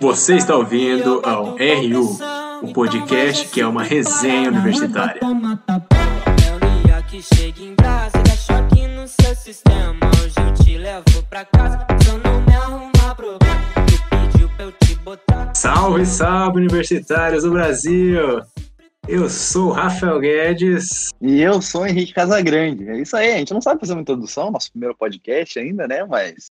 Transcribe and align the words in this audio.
Você 0.00 0.34
está 0.34 0.56
ouvindo 0.56 1.22
ao 1.24 1.56
RU, 1.56 2.18
o 2.60 2.72
podcast 2.72 3.48
que 3.48 3.60
é 3.60 3.66
uma 3.66 3.84
resenha 3.84 4.48
universitária. 4.48 5.20
Teoria 5.20 7.02
que 7.08 7.22
chega 7.22 7.62
em 7.62 7.74
brasa, 7.76 8.18
dá 8.18 8.32
choque 8.32 8.88
no 8.88 9.06
seu 9.06 9.36
sistema. 9.36 9.94
Hoje 10.18 10.34
eu 10.38 10.64
te 10.64 10.76
levo 10.76 11.22
pra 11.28 11.44
casa, 11.44 11.86
só 12.04 12.18
não 12.18 12.40
me 12.40 12.52
arrumar 12.52 13.14
problema. 13.14 13.62
Tu 13.86 14.02
pediu 14.10 14.48
pra 14.56 14.64
eu 14.64 14.72
te 14.72 14.94
botar. 14.96 15.54
Salve, 15.54 16.04
salve, 16.04 16.58
universitários 16.58 17.44
do 17.44 17.52
Brasil! 17.52 18.42
Eu 19.06 19.30
sou 19.30 19.68
o 19.68 19.72
Rafael 19.72 20.18
Guedes. 20.18 21.10
E 21.20 21.40
eu 21.40 21.62
sou 21.62 21.82
o 21.82 21.86
Henrique 21.86 22.12
Casagrande. 22.12 22.88
É 22.88 23.00
isso 23.00 23.16
aí, 23.16 23.34
a 23.34 23.38
gente 23.38 23.54
não 23.54 23.60
sabe 23.60 23.78
fazer 23.78 23.92
uma 23.92 24.02
introdução, 24.02 24.50
nosso 24.50 24.72
primeiro 24.72 24.96
podcast 24.96 25.56
ainda, 25.60 25.86
né? 25.86 26.04
Mas. 26.04 26.50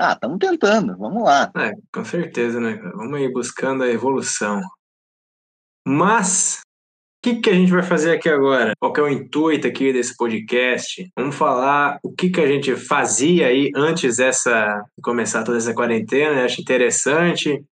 Ah, 0.00 0.12
estamos 0.12 0.38
tentando, 0.38 0.96
vamos 0.96 1.24
lá. 1.24 1.50
É, 1.56 1.72
com 1.92 2.04
certeza, 2.04 2.60
né? 2.60 2.76
cara? 2.76 2.96
Vamos 2.96 3.14
aí 3.14 3.28
buscando 3.32 3.82
a 3.82 3.88
evolução. 3.88 4.60
Mas, 5.84 6.60
o 6.60 7.20
que, 7.20 7.40
que 7.40 7.50
a 7.50 7.54
gente 7.54 7.72
vai 7.72 7.82
fazer 7.82 8.12
aqui 8.12 8.28
agora? 8.28 8.74
Qual 8.78 8.92
que 8.92 9.00
é 9.00 9.02
o 9.02 9.08
intuito 9.08 9.66
aqui 9.66 9.92
desse 9.92 10.16
podcast? 10.16 11.10
Vamos 11.18 11.34
falar 11.34 11.98
o 12.04 12.12
que, 12.12 12.30
que 12.30 12.40
a 12.40 12.46
gente 12.46 12.76
fazia 12.76 13.48
aí 13.48 13.72
antes 13.74 14.18
dessa 14.18 14.84
de 14.96 15.02
começar 15.02 15.42
toda 15.42 15.58
essa 15.58 15.74
quarentena. 15.74 16.36
né? 16.36 16.44
Acho 16.44 16.60
interessante. 16.60 17.64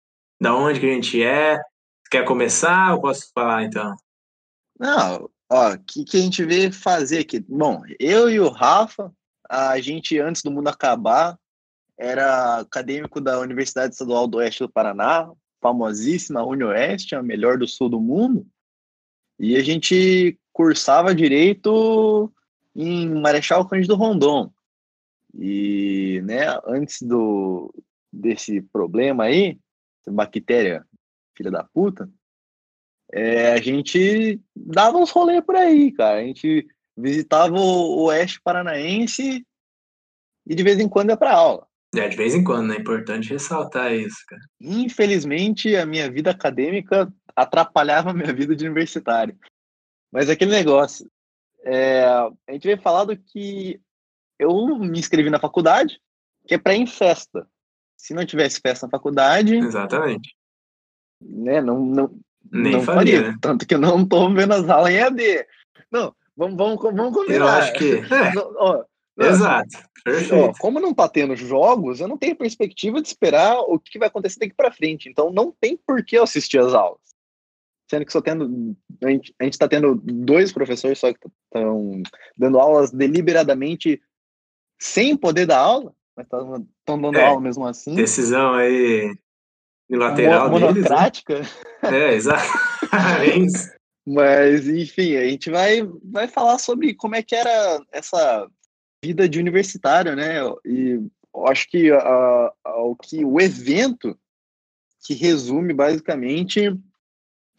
Da 0.41 0.55
onde 0.55 0.79
que 0.79 0.89
a 0.89 0.93
gente 0.93 1.21
é. 1.21 1.61
Quer 2.09 2.25
começar? 2.25 2.89
Eu 2.89 3.01
posso 3.01 3.29
falar 3.35 3.65
então? 3.65 3.95
Não, 4.79 5.29
ó, 5.51 5.73
o 5.73 5.79
que, 5.79 6.03
que 6.03 6.17
a 6.17 6.21
gente 6.21 6.43
veio 6.43 6.73
fazer 6.73 7.19
aqui? 7.19 7.39
Bom, 7.47 7.83
eu 7.99 8.31
e 8.31 8.39
o 8.39 8.49
Rafa, 8.49 9.13
a 9.47 9.79
gente, 9.79 10.19
antes 10.19 10.41
do 10.41 10.51
mundo 10.51 10.67
acabar, 10.67 11.37
era 11.97 12.59
acadêmico 12.59 13.21
da 13.21 13.39
Universidade 13.39 13.93
Estadual 13.93 14.27
do 14.27 14.37
Oeste 14.37 14.63
do 14.63 14.69
Paraná, 14.69 15.31
famosíssima 15.61 16.45
UniOeste, 16.45 17.15
a 17.15 17.23
melhor 17.23 17.57
do 17.57 17.67
sul 17.67 17.89
do 17.89 17.99
mundo, 17.99 18.45
e 19.39 19.55
a 19.55 19.63
gente 19.63 20.39
cursava 20.53 21.13
direito 21.13 22.31
em 22.75 23.09
Marechal 23.09 23.67
Cândido 23.67 23.95
Rondon. 23.95 24.51
E, 25.33 26.21
né, 26.23 26.57
antes 26.65 27.01
do 27.01 27.73
desse 28.11 28.61
problema 28.61 29.25
aí, 29.25 29.59
bactéria 30.07 30.85
filha 31.35 31.51
da 31.51 31.65
puta, 31.65 32.09
é, 33.11 33.51
a 33.51 33.57
gente 33.57 34.39
dava 34.55 34.97
uns 34.97 35.11
rolês 35.11 35.43
por 35.43 35.55
aí, 35.55 35.91
cara. 35.91 36.19
A 36.19 36.23
gente 36.23 36.65
visitava 36.95 37.55
o 37.55 38.05
Oeste 38.05 38.41
Paranaense 38.41 39.45
e 40.47 40.55
de 40.55 40.63
vez 40.63 40.79
em 40.79 40.87
quando 40.87 41.09
ia 41.09 41.17
pra 41.17 41.33
aula. 41.33 41.67
É, 41.97 42.07
de 42.07 42.17
vez 42.17 42.33
em 42.35 42.43
quando, 42.43 42.67
né? 42.67 42.75
É 42.75 42.79
importante 42.79 43.29
ressaltar 43.29 43.93
isso, 43.93 44.17
cara. 44.27 44.41
Infelizmente, 44.61 45.75
a 45.75 45.85
minha 45.85 46.09
vida 46.11 46.31
acadêmica 46.31 47.11
atrapalhava 47.35 48.11
a 48.11 48.13
minha 48.13 48.33
vida 48.33 48.55
de 48.55 48.65
universitário. 48.65 49.37
Mas 50.11 50.29
aquele 50.29 50.51
negócio, 50.51 51.09
é, 51.63 52.05
a 52.05 52.51
gente 52.51 52.65
veio 52.65 52.81
falar 52.81 53.05
do 53.05 53.17
que 53.17 53.79
eu 54.39 54.77
me 54.79 54.99
inscrevi 54.99 55.29
na 55.29 55.39
faculdade, 55.39 55.99
que 56.47 56.53
é 56.53 56.57
para 56.57 56.73
ir 56.75 56.81
em 56.81 56.87
festa. 56.87 57.47
Se 57.97 58.13
não 58.13 58.25
tivesse 58.25 58.59
festa 58.61 58.85
na 58.85 58.91
faculdade, 58.91 59.55
Exatamente. 59.55 60.35
né, 61.21 61.61
não, 61.61 61.83
não, 61.83 62.19
Nem 62.51 62.73
não 62.73 62.81
faria, 62.81 63.17
faria. 63.17 63.31
né? 63.31 63.37
Tanto 63.41 63.65
que 63.65 63.73
eu 63.73 63.79
não 63.79 64.07
tô 64.07 64.31
vendo 64.33 64.53
as 64.53 64.69
aulas 64.69 64.91
em 64.93 64.99
AD. 64.99 65.45
Não, 65.91 66.15
vamos, 66.35 66.57
vamos, 66.57 66.81
vamos 66.81 67.13
combinar. 67.13 67.37
Eu 67.37 67.47
acho 67.47 67.73
que. 67.73 67.95
É, 68.13 68.33
ó, 68.57 68.83
não, 69.17 69.27
exato. 69.27 69.69
ó, 69.77 70.01
Perfeito. 70.03 70.59
como 70.59 70.79
não 70.79 70.93
tá 70.93 71.07
tendo 71.09 71.35
jogos, 71.35 71.99
eu 71.99 72.07
não 72.07 72.17
tenho 72.17 72.35
perspectiva 72.35 73.01
de 73.01 73.07
esperar 73.07 73.59
o 73.59 73.79
que 73.79 73.97
vai 73.99 74.07
acontecer 74.07 74.39
daqui 74.39 74.53
para 74.53 74.71
frente. 74.71 75.09
Então 75.09 75.31
não 75.31 75.51
tem 75.51 75.77
por 75.77 76.03
que 76.03 76.17
eu 76.17 76.23
assistir 76.23 76.59
as 76.59 76.73
aulas. 76.73 76.99
Sendo 77.89 78.05
que 78.05 78.11
só 78.11 78.19
tendo. 78.21 78.75
A 79.03 79.09
gente, 79.09 79.33
a 79.39 79.43
gente 79.43 79.57
tá 79.57 79.67
tendo 79.67 79.95
dois 79.95 80.51
professores 80.51 80.97
só 80.99 81.13
que 81.13 81.19
estão 81.45 82.01
dando 82.35 82.59
aulas 82.59 82.91
deliberadamente 82.91 84.01
sem 84.81 85.15
poder 85.15 85.45
dar 85.45 85.59
aula, 85.59 85.93
mas 86.17 86.25
estão 86.25 87.01
dando 87.01 87.17
É, 87.17 87.25
aula 87.27 87.39
mesmo 87.41 87.65
assim. 87.65 87.93
Decisão 87.95 88.53
aí 88.55 89.15
unilateral 89.89 90.49
mo- 90.49 90.59
deles. 90.59 90.73
né? 90.75 90.79
monocrática. 90.81 91.41
É, 91.83 92.13
exato. 92.13 92.43
Parabéns. 92.89 93.69
Mas, 94.07 94.67
enfim, 94.67 95.15
a 95.15 95.25
gente 95.29 95.49
vai, 95.49 95.81
vai 96.03 96.27
falar 96.27 96.57
sobre 96.59 96.93
como 96.95 97.15
é 97.15 97.23
que 97.23 97.35
era 97.35 97.79
essa 97.91 98.47
vida 99.03 99.27
de 99.29 99.39
universitário, 99.39 100.15
né? 100.15 100.35
E 100.65 100.99
acho 101.47 101.67
que, 101.69 101.91
a, 101.91 102.51
a- 102.63 102.77
o, 102.83 102.95
que 102.95 103.23
o 103.25 103.39
evento 103.39 104.17
que 105.05 105.13
resume 105.13 105.73
basicamente 105.73 106.73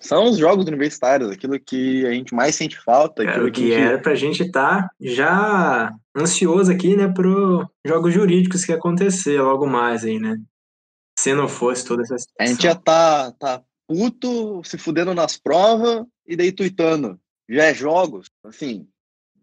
são 0.01 0.25
os 0.31 0.37
jogos 0.39 0.67
universitários, 0.67 1.31
aquilo 1.31 1.59
que 1.59 2.05
a 2.07 2.11
gente 2.13 2.35
mais 2.35 2.55
sente 2.55 2.79
falta, 2.79 3.23
aquilo 3.23 3.49
o 3.49 3.53
que 3.53 3.73
a 3.73 3.79
gente- 3.79 3.89
era 3.89 3.99
pra 3.99 4.15
gente 4.15 4.43
estar 4.43 4.91
já 5.01 5.95
ansioso 6.15 6.71
aqui, 6.71 6.97
né, 6.97 7.09
pro 7.09 7.67
jogos 7.87 8.13
jurídicos 8.13 8.65
que 8.65 8.73
acontecer 8.73 9.41
logo 9.41 9.67
mais 9.67 10.05
aí, 10.05 10.19
né? 10.19 10.37
Se 11.19 11.33
não 11.35 11.49
fosse 11.49 11.85
toda 11.85 12.03
essa 12.03 12.15
A 12.15 12.19
situação. 12.19 12.47
gente 12.55 12.63
já 12.65 12.75
tá, 12.75 13.33
tá 13.33 13.63
puto, 13.89 14.63
se 14.65 14.77
fudendo 14.77 15.15
nas 15.15 15.39
provas 15.39 16.05
e 16.27 16.37
daí 16.37 16.53
tuitando. 16.53 17.19
Já 17.49 17.65
é 17.67 17.75
jogos, 17.75 18.29
assim. 18.45 18.87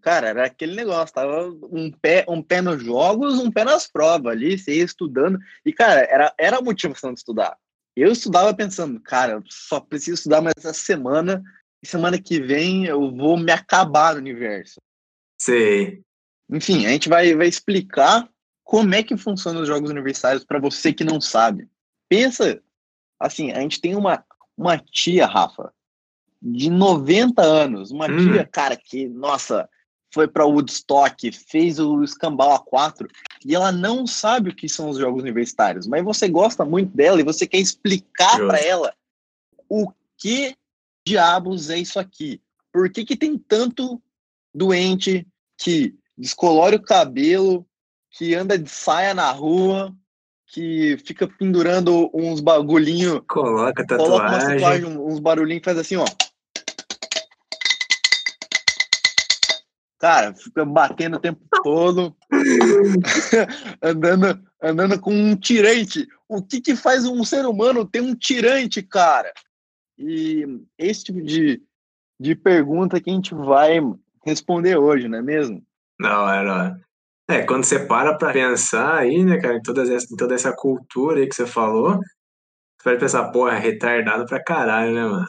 Cara, 0.04 0.28
era 0.28 0.46
aquele 0.46 0.76
negócio, 0.76 1.16
tava 1.16 1.48
um 1.72 1.90
pé, 1.90 2.26
um 2.28 2.42
pé 2.42 2.62
nos 2.62 2.84
jogos, 2.84 3.40
um 3.40 3.50
pé 3.50 3.64
nas 3.64 3.88
provas 3.88 4.34
ali, 4.34 4.60
você 4.60 4.76
ia 4.76 4.84
estudando. 4.84 5.40
E, 5.66 5.72
cara, 5.72 6.02
era, 6.02 6.34
era 6.38 6.58
a 6.58 6.62
motivação 6.62 7.14
de 7.14 7.22
estudar. 7.22 7.58
Eu 7.96 8.12
estudava 8.12 8.54
pensando, 8.54 9.00
cara, 9.00 9.34
eu 9.34 9.44
só 9.48 9.80
preciso 9.80 10.16
estudar 10.16 10.42
mais 10.42 10.56
essa 10.58 10.74
semana, 10.74 11.42
e 11.82 11.88
semana 11.88 12.22
que 12.22 12.42
vem 12.42 12.86
eu 12.86 13.16
vou 13.16 13.38
me 13.38 13.50
acabar 13.50 14.14
no 14.14 14.20
universo. 14.20 14.82
Sei. 15.40 16.02
Enfim, 16.52 16.86
a 16.86 16.90
gente 16.90 17.08
vai, 17.08 17.34
vai 17.34 17.48
explicar 17.48 18.28
como 18.62 18.94
é 18.94 19.04
que 19.04 19.16
funcionam 19.16 19.62
os 19.62 19.70
jogos 19.70 19.90
universitários 19.90 20.44
para 20.44 20.60
você 20.60 20.92
que 20.92 21.06
não 21.06 21.22
sabe. 21.22 21.70
Pensa, 22.10 22.62
assim, 23.18 23.54
a 23.54 23.62
gente 23.62 23.80
tem 23.80 23.96
uma, 23.96 24.22
uma 24.58 24.78
tia, 24.78 25.26
Rafa, 25.26 25.74
de 26.42 26.70
90 26.70 27.42
anos, 27.42 27.90
uma 27.90 28.08
Hum. 28.08 28.18
tia, 28.18 28.46
cara, 28.46 28.76
que, 28.76 29.08
nossa, 29.08 29.70
foi 30.14 30.28
para 30.28 30.46
Woodstock, 30.46 31.32
fez 31.32 31.80
o 31.80 32.04
Escambau 32.04 32.64
A4, 32.64 33.08
e 33.44 33.56
ela 33.56 33.72
não 33.72 34.06
sabe 34.06 34.52
o 34.52 34.56
que 34.56 34.70
são 34.70 34.90
os 34.90 35.00
jogos 35.00 35.24
universitários, 35.24 35.88
mas 35.88 36.04
você 36.04 36.30
gosta 36.30 36.64
muito 36.64 36.96
dela 36.96 37.20
e 37.20 37.24
você 37.24 37.48
quer 37.48 37.58
explicar 37.58 38.38
para 38.38 38.60
ela 38.60 38.94
o 39.68 39.92
que 40.16 40.56
diabos 41.06 41.72
é 41.72 41.80
isso 41.80 42.00
aqui. 42.00 42.40
Por 42.72 42.90
que, 42.92 43.04
que 43.04 43.18
tem 43.18 43.38
tanto 43.38 44.00
doente 44.54 45.28
que 45.58 45.96
descolore 46.16 46.76
o 46.76 46.82
cabelo, 46.82 47.66
que 48.12 48.36
anda 48.36 48.58
de 48.58 48.70
saia 48.70 49.16
na 49.16 49.32
rua, 49.32 49.92
que 50.46 50.96
fica 51.04 51.28
pendurando 51.28 52.12
uns 52.14 52.40
bagulhinho, 52.40 53.24
Coloca 53.28 53.84
coloca 53.84 54.26
uma 54.26 54.30
tatuagem. 54.30 54.58
tatuagem, 54.60 54.86
uns 54.86 55.20
barulhinhos 55.20 55.64
faz 55.66 55.80
assim, 55.80 55.96
ó. 55.96 56.06
Cara, 60.04 60.36
fica 60.36 60.66
batendo 60.66 61.16
o 61.16 61.20
tempo 61.20 61.40
todo, 61.64 62.14
andando, 63.82 64.44
andando 64.62 65.00
com 65.00 65.14
um 65.14 65.34
tirante. 65.34 66.06
O 66.28 66.44
que 66.44 66.60
que 66.60 66.76
faz 66.76 67.06
um 67.06 67.24
ser 67.24 67.46
humano 67.46 67.86
ter 67.86 68.02
um 68.02 68.14
tirante, 68.14 68.84
cara? 68.84 69.32
E 69.98 70.46
esse 70.78 71.06
tipo 71.06 71.22
de, 71.22 71.64
de 72.20 72.36
pergunta 72.36 73.00
que 73.00 73.10
a 73.10 73.14
gente 73.14 73.34
vai 73.34 73.80
responder 74.26 74.76
hoje, 74.76 75.08
não 75.08 75.20
é 75.20 75.22
mesmo? 75.22 75.64
Não, 75.98 76.30
era. 76.30 76.78
É, 77.30 77.44
quando 77.44 77.64
você 77.64 77.80
para 77.80 78.18
pra 78.18 78.34
pensar 78.34 78.98
aí, 78.98 79.24
né, 79.24 79.40
cara, 79.40 79.56
em, 79.56 79.62
todas 79.62 79.90
essa, 79.90 80.14
em 80.14 80.18
toda 80.18 80.36
essa 80.36 80.54
cultura 80.54 81.22
aí 81.22 81.30
que 81.30 81.36
você 81.36 81.48
falou, 81.48 81.98
você 82.78 82.90
vai 82.90 82.98
pensar, 82.98 83.32
porra, 83.32 83.56
é 83.56 83.60
retardado 83.60 84.26
pra 84.26 84.44
caralho, 84.44 84.94
né, 84.94 85.06
mano? 85.06 85.28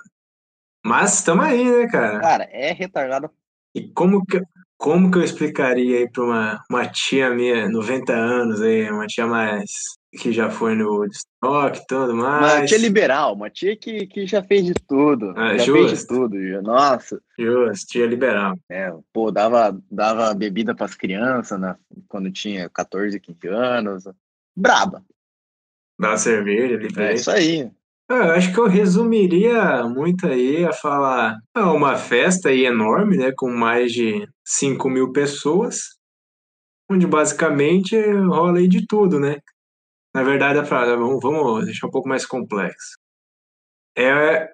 Mas 0.84 1.14
estamos 1.14 1.44
aí, 1.44 1.64
né, 1.64 1.86
cara? 1.86 2.18
Cara, 2.18 2.44
é 2.50 2.72
retardado. 2.72 3.30
E 3.72 3.88
como 3.92 4.24
que, 4.24 4.40
como 4.84 5.10
que 5.10 5.16
eu 5.16 5.22
explicaria 5.24 5.96
aí 6.00 6.10
pra 6.10 6.22
uma, 6.22 6.62
uma 6.70 6.86
tia 6.86 7.30
minha, 7.30 7.66
90 7.70 8.12
anos 8.12 8.60
aí, 8.60 8.90
uma 8.90 9.06
tia 9.06 9.26
mais 9.26 9.70
que 10.20 10.30
já 10.30 10.50
foi 10.50 10.74
no 10.74 10.90
Woodstock 10.98 11.78
e 11.78 11.86
tudo 11.86 12.12
Uma 12.12 12.40
mais. 12.42 12.68
tia 12.68 12.76
liberal, 12.76 13.32
uma 13.32 13.48
tia 13.48 13.74
que, 13.74 14.06
que 14.06 14.26
já 14.26 14.42
fez 14.42 14.66
de 14.66 14.74
tudo. 14.74 15.32
Ah, 15.38 15.56
já 15.56 15.72
fez 15.72 15.86
de 15.86 15.96
justo. 15.96 16.06
tudo. 16.14 16.46
Já. 16.48 16.60
Nossa, 16.60 17.18
Justo, 17.38 17.86
tia 17.86 18.04
liberal. 18.04 18.58
é, 18.70 18.92
pô, 19.10 19.30
dava, 19.30 19.74
dava 19.90 20.34
bebida 20.34 20.74
pras 20.74 20.94
crianças 20.94 21.58
na, 21.58 21.78
quando 22.06 22.30
tinha 22.30 22.68
14, 22.68 23.18
15 23.18 23.48
anos. 23.48 24.04
Braba. 24.54 25.02
Dá 25.98 26.14
cerveja 26.18 26.74
ali 26.74 26.92
pra 26.92 27.04
É 27.04 27.14
isso 27.14 27.30
aí. 27.30 27.70
Ah, 28.08 28.14
Eu 28.16 28.30
acho 28.32 28.52
que 28.52 28.60
eu 28.60 28.66
resumiria 28.66 29.84
muito 29.84 30.26
aí 30.26 30.64
a 30.64 30.72
falar 30.72 31.36
ah, 31.54 31.72
uma 31.72 31.96
festa 31.96 32.50
aí 32.50 32.64
enorme, 32.66 33.16
né, 33.16 33.32
com 33.34 33.50
mais 33.50 33.92
de 33.92 34.26
5 34.44 34.90
mil 34.90 35.10
pessoas, 35.12 35.96
onde 36.90 37.06
basicamente 37.06 37.96
rola 38.26 38.58
aí 38.58 38.68
de 38.68 38.86
tudo, 38.86 39.18
né? 39.18 39.38
Na 40.14 40.22
verdade, 40.22 40.58
a 40.58 40.64
frase, 40.64 40.94
vamos, 40.94 41.18
vamos 41.20 41.64
deixar 41.64 41.86
um 41.86 41.90
pouco 41.90 42.08
mais 42.08 42.26
complexo. 42.26 42.96
É 43.96 44.48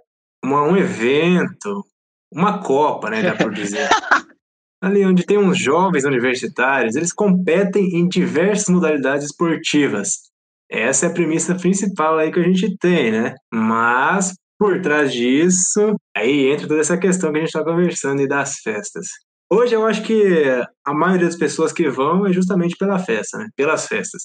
uma, 0.44 0.62
um 0.62 0.76
evento, 0.76 1.84
uma 2.32 2.62
Copa, 2.62 3.10
né, 3.10 3.22
dá 3.22 3.36
por 3.36 3.52
dizer. 3.52 3.88
Ali 4.82 5.04
onde 5.04 5.26
tem 5.26 5.36
uns 5.36 5.58
jovens 5.58 6.04
universitários, 6.04 6.96
eles 6.96 7.12
competem 7.12 7.96
em 7.96 8.08
diversas 8.08 8.68
modalidades 8.68 9.26
esportivas. 9.26 10.29
Essa 10.70 11.06
é 11.06 11.08
a 11.08 11.12
premissa 11.12 11.54
principal 11.54 12.18
aí 12.18 12.30
que 12.30 12.38
a 12.38 12.44
gente 12.44 12.76
tem, 12.78 13.10
né? 13.10 13.34
Mas 13.52 14.34
por 14.58 14.80
trás 14.80 15.12
disso, 15.12 15.96
aí 16.14 16.52
entra 16.52 16.68
toda 16.68 16.80
essa 16.80 16.98
questão 16.98 17.32
que 17.32 17.38
a 17.38 17.40
gente 17.40 17.48
está 17.48 17.64
conversando 17.64 18.20
e 18.22 18.28
das 18.28 18.56
festas. 18.56 19.06
Hoje 19.50 19.74
eu 19.74 19.84
acho 19.84 20.02
que 20.04 20.44
a 20.84 20.94
maioria 20.94 21.26
das 21.26 21.36
pessoas 21.36 21.72
que 21.72 21.88
vão 21.88 22.26
é 22.26 22.32
justamente 22.32 22.76
pela 22.76 22.98
festa, 22.98 23.38
né? 23.38 23.48
Pelas 23.56 23.86
festas. 23.86 24.22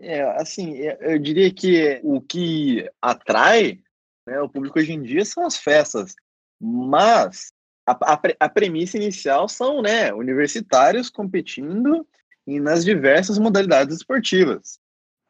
É, 0.00 0.22
assim, 0.40 0.76
eu 1.00 1.18
diria 1.18 1.52
que 1.52 2.00
o 2.02 2.20
que 2.20 2.88
atrai 3.00 3.78
né, 4.26 4.40
o 4.40 4.48
público 4.48 4.78
hoje 4.78 4.92
em 4.92 5.02
dia 5.02 5.24
são 5.24 5.46
as 5.46 5.56
festas. 5.56 6.14
Mas 6.60 7.52
a, 7.86 8.14
a, 8.14 8.20
a 8.40 8.48
premissa 8.48 8.96
inicial 8.96 9.48
são 9.48 9.80
né, 9.80 10.12
universitários 10.12 11.08
competindo 11.08 12.06
nas 12.46 12.84
diversas 12.84 13.38
modalidades 13.38 13.96
esportivas. 13.96 14.78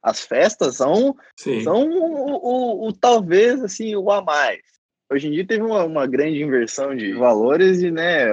As 0.06 0.20
festas 0.20 0.76
são, 0.76 1.16
são 1.64 1.90
o, 1.90 2.36
o, 2.36 2.86
o, 2.86 2.92
talvez 2.92 3.60
assim 3.60 3.96
o 3.96 4.08
a 4.08 4.22
mais. 4.22 4.60
Hoje 5.10 5.26
em 5.26 5.32
dia 5.32 5.44
teve 5.44 5.64
uma, 5.64 5.82
uma 5.82 6.06
grande 6.06 6.40
inversão 6.40 6.94
de 6.94 7.12
valores 7.12 7.82
e 7.82 7.90
né, 7.90 8.28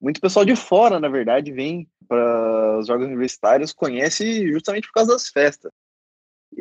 muito 0.00 0.22
pessoal 0.22 0.46
de 0.46 0.56
fora, 0.56 0.98
na 0.98 1.10
verdade, 1.10 1.52
vem 1.52 1.86
para 2.08 2.78
os 2.78 2.86
jogos 2.86 3.06
universitários, 3.06 3.74
conhece 3.74 4.50
justamente 4.50 4.86
por 4.86 4.94
causa 4.94 5.12
das 5.12 5.28
festas. 5.28 5.70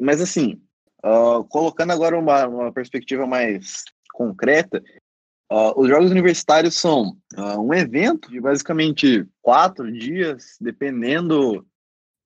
Mas 0.01 0.19
assim, 0.19 0.61
uh, 1.05 1.45
colocando 1.45 1.93
agora 1.93 2.19
uma, 2.19 2.45
uma 2.45 2.73
perspectiva 2.73 3.25
mais 3.25 3.85
concreta, 4.11 4.83
Uh, 5.49 5.71
os 5.79 5.87
Jogos 5.87 6.11
Universitários 6.11 6.75
são 6.75 7.15
uh, 7.37 7.57
um 7.57 7.73
evento 7.73 8.29
de 8.29 8.41
basicamente 8.41 9.25
quatro 9.41 9.89
dias, 9.89 10.57
dependendo, 10.59 11.65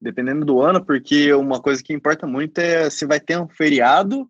dependendo 0.02 0.44
do 0.44 0.62
ano, 0.62 0.84
porque 0.84 1.32
uma 1.34 1.62
coisa 1.62 1.84
que 1.84 1.94
importa 1.94 2.26
muito 2.26 2.58
é 2.58 2.90
se 2.90 3.06
vai 3.06 3.20
ter 3.20 3.38
um 3.40 3.48
feriado, 3.48 4.30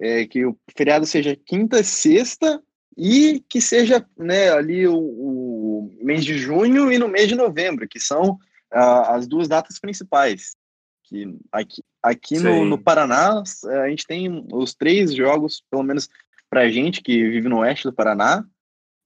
é, 0.00 0.26
que 0.26 0.44
o 0.44 0.56
feriado 0.76 1.06
seja 1.06 1.36
quinta, 1.36 1.82
sexta 1.84 2.60
e 2.96 3.42
que 3.48 3.60
seja 3.60 4.04
né, 4.18 4.50
ali 4.50 4.86
o, 4.86 4.96
o, 4.96 5.90
mês 6.00 6.24
de 6.24 6.36
junho 6.36 6.92
e 6.92 6.98
no 6.98 7.08
mês 7.08 7.28
de 7.28 7.34
novembro, 7.34 7.88
que 7.88 8.00
são 8.00 8.32
uh, 8.74 9.02
as 9.08 9.26
duas 9.26 9.46
datas 9.46 9.78
principais. 9.78 10.56
Que 11.04 11.38
aqui 11.52 11.82
aqui 12.02 12.38
no, 12.40 12.64
no 12.64 12.76
Paraná 12.76 13.42
a 13.84 13.88
gente 13.88 14.06
tem 14.06 14.44
os 14.52 14.74
três 14.74 15.14
jogos, 15.14 15.62
pelo 15.70 15.84
menos 15.84 16.08
para 16.50 16.62
a 16.62 16.68
gente 16.68 17.00
que 17.00 17.30
vive 17.30 17.48
no 17.48 17.58
oeste 17.58 17.84
do 17.84 17.92
Paraná, 17.92 18.44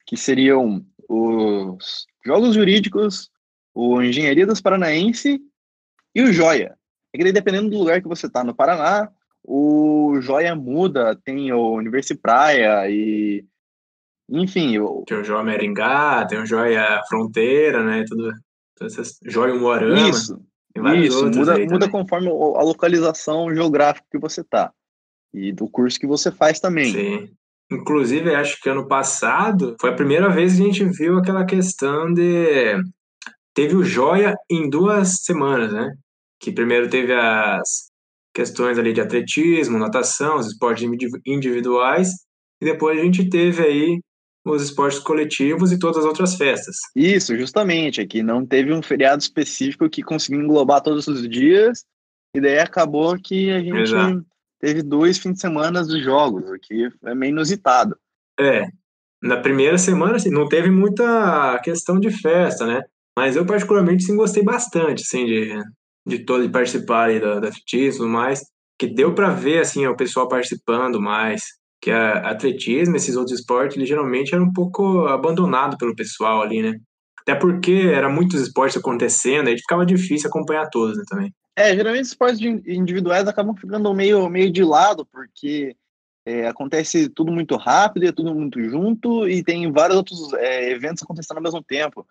que 0.06 0.16
seriam 0.16 0.84
os 1.08 2.06
Jogos 2.24 2.54
Jurídicos, 2.54 3.30
o 3.74 4.00
Engenharia 4.02 4.46
dos 4.46 4.60
Paranaense 4.60 5.40
e 6.16 6.22
o 6.22 6.32
Joia. 6.32 6.74
É 7.14 7.18
que 7.18 7.32
dependendo 7.32 7.70
do 7.70 7.78
lugar 7.78 8.00
que 8.00 8.08
você 8.08 8.26
está 8.26 8.42
no 8.42 8.54
Paraná, 8.54 9.10
o 9.44 10.18
Joia 10.20 10.54
muda, 10.54 11.18
tem 11.24 11.52
o 11.52 11.74
Universi 11.74 12.14
Praia 12.14 12.88
e 12.88 13.44
enfim, 14.28 14.78
o... 14.78 15.04
tem 15.06 15.18
o 15.18 15.24
Joia 15.24 15.44
Meringá, 15.44 16.26
tem 16.26 16.40
o 16.40 16.46
Joia 16.46 17.00
Fronteira, 17.08 17.84
né, 17.84 18.04
tudo, 18.08 18.32
essas 18.80 19.18
Joia 19.24 19.54
Moarama. 19.54 20.08
Isso. 20.08 20.40
Isso, 21.02 21.30
muda, 21.30 21.58
muda 21.58 21.88
conforme 21.88 22.28
a 22.28 22.62
localização 22.62 23.54
geográfica 23.54 24.06
que 24.10 24.18
você 24.18 24.42
está 24.42 24.72
e 25.32 25.52
do 25.52 25.68
curso 25.68 25.98
que 25.98 26.06
você 26.06 26.30
faz 26.30 26.60
também. 26.60 26.92
Sim. 26.92 27.30
Inclusive, 27.70 28.34
acho 28.34 28.60
que 28.60 28.68
ano 28.68 28.86
passado 28.86 29.76
foi 29.80 29.90
a 29.90 29.94
primeira 29.94 30.28
vez 30.28 30.56
que 30.56 30.62
a 30.62 30.64
gente 30.66 30.84
viu 30.84 31.18
aquela 31.18 31.44
questão 31.44 32.12
de. 32.12 32.76
Teve 33.54 33.74
o 33.74 33.82
Joia 33.82 34.36
em 34.50 34.68
duas 34.68 35.24
semanas, 35.24 35.72
né? 35.72 35.94
Que 36.40 36.52
primeiro 36.52 36.88
teve 36.88 37.12
as 37.12 37.90
questões 38.34 38.78
ali 38.78 38.92
de 38.92 39.00
atletismo, 39.00 39.78
natação, 39.78 40.36
os 40.36 40.46
esportes 40.46 40.88
individuais, 41.26 42.08
e 42.60 42.64
depois 42.64 42.98
a 42.98 43.02
gente 43.02 43.28
teve 43.28 43.62
aí 43.62 44.00
os 44.44 44.62
esportes 44.62 44.98
coletivos 44.98 45.72
e 45.72 45.78
todas 45.78 45.98
as 45.98 46.04
outras 46.04 46.36
festas. 46.36 46.76
Isso, 46.94 47.36
justamente, 47.36 48.00
aqui 48.00 48.22
não 48.22 48.46
teve 48.46 48.72
um 48.72 48.82
feriado 48.82 49.20
específico 49.20 49.88
que 49.88 50.02
conseguiu 50.02 50.40
englobar 50.40 50.82
todos 50.82 51.08
os 51.08 51.28
dias, 51.28 51.84
e 52.34 52.40
daí 52.40 52.58
acabou 52.58 53.16
que 53.18 53.50
a 53.50 53.60
gente 53.60 53.78
Exato 53.78 54.24
teve 54.58 54.82
dois 54.82 55.18
fins 55.18 55.34
de 55.34 55.40
semana 55.40 55.82
dos 55.82 56.02
jogos, 56.02 56.48
o 56.50 56.58
que 56.58 56.88
é 57.04 57.14
meio 57.14 57.30
inusitado. 57.30 57.96
É, 58.38 58.66
na 59.22 59.38
primeira 59.38 59.78
semana, 59.78 60.16
assim, 60.16 60.30
não 60.30 60.48
teve 60.48 60.70
muita 60.70 61.58
questão 61.62 61.98
de 61.98 62.10
festa, 62.10 62.66
né? 62.66 62.82
Mas 63.16 63.36
eu, 63.36 63.46
particularmente, 63.46 64.04
sim, 64.04 64.16
gostei 64.16 64.42
bastante, 64.42 65.02
assim, 65.02 65.24
de, 65.24 65.62
de 66.06 66.20
todo 66.20 66.42
de 66.42 66.48
participar 66.48 67.08
aí 67.08 67.20
da, 67.20 67.40
da 67.40 67.48
atletismo 67.48 68.04
e 68.04 68.06
tudo 68.06 68.08
mais, 68.08 68.40
que 68.78 68.86
deu 68.86 69.14
para 69.14 69.30
ver, 69.30 69.60
assim, 69.60 69.86
o 69.86 69.96
pessoal 69.96 70.28
participando 70.28 71.00
mais, 71.00 71.42
que 71.80 71.90
a 71.90 72.30
atletismo, 72.30 72.96
esses 72.96 73.16
outros 73.16 73.40
esportes, 73.40 73.76
ele 73.76 73.86
geralmente 73.86 74.34
era 74.34 74.42
um 74.42 74.52
pouco 74.52 75.06
abandonado 75.06 75.76
pelo 75.76 75.96
pessoal 75.96 76.42
ali, 76.42 76.62
né? 76.62 76.78
Até 77.20 77.34
porque 77.34 77.90
era 77.92 78.08
muitos 78.08 78.40
esportes 78.40 78.76
acontecendo, 78.76 79.48
aí 79.48 79.58
ficava 79.58 79.84
difícil 79.84 80.28
acompanhar 80.28 80.68
todos, 80.70 80.96
né, 80.96 81.02
também. 81.08 81.34
É, 81.56 81.74
geralmente 81.74 82.04
esportes 82.04 82.40
individuais 82.40 83.26
acabam 83.26 83.56
ficando 83.56 83.92
meio, 83.94 84.28
meio 84.28 84.50
de 84.50 84.62
lado, 84.62 85.06
porque 85.06 85.74
é, 86.24 86.46
acontece 86.46 87.08
tudo 87.08 87.32
muito 87.32 87.56
rápido, 87.56 88.06
é 88.06 88.12
tudo 88.12 88.34
muito 88.34 88.62
junto, 88.62 89.28
e 89.28 89.42
tem 89.42 89.72
vários 89.72 89.96
outros 89.96 90.32
é, 90.34 90.70
eventos 90.70 91.02
acontecendo 91.02 91.38
ao 91.38 91.42
mesmo 91.42 91.62
tempo. 91.62 92.06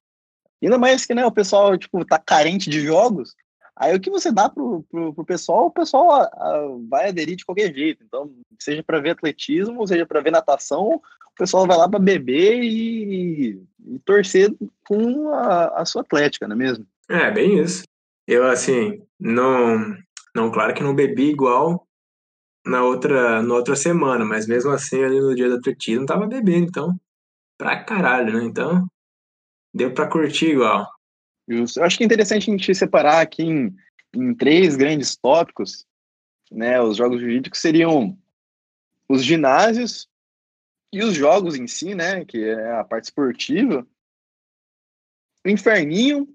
Ainda 0.62 0.78
mais 0.78 1.06
que 1.06 1.14
né, 1.14 1.26
o 1.26 1.32
pessoal 1.32 1.78
tipo, 1.78 2.04
tá 2.04 2.18
carente 2.18 2.70
de 2.70 2.82
jogos, 2.82 3.36
aí 3.76 3.96
o 3.96 4.00
que 4.00 4.10
você 4.10 4.32
dá 4.32 4.50
pro, 4.50 4.84
pro, 4.90 5.14
pro 5.14 5.26
pessoal, 5.26 5.68
o 5.68 5.72
pessoal 5.72 6.12
a, 6.12 6.24
a, 6.24 6.68
vai 6.90 7.10
aderir 7.10 7.36
de 7.36 7.46
qualquer 7.46 7.74
jeito. 7.74 8.04
Então, 8.04 8.32
seja 8.60 8.84
para 8.84 9.00
ver 9.00 9.12
atletismo, 9.12 9.88
seja 9.88 10.06
para 10.06 10.22
ver 10.22 10.32
natação, 10.32 11.02
o 11.36 11.38
pessoal 11.38 11.68
vai 11.68 11.78
lá 11.78 11.90
para 11.90 12.00
beber 12.00 12.64
e, 12.64 13.62
e, 13.86 14.00
torcer 14.06 14.54
com 14.88 15.30
a, 15.34 15.82
a 15.82 15.86
sua 15.86 16.02
atlética, 16.02 16.48
não 16.48 16.56
é 16.56 16.60
mesmo? 16.60 16.88
É, 17.10 17.30
bem 17.32 17.60
isso. 17.60 17.84
Eu, 18.28 18.48
assim, 18.48 19.02
não, 19.20 19.96
não, 20.34 20.50
claro 20.52 20.74
que 20.74 20.82
não 20.82 20.96
bebi 20.96 21.30
igual 21.30 21.86
na 22.66 22.84
outra, 22.84 23.44
na 23.44 23.54
outra 23.54 23.76
semana, 23.76 24.26
mas 24.26 24.48
mesmo 24.48 24.72
assim, 24.72 25.04
ali 25.04 25.20
no 25.20 25.36
dia 25.36 25.50
do 25.50 25.56
atletismo, 25.56 26.06
tava 26.06 26.26
bebendo, 26.26 26.66
então, 26.66 27.00
pra 27.58 27.84
caralho, 27.84 28.34
né? 28.34 28.44
Então, 28.44 28.88
deu 29.74 29.94
pra 29.94 30.08
curtir 30.08 30.52
igual. 30.52 30.88
Justo. 31.48 31.80
Eu 31.80 31.86
acho 31.86 31.98
que 31.98 32.04
é 32.04 32.06
interessante 32.06 32.50
a 32.50 32.52
gente 32.52 32.76
separar 32.76 33.22
aqui 33.22 33.44
em, 33.44 33.76
em 34.14 34.34
três 34.34 34.76
grandes 34.76 35.16
tópicos, 35.16 35.86
né? 36.52 36.82
Os 36.82 36.98
jogos 36.98 37.22
jurídicos 37.22 37.60
seriam 37.60 38.18
os 39.08 39.24
ginásios 39.24 40.08
e 40.92 41.04
os 41.04 41.14
jogos 41.14 41.56
em 41.56 41.68
si, 41.68 41.94
né? 41.94 42.26
Que 42.26 42.44
é 42.44 42.72
a 42.72 42.84
parte 42.84 43.06
esportiva, 43.06 43.86
o 45.46 45.50
inferninho 45.50 46.28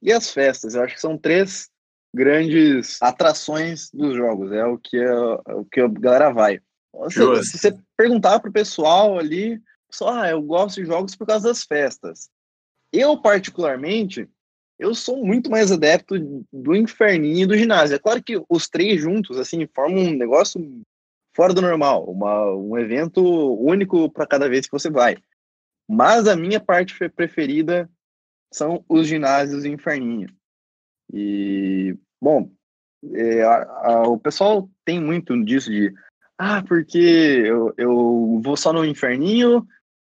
e 0.00 0.12
as 0.12 0.32
festas. 0.32 0.74
Eu 0.74 0.82
acho 0.82 0.94
que 0.94 1.00
são 1.00 1.18
três 1.18 1.68
grandes 2.14 3.00
atrações 3.02 3.90
dos 3.92 4.14
jogos. 4.14 4.52
É 4.52 4.64
o 4.64 4.78
que, 4.78 4.96
é, 4.96 5.04
é 5.04 5.54
o 5.54 5.64
que 5.64 5.80
a 5.80 5.88
galera 5.88 6.30
vai. 6.30 6.60
Se, 7.10 7.44
se 7.44 7.58
você 7.58 7.78
perguntar 7.96 8.40
pro 8.40 8.50
pessoal 8.50 9.18
ali, 9.18 9.62
só, 9.90 10.08
ah, 10.08 10.30
eu 10.30 10.42
gosto 10.42 10.80
de 10.80 10.86
jogos 10.86 11.14
por 11.14 11.26
causa 11.26 11.48
das 11.48 11.64
festas. 11.64 12.30
Eu, 12.92 13.20
particularmente, 13.20 14.28
eu 14.78 14.94
sou 14.94 15.24
muito 15.24 15.50
mais 15.50 15.70
adepto 15.70 16.14
do 16.52 16.74
inferninho 16.74 17.44
e 17.44 17.46
do 17.46 17.56
ginásio. 17.56 17.96
É 17.96 17.98
claro 17.98 18.22
que 18.22 18.42
os 18.48 18.68
três 18.68 19.00
juntos, 19.00 19.38
assim, 19.38 19.66
formam 19.74 20.04
um 20.04 20.16
negócio 20.16 20.60
fora 21.36 21.54
do 21.54 21.60
normal, 21.60 22.10
uma, 22.10 22.52
um 22.54 22.78
evento 22.78 23.22
único 23.62 24.10
para 24.10 24.26
cada 24.26 24.48
vez 24.48 24.66
que 24.66 24.72
você 24.72 24.90
vai. 24.90 25.16
Mas 25.88 26.26
a 26.26 26.36
minha 26.36 26.60
parte 26.60 26.94
preferida 27.10 27.90
são 28.52 28.84
os 28.88 29.06
ginásios 29.06 29.64
e 29.64 29.68
inferninho. 29.68 30.28
E, 31.12 31.96
bom, 32.20 32.50
é, 33.14 33.42
a, 33.42 33.62
a, 33.62 34.02
o 34.08 34.18
pessoal 34.18 34.68
tem 34.84 35.00
muito 35.00 35.42
disso 35.44 35.70
de, 35.70 35.92
ah, 36.38 36.62
porque 36.62 36.98
eu, 36.98 37.74
eu 37.76 38.40
vou 38.42 38.56
só 38.56 38.72
no 38.72 38.84
inferninho 38.84 39.66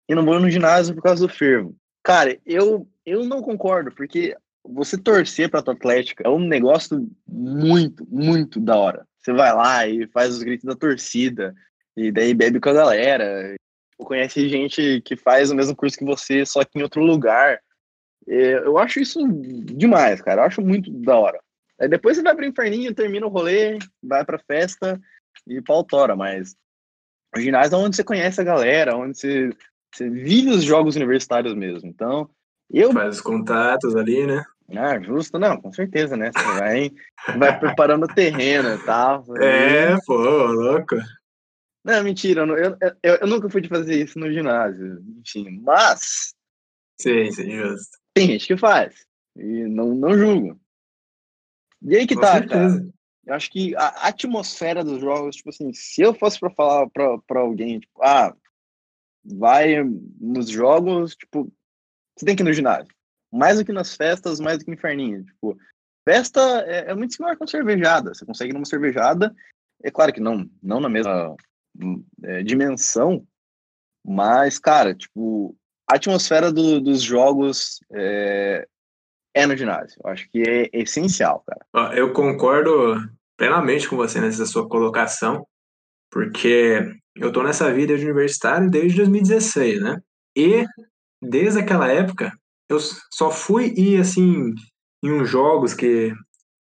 e 0.08 0.14
não 0.14 0.24
vou 0.24 0.40
no 0.40 0.50
ginásio 0.50 0.94
por 0.94 1.02
causa 1.02 1.26
do 1.26 1.32
fervo. 1.32 1.76
Cara, 2.04 2.38
eu, 2.44 2.86
eu 3.06 3.24
não 3.24 3.40
concordo, 3.40 3.90
porque 3.90 4.36
você 4.62 4.96
torcer 4.98 5.50
para 5.50 5.62
tua 5.62 5.72
Atlética 5.72 6.22
é 6.24 6.28
um 6.28 6.46
negócio 6.46 7.10
muito, 7.26 8.06
muito 8.06 8.60
da 8.60 8.76
hora. 8.76 9.06
Você 9.18 9.32
vai 9.32 9.54
lá 9.54 9.86
e 9.86 10.06
faz 10.08 10.34
os 10.34 10.42
gritos 10.42 10.66
da 10.66 10.76
torcida, 10.76 11.54
e 11.96 12.12
daí 12.12 12.34
bebe 12.34 12.60
com 12.60 12.68
a 12.68 12.74
galera. 12.74 13.56
Conhece 13.96 14.48
gente 14.50 15.00
que 15.00 15.16
faz 15.16 15.50
o 15.50 15.54
mesmo 15.54 15.74
curso 15.74 15.96
que 15.96 16.04
você, 16.04 16.44
só 16.44 16.62
que 16.62 16.78
em 16.78 16.82
outro 16.82 17.02
lugar. 17.02 17.58
É, 18.28 18.58
eu 18.58 18.76
acho 18.76 19.00
isso 19.00 19.26
demais, 19.26 20.20
cara. 20.20 20.42
Eu 20.42 20.46
acho 20.46 20.60
muito 20.60 20.90
da 20.90 21.16
hora. 21.16 21.40
Aí 21.80 21.88
depois 21.88 22.16
você 22.16 22.22
vai 22.22 22.34
pro 22.34 22.44
inferninho, 22.44 22.94
termina 22.94 23.26
o 23.26 23.30
rolê, 23.30 23.78
vai 24.02 24.24
pra 24.24 24.38
festa 24.38 25.00
e 25.46 25.60
pau 25.62 25.82
tora, 25.82 26.14
mas 26.14 26.54
o 27.34 27.40
ginásio 27.40 27.76
é 27.76 27.78
onde 27.78 27.96
você 27.96 28.04
conhece 28.04 28.40
a 28.40 28.44
galera, 28.44 28.96
onde 28.96 29.18
você, 29.18 29.50
você 29.94 30.10
vive 30.10 30.50
os 30.50 30.64
jogos 30.64 30.96
universitários 30.96 31.54
mesmo. 31.54 31.88
Então, 31.88 32.28
eu. 32.70 32.92
Faz 32.92 33.16
os 33.16 33.20
contatos 33.20 33.94
ali, 33.94 34.26
né? 34.26 34.44
Ah, 34.76 34.98
justo, 34.98 35.38
não, 35.38 35.60
com 35.60 35.72
certeza, 35.72 36.16
né? 36.16 36.32
Você 36.32 36.58
vai, 36.58 36.92
vai 37.38 37.58
preparando 37.58 38.04
o 38.04 38.14
terreno 38.14 38.74
e 38.74 38.78
tal. 38.84 39.24
É, 39.36 39.96
pô, 40.06 40.16
louco. 40.16 40.96
Não, 41.84 42.02
mentira, 42.02 42.42
eu, 42.42 42.56
eu, 42.56 42.76
eu, 43.02 43.14
eu, 43.16 43.26
nunca 43.26 43.50
fui 43.50 43.60
de 43.60 43.68
fazer 43.68 44.02
isso 44.02 44.18
no 44.18 44.32
ginásio, 44.32 45.04
enfim, 45.20 45.60
mas. 45.62 46.34
Sim, 46.98 47.30
sim, 47.30 47.50
justo. 47.50 47.98
Tem 48.14 48.28
gente 48.28 48.46
que 48.46 48.56
faz, 48.56 49.06
e 49.36 49.64
não, 49.66 49.94
não 49.94 50.16
julgo. 50.16 50.58
E 51.82 51.96
aí 51.96 52.06
que 52.06 52.14
Com 52.14 52.22
tá, 52.22 52.32
certeza. 52.38 52.78
cara. 52.78 52.94
Eu 53.26 53.34
acho 53.34 53.50
que 53.50 53.74
a 53.76 54.08
atmosfera 54.08 54.84
dos 54.84 55.00
jogos, 55.00 55.36
tipo 55.36 55.48
assim, 55.48 55.72
se 55.72 56.02
eu 56.02 56.14
fosse 56.14 56.38
pra 56.38 56.50
falar 56.50 56.88
pra, 56.90 57.18
pra 57.26 57.40
alguém, 57.40 57.80
tipo, 57.80 58.02
ah, 58.02 58.34
vai 59.24 59.82
nos 60.20 60.48
jogos, 60.48 61.14
tipo, 61.16 61.50
você 62.16 62.26
tem 62.26 62.36
que 62.36 62.42
ir 62.42 62.44
no 62.44 62.52
ginásio. 62.52 62.92
Mais 63.32 63.58
do 63.58 63.64
que 63.64 63.72
nas 63.72 63.96
festas, 63.96 64.38
mais 64.40 64.58
do 64.58 64.64
que 64.64 64.70
inferninho. 64.70 65.24
Tipo, 65.24 65.56
festa 66.08 66.40
é, 66.66 66.90
é 66.90 66.94
muito 66.94 67.14
similar 67.14 67.36
com 67.36 67.46
cervejada. 67.46 68.14
Você 68.14 68.24
consegue 68.24 68.50
ir 68.50 68.54
numa 68.54 68.64
cervejada, 68.64 69.34
é 69.82 69.90
claro 69.90 70.12
que 70.12 70.20
não, 70.20 70.48
não 70.62 70.80
na 70.80 70.88
mesma 70.88 71.34
é, 72.22 72.42
dimensão, 72.42 73.26
mas, 74.06 74.58
cara, 74.58 74.94
tipo, 74.94 75.56
a 75.90 75.96
atmosfera 75.96 76.52
do, 76.52 76.80
dos 76.80 77.02
jogos 77.02 77.80
é, 77.92 78.66
é 79.34 79.46
no 79.46 79.56
ginásio. 79.56 80.00
Eu 80.04 80.10
acho 80.10 80.28
que 80.30 80.42
é 80.42 80.70
essencial, 80.72 81.44
cara. 81.46 81.94
Eu 81.96 82.12
concordo 82.12 82.96
plenamente 83.36 83.88
com 83.88 83.96
você 83.96 84.20
nessa 84.20 84.46
sua 84.46 84.68
colocação, 84.68 85.46
porque 86.10 86.94
eu 87.16 87.32
tô 87.32 87.42
nessa 87.42 87.72
vida 87.72 87.96
de 87.96 88.04
universitário 88.04 88.70
desde 88.70 88.98
2016, 88.98 89.80
né? 89.80 89.98
E 90.36 90.64
desde 91.22 91.60
aquela 91.60 91.88
época 91.90 92.32
eu 92.68 92.78
só 93.12 93.30
fui 93.30 93.74
ir 93.76 94.00
assim 94.00 94.52
em 95.02 95.12
uns 95.12 95.28
jogos 95.28 95.74
que 95.74 96.12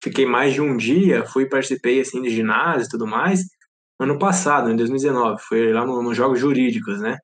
fiquei 0.02 0.26
mais 0.26 0.54
de 0.54 0.60
um 0.60 0.76
dia, 0.76 1.24
fui 1.26 1.48
participei 1.48 2.00
assim 2.00 2.22
de 2.22 2.30
ginásio 2.30 2.86
e 2.86 2.90
tudo 2.90 3.06
mais, 3.06 3.42
ano 4.00 4.18
passado, 4.18 4.70
em 4.70 4.76
2019, 4.76 5.42
foi 5.42 5.72
lá 5.72 5.86
no- 5.86 6.02
nos 6.02 6.16
jogos 6.16 6.38
jurídicos, 6.40 7.00
né? 7.00 7.18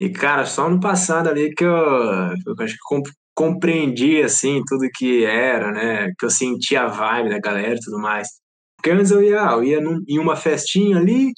E 0.00 0.10
cara, 0.10 0.44
só 0.46 0.68
no 0.68 0.80
passado 0.80 1.28
ali 1.28 1.54
que 1.54 1.64
eu, 1.64 1.70
eu 1.72 2.54
acho 2.60 2.74
que 2.74 2.78
com- 2.84 3.02
compreendi 3.34 4.22
assim 4.22 4.62
tudo 4.66 4.88
que 4.94 5.24
era, 5.24 5.72
né? 5.72 6.12
Que 6.18 6.24
eu 6.26 6.30
senti 6.30 6.76
a 6.76 6.86
vibe 6.88 7.30
da 7.30 7.38
galera 7.40 7.74
e 7.76 7.80
tudo 7.80 7.98
mais. 7.98 8.28
Porque 8.76 8.90
antes 8.90 9.10
eu 9.10 9.22
ia, 9.22 9.38
eu 9.52 9.64
ia 9.64 9.80
num- 9.80 10.02
em 10.08 10.18
uma 10.18 10.36
festinha 10.36 10.96
ali, 10.98 11.32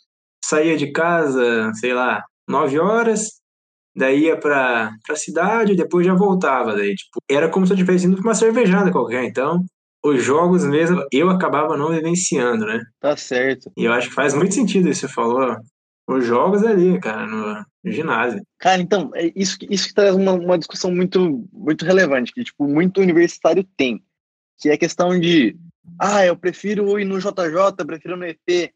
saía 0.49 0.77
de 0.77 0.93
casa, 0.93 1.73
sei 1.75 1.93
lá, 1.93 2.23
nove 2.49 2.79
horas, 2.79 3.41
daí 3.97 4.25
ia 4.25 4.37
pra, 4.37 4.93
pra 5.07 5.17
cidade, 5.17 5.77
depois 5.77 6.07
já 6.07 6.15
voltava. 6.15 6.75
Daí, 6.75 6.95
tipo, 6.95 7.21
era 7.31 7.49
como 7.49 7.67
se 7.67 7.73
eu 7.73 7.77
tivesse 7.77 8.07
indo 8.07 8.17
pra 8.17 8.25
uma 8.25 8.35
cervejada 8.35 8.91
qualquer. 8.91 9.25
Então, 9.25 9.65
os 10.05 10.23
jogos 10.23 10.65
mesmo, 10.65 11.03
eu 11.11 11.31
acabava 11.31 11.77
não 11.77 11.91
vivenciando, 11.91 12.67
né? 12.67 12.81
Tá 13.01 13.17
certo. 13.17 13.73
E 13.77 13.85
eu 13.85 13.93
acho 13.93 14.09
que 14.09 14.15
faz 14.15 14.35
muito 14.35 14.55
sentido 14.55 14.89
isso 14.89 15.03
que 15.03 15.07
você 15.07 15.15
falou. 15.15 15.57
Os 16.07 16.27
jogos 16.27 16.63
ali, 16.63 17.01
cara, 17.01 17.27
no, 17.27 17.65
ginásio. 17.91 18.43
Cara, 18.59 18.83
então, 18.83 19.11
é 19.15 19.33
isso, 19.35 19.57
isso 19.71 19.89
que 19.89 19.95
traz 19.95 20.15
uma, 20.15 20.33
uma 20.33 20.59
discussão 20.59 20.95
muito, 20.95 21.49
muito 21.51 21.87
relevante, 21.87 22.33
que, 22.33 22.45
tipo, 22.45 22.69
muito 22.69 23.01
universitário 23.01 23.65
tem, 23.77 24.03
que 24.59 24.69
é 24.69 24.75
a 24.75 24.79
questão 24.79 25.19
de, 25.19 25.57
ah, 25.99 26.25
eu 26.27 26.37
prefiro 26.37 26.99
ir 26.99 27.07
no 27.07 27.19
JJ, 27.19 27.87
prefiro 27.87 28.19
no 28.19 28.27
EP. 28.27 28.71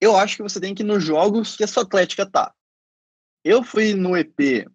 Eu 0.00 0.16
acho 0.16 0.36
que 0.36 0.42
você 0.42 0.60
tem 0.60 0.74
que 0.74 0.82
ir 0.82 0.86
nos 0.86 1.02
jogos 1.02 1.56
que 1.56 1.64
a 1.64 1.68
sua 1.68 1.82
atlética 1.82 2.28
tá. 2.28 2.52
Eu 3.44 3.62
fui 3.62 3.94
no 3.94 4.16
EP, 4.16 4.66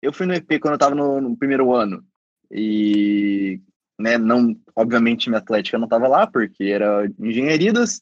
eu 0.00 0.12
fui 0.12 0.26
no 0.26 0.34
EP 0.34 0.58
quando 0.60 0.74
eu 0.74 0.78
tava 0.78 0.94
no, 0.94 1.20
no 1.20 1.36
primeiro 1.36 1.74
ano, 1.74 2.04
e, 2.50 3.60
né, 3.98 4.18
não, 4.18 4.56
obviamente 4.76 5.28
minha 5.28 5.40
atlética 5.40 5.78
não 5.78 5.88
tava 5.88 6.06
lá, 6.06 6.26
porque 6.26 6.64
era 6.64 7.06
engenharias, 7.18 8.00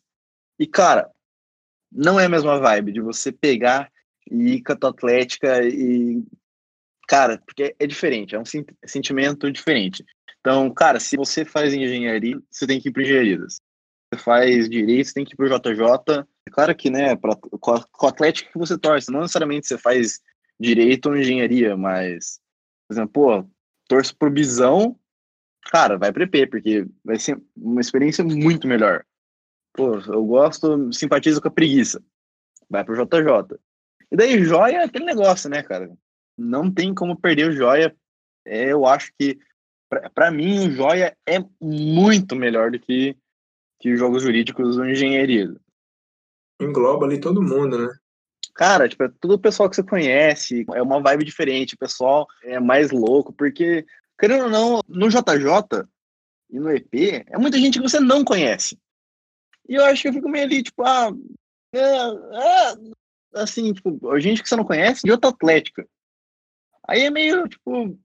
e, 0.58 0.66
cara, 0.66 1.10
não 1.90 2.20
é 2.20 2.26
a 2.26 2.28
mesma 2.28 2.58
vibe 2.58 2.92
de 2.92 3.00
você 3.00 3.32
pegar 3.32 3.90
e 4.30 4.54
ir 4.54 4.62
com 4.62 4.72
a 4.72 4.76
tua 4.76 4.90
atlética 4.90 5.62
e. 5.64 6.22
Cara, 7.08 7.42
porque 7.44 7.74
é 7.76 7.86
diferente, 7.86 8.36
é 8.36 8.38
um 8.38 8.44
sen- 8.44 8.64
sentimento 8.86 9.50
diferente. 9.50 10.04
Então, 10.38 10.72
cara, 10.72 11.00
se 11.00 11.16
você 11.16 11.44
faz 11.44 11.74
engenharia, 11.74 12.40
você 12.50 12.66
tem 12.66 12.80
que 12.80 12.88
ir 12.88 12.92
para 12.92 13.02
engenharias. 13.02 13.60
Você 14.12 14.20
faz 14.22 14.68
direito, 14.68 15.06
você 15.06 15.14
tem 15.14 15.24
que 15.24 15.34
ir 15.34 15.36
pro 15.36 15.48
JJ. 15.48 16.26
É 16.46 16.50
claro 16.50 16.74
que, 16.74 16.90
né, 16.90 17.14
pra, 17.14 17.36
com, 17.36 17.72
a, 17.72 17.84
com 17.84 18.06
a 18.06 18.08
atlética 18.08 18.50
que 18.50 18.58
você 18.58 18.76
torce, 18.76 19.10
não 19.10 19.20
necessariamente 19.20 19.68
você 19.68 19.78
faz 19.78 20.20
direito 20.58 21.06
ou 21.08 21.16
engenharia, 21.16 21.76
mas, 21.76 22.40
por 22.86 22.94
exemplo, 22.94 23.12
pô, 23.12 23.50
torço 23.88 24.14
pro 24.16 24.30
Bisão, 24.30 24.98
cara, 25.70 25.96
vai 25.96 26.12
pro 26.12 26.24
EP, 26.24 26.50
porque 26.50 26.86
vai 27.04 27.18
ser 27.18 27.40
uma 27.56 27.80
experiência 27.80 28.24
muito 28.24 28.66
melhor. 28.66 29.04
Pô, 29.72 29.98
eu 29.98 30.24
gosto, 30.24 30.92
simpatizo 30.92 31.40
com 31.40 31.48
a 31.48 31.52
preguiça. 31.52 32.02
Vai 32.68 32.84
pro 32.84 32.94
JJ. 32.94 33.58
E 34.10 34.16
daí, 34.16 34.44
joia 34.44 34.78
é 34.78 34.84
aquele 34.84 35.04
negócio, 35.04 35.48
né, 35.48 35.62
cara? 35.62 35.90
Não 36.36 36.70
tem 36.70 36.92
como 36.92 37.18
perder 37.18 37.48
o 37.48 37.52
joia. 37.52 37.94
É, 38.44 38.72
eu 38.72 38.84
acho 38.86 39.12
que, 39.18 39.38
pra 40.14 40.30
mim, 40.30 40.68
o 40.68 40.70
joia 40.72 41.16
é 41.26 41.38
muito 41.60 42.34
melhor 42.34 42.72
do 42.72 42.78
que, 42.78 43.16
que 43.80 43.92
os 43.92 43.99
jogos 43.99 44.22
jurídicos 44.22 44.76
ou 44.76 44.87
engenharia. 44.87 45.52
Engloba 46.60 47.06
ali 47.06 47.18
todo 47.18 47.42
mundo, 47.42 47.78
né? 47.78 47.92
Cara, 48.54 48.88
tipo, 48.88 49.02
é 49.02 49.10
tudo 49.20 49.34
o 49.34 49.38
pessoal 49.38 49.70
que 49.70 49.76
você 49.76 49.82
conhece, 49.82 50.66
é 50.75 50.82
uma 50.82 51.00
vibe 51.00 51.25
diferente, 51.25 51.75
o 51.75 51.78
pessoal 51.78 52.26
é 52.42 52.60
mais 52.60 52.90
louco, 52.90 53.32
porque, 53.32 53.87
querendo 54.18 54.44
ou 54.44 54.50
não, 54.50 54.80
no 54.87 55.08
JJ 55.08 55.87
e 56.50 56.60
no 56.60 56.70
EP, 56.70 57.25
é 57.26 57.38
muita 57.38 57.58
gente 57.58 57.78
que 57.78 57.88
você 57.88 57.99
não 57.99 58.22
conhece. 58.22 58.78
E 59.66 59.76
eu 59.76 59.84
acho 59.84 60.02
que 60.02 60.08
eu 60.08 60.12
fico 60.12 60.28
meio 60.28 60.44
ali, 60.44 60.62
tipo, 60.62 60.82
ah, 60.82 61.10
é, 61.72 61.78
é, 61.78 63.40
assim, 63.40 63.72
tipo, 63.72 63.99
gente 64.18 64.42
que 64.42 64.49
você 64.49 64.56
não 64.56 64.64
conhece 64.64 65.02
de 65.04 65.12
outra 65.12 65.30
atlética. 65.30 65.88
Aí 66.87 67.02
é 67.02 67.10
meio, 67.10 67.49
tipo, 67.49 67.99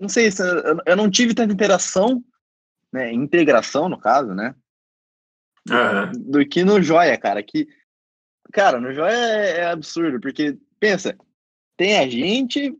não 0.00 0.08
sei, 0.08 0.30
se 0.32 0.42
eu, 0.42 0.80
eu 0.84 0.96
não 0.96 1.08
tive 1.08 1.34
tanta 1.34 1.52
interação, 1.52 2.24
né, 2.92 3.12
integração, 3.12 3.88
no 3.88 4.00
caso, 4.00 4.34
né, 4.34 4.54
Aham. 5.70 6.12
do 6.14 6.46
que 6.46 6.64
no 6.64 6.80
Joia, 6.82 7.16
cara. 7.16 7.42
Que, 7.42 7.66
cara, 8.52 8.80
no 8.80 8.92
Joia 8.92 9.12
é, 9.12 9.58
é 9.60 9.66
absurdo, 9.66 10.20
porque, 10.20 10.56
pensa, 10.78 11.16
tem 11.76 11.98
a 11.98 12.08
gente, 12.08 12.74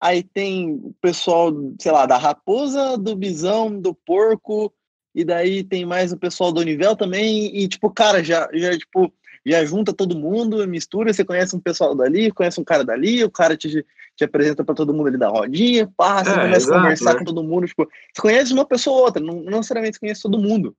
aí 0.00 0.22
tem 0.22 0.70
o 0.72 0.94
pessoal, 1.00 1.52
sei 1.80 1.92
lá, 1.92 2.06
da 2.06 2.16
raposa, 2.16 2.96
do 2.96 3.14
bisão, 3.16 3.80
do 3.80 3.94
porco, 3.94 4.72
e 5.14 5.24
daí 5.24 5.64
tem 5.64 5.84
mais 5.84 6.12
o 6.12 6.16
pessoal 6.18 6.52
do 6.52 6.62
Nivel 6.62 6.94
também, 6.96 7.56
e, 7.56 7.66
tipo, 7.68 7.90
cara, 7.90 8.22
já, 8.22 8.48
já, 8.54 8.76
tipo, 8.78 9.12
já 9.44 9.64
junta 9.64 9.92
todo 9.92 10.18
mundo, 10.18 10.66
mistura, 10.68 11.12
você 11.12 11.24
conhece 11.24 11.56
um 11.56 11.60
pessoal 11.60 11.94
dali, 11.94 12.30
conhece 12.30 12.60
um 12.60 12.64
cara 12.64 12.84
dali, 12.84 13.24
o 13.24 13.30
cara 13.30 13.56
te, 13.56 13.84
te 14.16 14.24
apresenta 14.24 14.64
pra 14.64 14.74
todo 14.74 14.94
mundo 14.94 15.08
ali 15.08 15.18
da 15.18 15.28
rodinha, 15.28 15.90
pá, 15.96 16.24
você 16.24 16.30
É, 16.30 16.34
começa 16.34 16.66
exato, 16.66 16.78
a 16.78 16.82
conversar 16.82 17.12
né? 17.14 17.18
com 17.18 17.24
todo 17.24 17.42
mundo, 17.42 17.66
tipo, 17.66 17.84
você 17.84 18.22
conhece 18.22 18.52
uma 18.52 18.64
pessoa 18.66 18.96
ou 18.98 19.04
outra, 19.04 19.22
não, 19.22 19.42
não 19.42 19.58
necessariamente 19.58 19.96
você 19.96 20.00
conhece 20.00 20.22
todo 20.22 20.38
mundo, 20.38 20.76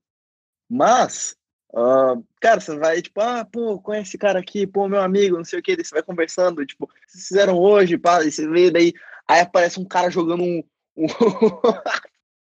mas 0.69 1.35
ah, 1.75 2.15
cara, 2.41 2.59
você 2.59 2.75
vai, 2.77 3.01
tipo, 3.01 3.19
ah, 3.21 3.45
pô, 3.45 3.79
conhece 3.79 4.09
esse 4.09 4.17
cara 4.17 4.39
aqui, 4.39 4.65
pô, 4.65 4.87
meu 4.87 5.01
amigo, 5.01 5.37
não 5.37 5.45
sei 5.45 5.59
o 5.59 5.61
que, 5.61 5.75
você 5.75 5.93
vai 5.93 6.03
conversando, 6.03 6.65
tipo, 6.65 6.89
vocês 7.07 7.27
fizeram 7.27 7.57
hoje, 7.57 7.97
pá, 7.97 8.23
e 8.23 8.31
você 8.31 8.47
vê, 8.47 8.71
daí, 8.71 8.93
aí 9.27 9.41
aparece 9.41 9.79
um 9.79 9.85
cara 9.85 10.09
jogando 10.09 10.43
um, 10.43 10.63
um, 10.97 11.05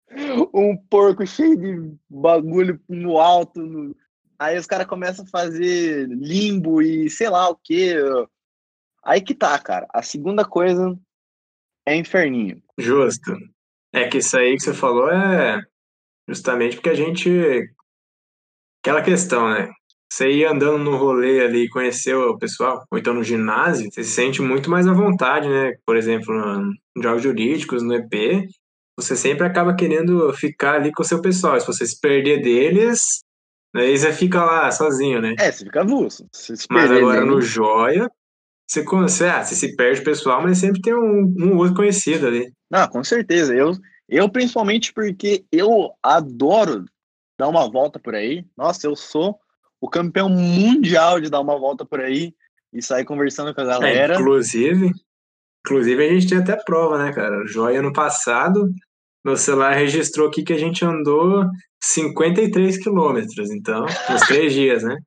um 0.72 0.77
porco 0.77 1.25
cheio 1.25 1.55
de 1.55 1.96
bagulho 2.10 2.79
no 2.89 3.20
alto, 3.20 3.62
no- 3.62 3.96
aí 4.39 4.58
os 4.58 4.65
caras 4.65 4.88
começam 4.88 5.24
a 5.25 5.29
fazer 5.29 6.08
limbo 6.10 6.82
e 6.82 7.10
sei 7.10 7.29
lá 7.29 7.50
o 7.50 7.55
que, 7.55 7.96
aí 9.03 9.22
que 9.22 9.36
tá, 9.36 9.58
cara, 9.60 9.88
a 9.93 10.01
segunda 10.01 10.43
coisa 10.43 10.98
é 11.86 11.96
inferninho. 11.96 12.62
Justo. 12.77 13.32
É 13.93 14.08
que 14.08 14.17
isso 14.17 14.36
aí 14.36 14.55
que 14.55 14.63
você 14.63 14.74
falou 14.74 15.12
é 15.12 15.62
justamente 16.27 16.77
porque 16.77 16.89
a 16.89 16.96
gente. 16.96 17.70
Aquela 18.83 19.01
questão, 19.01 19.49
né? 19.49 19.69
Você 20.11 20.29
ir 20.29 20.45
andando 20.45 20.77
no 20.77 20.97
rolê 20.97 21.41
ali 21.41 21.63
e 21.63 21.69
conhecer 21.69 22.13
o 22.15 22.37
pessoal, 22.37 22.83
ou 22.91 22.99
então 22.99 23.13
no 23.13 23.23
ginásio, 23.23 23.89
você 23.89 24.03
se 24.03 24.11
sente 24.11 24.41
muito 24.41 24.69
mais 24.69 24.85
à 24.85 24.93
vontade, 24.93 25.47
né? 25.47 25.71
Por 25.85 25.95
exemplo, 25.95 26.35
nos 26.93 27.01
jogos 27.03 27.23
jurídicos, 27.23 27.81
no 27.81 27.93
EP, 27.95 28.45
você 28.95 29.15
sempre 29.15 29.47
acaba 29.47 29.73
querendo 29.73 30.31
ficar 30.33 30.75
ali 30.75 30.91
com 30.91 31.01
o 31.01 31.05
seu 31.05 31.21
pessoal. 31.21 31.59
Se 31.59 31.65
você 31.65 31.85
se 31.87 31.99
perder 31.99 32.41
deles, 32.43 32.99
aí 33.73 33.97
você 33.97 34.11
fica 34.11 34.43
lá 34.43 34.69
sozinho, 34.69 35.21
né? 35.21 35.33
É, 35.39 35.49
você 35.51 35.63
fica 35.63 35.81
avulso. 35.81 36.27
Mas 36.69 36.91
agora 36.91 37.21
nele- 37.21 37.31
no 37.35 37.41
Joia, 37.41 38.07
você, 38.69 38.83
você, 38.83 39.25
ah, 39.25 39.43
você 39.43 39.55
se 39.55 39.75
perde 39.75 40.01
o 40.01 40.03
pessoal, 40.03 40.41
mas 40.43 40.57
sempre 40.57 40.81
tem 40.81 40.93
um, 40.93 41.33
um 41.39 41.57
outro 41.57 41.75
conhecido 41.75 42.27
ali. 42.27 42.51
Não, 42.69 42.87
com 42.87 43.03
certeza. 43.03 43.55
Eu, 43.55 43.71
eu 44.09 44.29
principalmente 44.29 44.93
porque 44.93 45.43
eu 45.51 45.89
adoro 46.03 46.85
dar 47.37 47.47
uma 47.47 47.69
volta 47.69 47.99
por 47.99 48.15
aí. 48.15 48.45
Nossa, 48.57 48.87
eu 48.87 48.95
sou 48.95 49.39
o 49.81 49.89
campeão 49.89 50.29
mundial 50.29 51.19
de 51.19 51.29
dar 51.29 51.41
uma 51.41 51.57
volta 51.57 51.85
por 51.85 51.99
aí 51.99 52.33
e 52.71 52.81
sair 52.81 53.05
conversando 53.05 53.53
com 53.53 53.61
a 53.61 53.63
É, 53.63 53.67
galera. 53.67 54.15
inclusive, 54.15 54.91
inclusive, 55.65 56.05
a 56.05 56.09
gente 56.13 56.29
tem 56.29 56.37
até 56.39 56.55
prova, 56.63 56.97
né, 57.03 57.11
cara? 57.13 57.43
O 57.43 57.47
Joia, 57.47 57.79
ano 57.79 57.93
passado, 57.93 58.69
meu 59.23 59.35
celular 59.37 59.73
registrou 59.73 60.27
aqui 60.27 60.43
que 60.43 60.53
a 60.53 60.57
gente 60.57 60.83
andou 60.85 61.45
53 61.81 62.77
quilômetros, 62.81 63.51
então, 63.51 63.85
nos 64.09 64.21
três 64.27 64.53
dias, 64.53 64.83
né? 64.83 64.97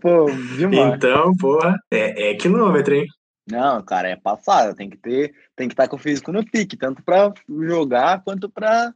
Pô, 0.00 0.26
demais. 0.56 0.94
Então, 0.94 1.32
porra, 1.36 1.76
é, 1.90 2.30
é 2.30 2.34
quilômetro, 2.34 2.94
hein? 2.94 3.06
Não, 3.50 3.82
cara, 3.82 4.08
é 4.08 4.16
passada. 4.16 4.74
Tem 4.74 4.90
que 4.90 4.96
ter, 4.98 5.32
tem 5.56 5.66
que 5.68 5.72
estar 5.72 5.88
com 5.88 5.96
o 5.96 5.98
físico 5.98 6.30
no 6.30 6.44
pique, 6.44 6.76
tanto 6.76 7.02
pra 7.02 7.32
jogar 7.48 8.22
quanto 8.22 8.48
pra, 8.48 8.92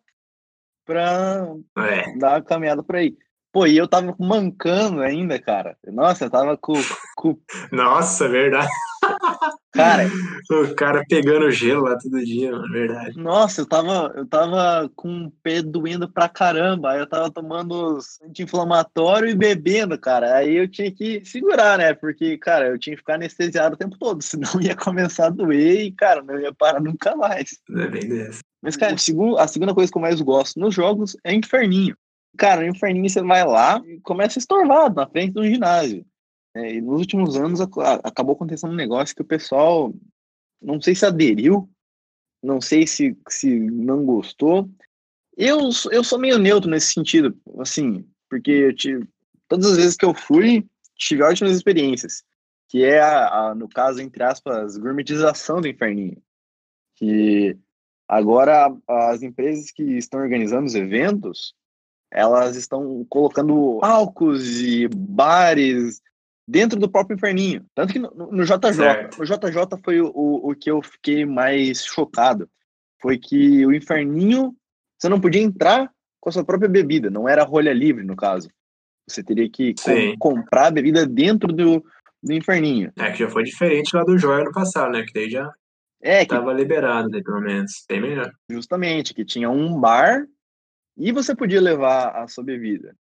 pra 0.92 1.88
É, 1.88 2.18
dar 2.18 2.32
uma 2.34 2.42
caminhada 2.42 2.82
por 2.82 2.96
aí. 2.96 3.16
Pô, 3.52 3.66
e 3.66 3.76
eu 3.76 3.86
tava 3.86 4.16
mancando 4.18 5.02
ainda, 5.02 5.38
cara. 5.38 5.76
Nossa, 5.86 6.24
eu 6.24 6.30
tava 6.30 6.56
com, 6.56 6.72
com 7.14 7.38
nossa, 7.70 8.26
verdade. 8.26 8.66
cara, 9.72 10.04
O 10.50 10.74
cara 10.74 11.04
pegando 11.06 11.50
gelo 11.50 11.82
lá 11.82 11.98
todo 11.98 12.24
dia, 12.24 12.50
mano, 12.50 12.72
verdade. 12.72 13.18
Nossa, 13.18 13.60
eu 13.60 13.66
tava, 13.66 14.10
eu 14.16 14.26
tava 14.26 14.90
com 14.96 15.26
o 15.26 15.30
pé 15.42 15.60
doendo 15.60 16.10
pra 16.10 16.30
caramba. 16.30 16.92
Aí 16.92 17.00
eu 17.00 17.06
tava 17.06 17.30
tomando 17.30 17.98
anti-inflamatório 18.24 19.28
e 19.28 19.34
bebendo, 19.34 19.98
cara. 19.98 20.36
Aí 20.36 20.54
eu 20.56 20.66
tinha 20.66 20.90
que 20.90 21.22
segurar, 21.22 21.76
né? 21.76 21.92
Porque, 21.92 22.38
cara, 22.38 22.68
eu 22.68 22.78
tinha 22.78 22.96
que 22.96 23.00
ficar 23.02 23.16
anestesiado 23.16 23.74
o 23.74 23.78
tempo 23.78 23.98
todo, 23.98 24.22
senão 24.22 24.50
ia 24.62 24.74
começar 24.74 25.26
a 25.26 25.30
doer 25.30 25.82
e, 25.82 25.92
cara, 25.92 26.22
não 26.22 26.40
ia 26.40 26.54
parar 26.54 26.80
nunca 26.80 27.14
mais. 27.14 27.50
É 27.76 27.86
bem 27.86 28.08
dessa. 28.08 28.40
Mas, 28.62 28.76
cara, 28.76 28.94
o 28.94 29.38
a 29.38 29.48
segunda 29.48 29.74
coisa 29.74 29.90
que 29.90 29.98
eu 29.98 30.02
mais 30.02 30.20
gosto 30.20 30.60
nos 30.60 30.74
jogos 30.74 31.16
é 31.24 31.34
inferninho. 31.34 31.96
Cara, 32.38 32.62
no 32.62 32.68
inferninho 32.68 33.10
você 33.10 33.20
vai 33.20 33.44
lá 33.44 33.82
e 33.84 34.00
começa 34.00 34.38
estorvado 34.38 34.94
na 34.94 35.06
frente 35.08 35.32
do 35.32 35.44
ginásio. 35.44 36.06
É, 36.54 36.74
e 36.74 36.80
nos 36.80 37.00
últimos 37.00 37.36
anos 37.36 37.60
ac- 37.60 37.80
a- 37.80 38.00
acabou 38.04 38.34
acontecendo 38.34 38.72
um 38.72 38.76
negócio 38.76 39.16
que 39.16 39.22
o 39.22 39.26
pessoal, 39.26 39.92
não 40.60 40.80
sei 40.80 40.94
se 40.94 41.04
aderiu, 41.04 41.68
não 42.42 42.60
sei 42.60 42.86
se, 42.86 43.16
se 43.28 43.58
não 43.58 44.04
gostou. 44.04 44.70
Eu, 45.36 45.70
eu 45.90 46.04
sou 46.04 46.18
meio 46.18 46.38
neutro 46.38 46.70
nesse 46.70 46.92
sentido, 46.92 47.36
assim, 47.58 48.06
porque 48.28 48.50
eu 48.50 48.74
tive, 48.74 49.08
todas 49.48 49.66
as 49.72 49.76
vezes 49.76 49.96
que 49.96 50.04
eu 50.04 50.14
fui, 50.14 50.66
tive 50.96 51.22
ótimas 51.22 51.56
experiências, 51.56 52.22
que 52.68 52.84
é, 52.84 53.00
a, 53.00 53.48
a, 53.48 53.54
no 53.54 53.68
caso, 53.68 54.00
entre 54.00 54.22
aspas, 54.22 54.76
gourmetização 54.76 55.60
do 55.60 55.68
inferninho. 55.68 56.22
Que 56.96 57.56
agora 58.12 58.74
as 58.86 59.22
empresas 59.22 59.70
que 59.70 59.82
estão 59.96 60.20
organizando 60.20 60.66
os 60.66 60.74
eventos, 60.74 61.54
elas 62.12 62.56
estão 62.56 63.06
colocando 63.08 63.78
palcos 63.80 64.60
e 64.60 64.86
bares 64.88 66.00
dentro 66.46 66.78
do 66.78 66.90
próprio 66.90 67.14
inferninho. 67.16 67.64
Tanto 67.74 67.92
que 67.92 67.98
no, 67.98 68.10
no 68.30 68.44
JJ, 68.44 68.74
Certo. 68.74 69.22
o 69.22 69.24
JJ 69.24 69.78
foi 69.82 70.00
o, 70.02 70.08
o, 70.14 70.50
o 70.50 70.54
que 70.54 70.70
eu 70.70 70.82
fiquei 70.82 71.24
mais 71.24 71.84
chocado. 71.86 72.48
Foi 73.00 73.16
que 73.18 73.64
o 73.64 73.72
inferninho, 73.72 74.54
você 74.98 75.08
não 75.08 75.18
podia 75.20 75.40
entrar 75.42 75.90
com 76.20 76.28
a 76.28 76.32
sua 76.32 76.44
própria 76.44 76.68
bebida, 76.68 77.10
não 77.10 77.26
era 77.28 77.42
rolha 77.44 77.72
livre, 77.72 78.04
no 78.04 78.14
caso. 78.14 78.48
Você 79.08 79.22
teria 79.24 79.48
que 79.48 79.74
com- 79.82 80.18
comprar 80.18 80.66
a 80.66 80.70
bebida 80.70 81.06
dentro 81.06 81.52
do, 81.52 81.82
do 82.22 82.32
inferninho. 82.32 82.92
É 82.98 83.10
que 83.10 83.20
já 83.20 83.28
foi 83.30 83.42
diferente 83.42 83.96
lá 83.96 84.04
do 84.04 84.18
Joia 84.18 84.44
no 84.44 84.52
passado, 84.52 84.92
né? 84.92 85.02
Que 85.04 85.12
daí 85.14 85.30
já 85.30 85.50
É, 86.02 86.24
que 86.24 86.34
tava 86.34 86.52
liberado, 86.52 87.08
né, 87.08 87.22
pelo 87.22 87.40
menos. 87.40 87.84
Bem 87.88 88.00
melhor. 88.00 88.32
Justamente, 88.50 89.14
que 89.14 89.24
tinha 89.24 89.48
um 89.48 89.78
bar 89.78 90.26
e 90.96 91.12
você 91.12 91.34
podia 91.34 91.60
levar 91.60 92.08
a 92.16 92.26
sua 92.26 92.42
bebida. 92.42 92.96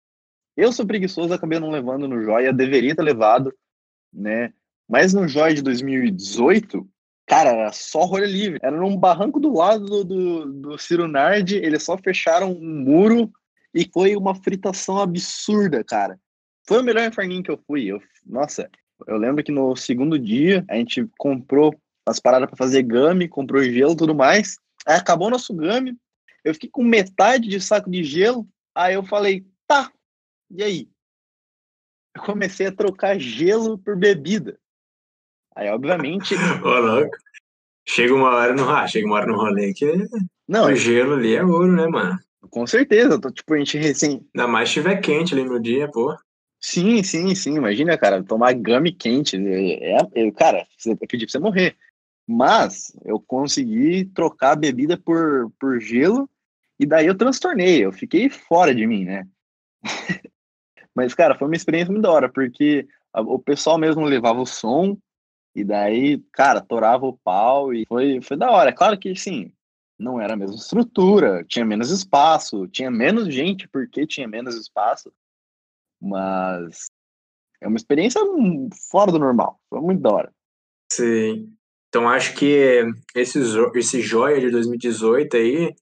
Eu 0.56 0.74
sou 0.74 0.86
preguiçoso, 0.86 1.34
acabei 1.34 1.60
não 1.60 1.72
levando 1.72 2.08
no 2.08 2.22
Joia, 2.22 2.52
deveria 2.52 2.94
ter 2.94 3.02
levado, 3.02 3.54
né? 4.14 4.54
Mas 4.88 5.14
no 5.14 5.28
Joia 5.28 5.54
de 5.54 5.62
2018, 5.62 6.86
cara, 7.26 7.52
era 7.52 7.72
só 7.72 8.04
rolha 8.04 8.26
livre. 8.26 8.60
Era 8.62 8.76
num 8.76 8.98
barranco 8.98 9.40
do 9.40 9.54
lado 9.54 9.86
do, 9.86 10.04
do, 10.04 10.46
do 10.54 10.78
Ciro 10.78 11.08
Nardi, 11.08 11.56
eles 11.56 11.84
só 11.84 11.98
fecharam 11.98 12.52
um 12.52 12.84
muro 12.84 13.32
e 13.74 13.90
foi 13.92 14.18
uma 14.18 14.36
fritação 14.36 15.00
absurda, 15.00 15.84
cara. 15.84 16.20
Foi 16.68 16.82
o 16.82 16.84
melhor 16.84 17.08
inferninho 17.08 17.44
que 17.44 17.52
eu 17.52 17.60
fui. 17.66 17.86
Eu, 17.86 18.02
nossa, 18.26 18.70
eu 19.08 19.18
lembro 19.18 19.44
que 19.44 19.52
no 19.52 19.76
segundo 19.76 20.20
dia 20.20 20.66
a 20.70 20.76
gente 20.76 21.08
comprou 21.18 21.74
as 22.10 22.20
paradas 22.20 22.48
para 22.50 22.58
fazer 22.58 22.84
game, 22.84 23.28
comprou 23.28 23.64
gelo 23.64 23.94
e 23.94 23.98
tudo 23.98 24.16
mais. 24.16 24.58
Aí 24.86 24.96
acabou 24.96 25.28
o 25.28 25.32
nosso 25.32 25.54
game. 25.56 25.98
Eu 26.44 26.54
fiquei 26.54 26.70
com 26.70 26.84
metade 26.84 27.48
de 27.48 27.60
saco 27.60 27.90
de 27.90 28.04
gelo. 28.04 28.48
Aí 28.74 28.96
eu 28.96 29.04
falei, 29.04 29.46
tá, 29.68 29.92
e 30.50 30.64
aí? 30.64 30.90
Eu 32.16 32.24
comecei 32.24 32.68
a 32.68 32.72
trocar 32.72 33.20
gelo 33.20 33.78
por 33.78 33.96
bebida. 33.96 34.60
Aí, 35.56 35.70
obviamente, 35.70 36.36
Ô, 36.64 36.80
louco. 36.80 37.18
Chega 37.88 38.14
uma 38.14 38.30
hora 38.30 38.54
no. 38.54 38.70
Ah, 38.70 38.88
chega 38.88 39.08
uma 39.08 39.16
hora 39.16 39.26
no 39.26 39.36
rolê 39.36 39.74
que 39.74 39.86
não, 40.48 40.66
o 40.68 40.76
gelo 40.76 41.14
ali 41.14 41.36
é 41.36 41.44
ouro, 41.44 41.72
né, 41.72 41.88
mano? 41.88 42.18
com 42.50 42.66
certeza, 42.66 43.20
tô, 43.20 43.30
tipo, 43.30 43.54
a 43.54 43.58
gente 43.58 43.78
recém. 43.78 44.26
Ainda 44.34 44.48
mais 44.48 44.70
se 44.70 44.80
estiver 44.80 45.00
quente 45.02 45.34
ali 45.34 45.44
no 45.44 45.60
dia, 45.60 45.88
pô. 45.90 46.16
Sim, 46.60 47.04
sim, 47.04 47.34
sim. 47.36 47.56
Imagina, 47.56 47.98
cara, 47.98 48.24
tomar 48.24 48.54
gummy 48.54 48.92
quente. 48.92 49.38
É, 49.38 49.94
é- 49.94 50.08
é- 50.16 50.32
cara, 50.32 50.66
você 50.78 50.96
pedir 50.96 51.26
pra 51.26 51.32
você 51.32 51.40
morrer. 51.40 51.76
Mas 52.32 52.96
eu 53.04 53.20
consegui 53.20 54.06
trocar 54.06 54.52
a 54.52 54.56
bebida 54.56 54.96
por, 54.96 55.52
por 55.60 55.80
gelo 55.80 56.30
e 56.80 56.86
daí 56.86 57.08
eu 57.08 57.18
transtornei. 57.18 57.84
Eu 57.84 57.92
fiquei 57.92 58.30
fora 58.30 58.74
de 58.76 58.86
mim, 58.86 59.04
né? 59.04 59.28
Mas, 60.94 61.16
cara, 61.16 61.36
foi 61.36 61.48
uma 61.48 61.56
experiência 61.56 61.92
muito 61.92 62.04
da 62.04 62.12
hora, 62.12 62.30
porque 62.32 62.88
o 63.16 63.40
pessoal 63.40 63.80
mesmo 63.80 64.06
levava 64.06 64.40
o 64.40 64.46
som 64.46 64.96
e 65.56 65.64
daí, 65.64 66.20
cara, 66.32 66.62
torava 66.62 67.08
o 67.08 67.18
pau 67.18 67.74
e 67.74 67.84
foi, 67.88 68.22
foi 68.22 68.38
da 68.38 68.52
hora. 68.52 68.70
É 68.70 68.74
claro 68.74 69.00
que, 69.00 69.16
sim, 69.16 69.52
não 69.98 70.22
era 70.22 70.34
a 70.34 70.38
mesma 70.38 70.56
estrutura, 70.56 71.44
tinha 71.46 71.66
menos 71.66 71.90
espaço, 71.90 72.68
tinha 72.68 72.92
menos 72.92 73.34
gente 73.34 73.68
porque 73.68 74.06
tinha 74.06 74.28
menos 74.28 74.56
espaço, 74.56 75.12
mas 76.00 76.92
é 77.60 77.68
uma 77.68 77.78
experiência 77.78 78.22
fora 78.92 79.12
do 79.12 79.18
normal. 79.18 79.60
Foi 79.68 79.82
muito 79.82 80.02
da 80.04 80.12
hora. 80.12 80.34
Sim. 80.92 81.58
Então 81.90 82.08
acho 82.08 82.36
que 82.36 82.84
esse, 83.16 83.40
esse 83.76 84.02
joia 84.02 84.40
de 84.40 84.50
2018 84.52 85.36
aí 85.38 85.74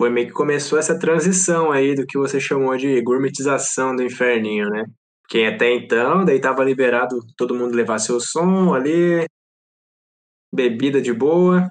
foi 0.00 0.10
meio 0.10 0.26
que 0.26 0.32
começou 0.32 0.78
essa 0.78 0.98
transição 0.98 1.70
aí 1.70 1.94
do 1.94 2.04
que 2.04 2.18
você 2.18 2.40
chamou 2.40 2.76
de 2.76 3.00
gourmetização 3.02 3.94
do 3.94 4.02
inferninho, 4.02 4.68
né? 4.68 4.84
Porque 5.22 5.44
até 5.44 5.72
então, 5.72 6.24
daí 6.24 6.40
tava 6.40 6.64
liberado 6.64 7.20
todo 7.36 7.54
mundo 7.54 7.74
levar 7.76 7.98
seu 8.00 8.18
som 8.20 8.74
ali, 8.74 9.24
bebida 10.52 11.00
de 11.00 11.12
boa. 11.12 11.68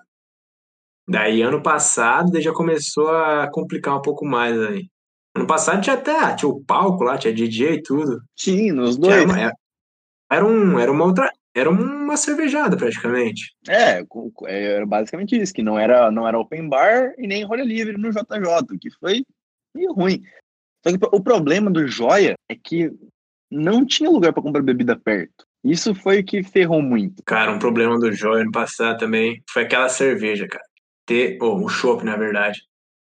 Daí 1.08 1.42
ano 1.42 1.62
passado, 1.62 2.32
daí 2.32 2.42
já 2.42 2.54
começou 2.54 3.10
a 3.10 3.50
complicar 3.52 3.98
um 3.98 4.02
pouco 4.02 4.26
mais 4.26 4.58
aí. 4.60 4.88
Ano 5.36 5.46
passado 5.48 5.82
tinha 5.82 5.96
até, 5.96 6.36
tinha 6.36 6.50
o 6.50 6.64
palco 6.64 7.04
lá, 7.04 7.18
tinha 7.18 7.34
DJ 7.34 7.74
e 7.76 7.82
tudo. 7.84 8.22
Sim, 8.38 8.72
nos 8.72 8.98
Tinha 8.98 9.18
dois. 9.18 9.26
uma- 9.26 9.40
era, 9.40 9.54
era 10.32 10.46
um, 10.46 10.80
era 10.80 10.92
uma 10.92 11.06
outra, 11.06 11.30
era 11.56 11.70
uma 11.70 12.16
cervejada 12.18 12.78
praticamente. 12.78 13.54
É, 13.68 14.04
co- 14.06 14.32
era 14.48 14.86
basicamente 14.86 15.40
isso, 15.40 15.54
que 15.54 15.62
não 15.64 15.78
era, 15.78 16.10
não 16.12 16.28
era 16.28 16.40
open 16.40 16.68
bar 16.70 17.14
e 17.18 17.28
nem 17.28 17.44
rolha 17.44 17.64
livre 17.64 17.98
no 17.98 18.10
JJ, 18.12 18.76
o 18.76 18.80
que 18.80 18.90
foi 19.00 19.24
meio 19.76 19.94
ruim. 19.94 20.22
Só 20.84 20.98
que 20.98 21.06
o 21.16 21.22
problema 21.22 21.70
do 21.70 21.88
Joia 21.88 22.36
é 22.50 22.56
que 22.56 22.92
não 23.52 23.86
tinha 23.86 24.10
lugar 24.10 24.34
para 24.34 24.42
comprar 24.42 24.62
bebida 24.64 24.98
perto. 24.98 25.46
Isso 25.64 25.94
foi 25.94 26.22
o 26.22 26.24
que 26.24 26.42
ferrou 26.42 26.82
muito. 26.82 27.22
Cara, 27.24 27.52
um 27.52 27.60
problema 27.60 28.00
do 28.00 28.12
Joy 28.12 28.42
ano 28.42 28.52
passado 28.52 28.98
também 28.98 29.44
foi 29.52 29.64
aquela 29.64 29.90
cerveja, 29.90 30.48
cara. 30.48 30.64
Ter, 31.06 31.38
ou 31.42 31.64
o 31.64 31.70
chopp, 31.70 32.04
na 32.04 32.16
verdade. 32.16 32.62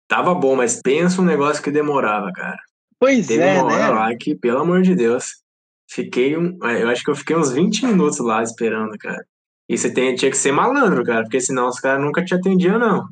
Tava 0.06 0.34
bom, 0.34 0.54
mas 0.56 0.82
pensa 0.82 1.22
um 1.22 1.24
negócio 1.24 1.62
que 1.62 1.70
demorava, 1.70 2.30
cara. 2.32 2.58
Pois 2.98 3.26
Teve 3.26 3.42
é, 3.44 3.54
uma 3.62 3.64
hora 3.64 3.88
né? 3.88 3.90
lá 3.90 4.16
que, 4.16 4.34
pelo 4.34 4.60
amor 4.60 4.82
de 4.82 4.94
Deus, 4.94 5.42
fiquei 5.88 6.36
um. 6.36 6.58
Eu 6.68 6.88
acho 6.88 7.02
que 7.04 7.10
eu 7.10 7.14
fiquei 7.16 7.36
uns 7.36 7.52
20 7.52 7.84
minutos 7.86 8.18
lá 8.20 8.42
esperando, 8.42 8.96
cara. 8.98 9.24
E 9.68 9.78
você 9.78 9.92
tem- 9.92 10.14
tinha 10.14 10.30
que 10.30 10.36
ser 10.36 10.52
malandro, 10.52 11.02
cara, 11.04 11.22
porque 11.22 11.40
senão 11.40 11.68
os 11.68 11.80
caras 11.80 12.04
nunca 12.04 12.24
te 12.24 12.34
atendiam, 12.34 12.78
não. 12.78 13.06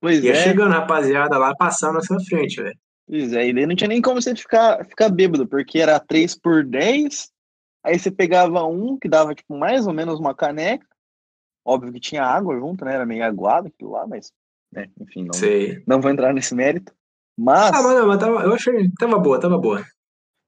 Pois 0.00 0.22
Ia 0.22 0.32
é, 0.32 0.34
chegando, 0.34 0.72
rapaziada, 0.72 1.38
lá 1.38 1.54
passando 1.56 1.94
na 1.94 2.02
sua 2.02 2.20
frente, 2.20 2.62
velho. 2.62 2.76
pois 3.08 3.32
é. 3.32 3.48
E 3.48 3.52
daí 3.54 3.66
não 3.66 3.74
tinha 3.74 3.88
nem 3.88 4.02
como 4.02 4.20
você 4.20 4.34
ficar, 4.36 4.84
ficar 4.84 5.08
bêbado, 5.08 5.46
porque 5.48 5.78
era 5.78 5.98
3 5.98 6.38
por 6.38 6.62
10, 6.64 7.30
aí 7.82 7.98
você 7.98 8.10
pegava 8.10 8.62
um 8.64 8.98
que 8.98 9.08
dava 9.08 9.34
tipo 9.34 9.56
mais 9.58 9.86
ou 9.86 9.94
menos 9.94 10.20
uma 10.20 10.34
caneca. 10.34 10.86
Óbvio 11.64 11.92
que 11.92 11.98
tinha 12.00 12.22
água 12.24 12.54
junto, 12.58 12.84
né? 12.84 12.94
Era 12.94 13.06
meio 13.06 13.24
aguado 13.24 13.68
aquilo 13.68 13.92
lá, 13.92 14.06
mas, 14.06 14.30
né, 14.72 14.86
enfim, 15.00 15.24
não, 15.24 15.32
Sei. 15.32 15.82
não 15.86 16.00
vou 16.00 16.10
entrar 16.10 16.32
nesse 16.34 16.54
mérito. 16.54 16.92
Mas, 17.38 17.70
Ah, 17.74 17.82
mas 17.82 17.94
não, 17.96 18.06
mas 18.06 18.18
tava, 18.18 18.42
eu 18.44 18.54
achei. 18.54 18.90
Tava 18.98 19.18
boa, 19.18 19.40
tava 19.40 19.58
boa. 19.58 19.84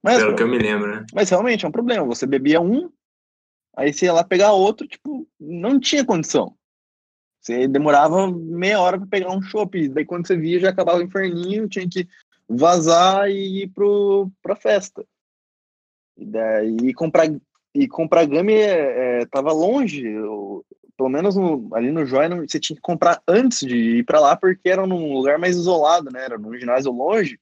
Mas, 0.09 0.23
Pelo 0.23 0.35
que 0.35 0.42
eu 0.42 0.49
me 0.49 0.59
lembro, 0.59 0.87
né? 0.90 1.07
mas 1.12 1.29
realmente 1.29 1.66
é 1.66 1.68
um 1.68 1.73
problema. 1.73 2.03
Você 2.07 2.27
bebia 2.27 2.62
um, 2.62 2.90
aí 3.77 3.92
você 3.92 4.07
ia 4.07 4.12
lá 4.14 4.25
pegar 4.25 4.53
outro, 4.53 4.88
tipo, 4.88 5.29
não 5.38 5.79
tinha 5.79 6.03
condição. 6.03 6.57
Você 7.38 7.68
demorava 7.68 8.31
meia 8.33 8.81
hora 8.81 8.97
para 8.97 9.07
pegar 9.07 9.31
um 9.31 9.42
chopp, 9.42 9.87
daí 9.88 10.07
quando 10.07 10.27
você 10.27 10.35
via 10.35 10.61
já 10.61 10.71
acabava 10.71 11.01
o 11.01 11.03
inferninho, 11.03 11.68
tinha 11.68 11.87
que 11.87 12.09
vazar 12.49 13.29
e 13.29 13.64
ir 13.64 13.68
pro, 13.68 14.31
pra 14.40 14.57
festa. 14.57 15.05
E 16.16 16.25
daí 16.25 16.94
comprar, 16.94 17.27
e 17.75 17.87
comprar 17.87 18.25
gummy 18.25 18.55
é, 18.55 19.21
é, 19.21 19.27
tava 19.27 19.53
longe. 19.53 20.07
Eu, 20.07 20.64
pelo 20.97 21.11
menos 21.11 21.37
no, 21.37 21.68
ali 21.75 21.92
no 21.92 22.07
Joia 22.07 22.35
você 22.35 22.59
tinha 22.59 22.77
que 22.77 22.83
comprar 22.83 23.23
antes 23.29 23.61
de 23.61 23.99
ir 23.99 24.05
para 24.05 24.21
lá, 24.21 24.35
porque 24.35 24.71
era 24.71 24.87
num 24.87 25.12
lugar 25.12 25.38
mais 25.38 25.55
isolado, 25.55 26.11
né? 26.11 26.25
Era 26.25 26.38
num 26.38 26.59
ginásio 26.59 26.92
longe. 26.92 27.38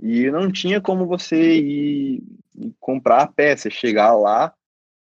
E 0.00 0.30
não 0.30 0.50
tinha 0.50 0.80
como 0.80 1.06
você 1.06 1.58
ir, 1.58 2.22
comprar 2.78 3.22
a 3.22 3.26
peça, 3.26 3.70
chegar 3.70 4.14
lá, 4.14 4.52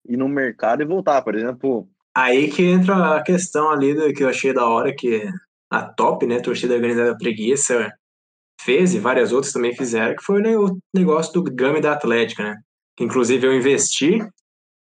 ir 0.08 0.16
no 0.16 0.28
mercado 0.28 0.82
e 0.82 0.86
voltar. 0.86 1.22
Por 1.22 1.34
exemplo, 1.34 1.88
Aí 2.16 2.48
que 2.48 2.62
entra 2.62 3.16
a 3.16 3.22
questão 3.22 3.70
ali 3.70 3.92
do, 3.92 4.12
que 4.12 4.22
eu 4.22 4.28
achei 4.28 4.52
da 4.52 4.64
hora, 4.66 4.94
que 4.94 5.28
a 5.68 5.82
top, 5.82 6.26
né, 6.26 6.38
torcida 6.38 6.74
organizada 6.74 7.16
preguiça, 7.18 7.92
fez 8.60 8.94
e 8.94 9.00
várias 9.00 9.32
outras 9.32 9.52
também 9.52 9.74
fizeram, 9.74 10.14
que 10.14 10.22
foi 10.22 10.40
né, 10.40 10.56
o 10.56 10.78
negócio 10.94 11.32
do 11.32 11.42
Gami 11.42 11.80
da 11.80 11.92
Atlética, 11.92 12.44
né? 12.44 12.56
Inclusive 13.00 13.46
eu 13.46 13.54
investi. 13.54 14.20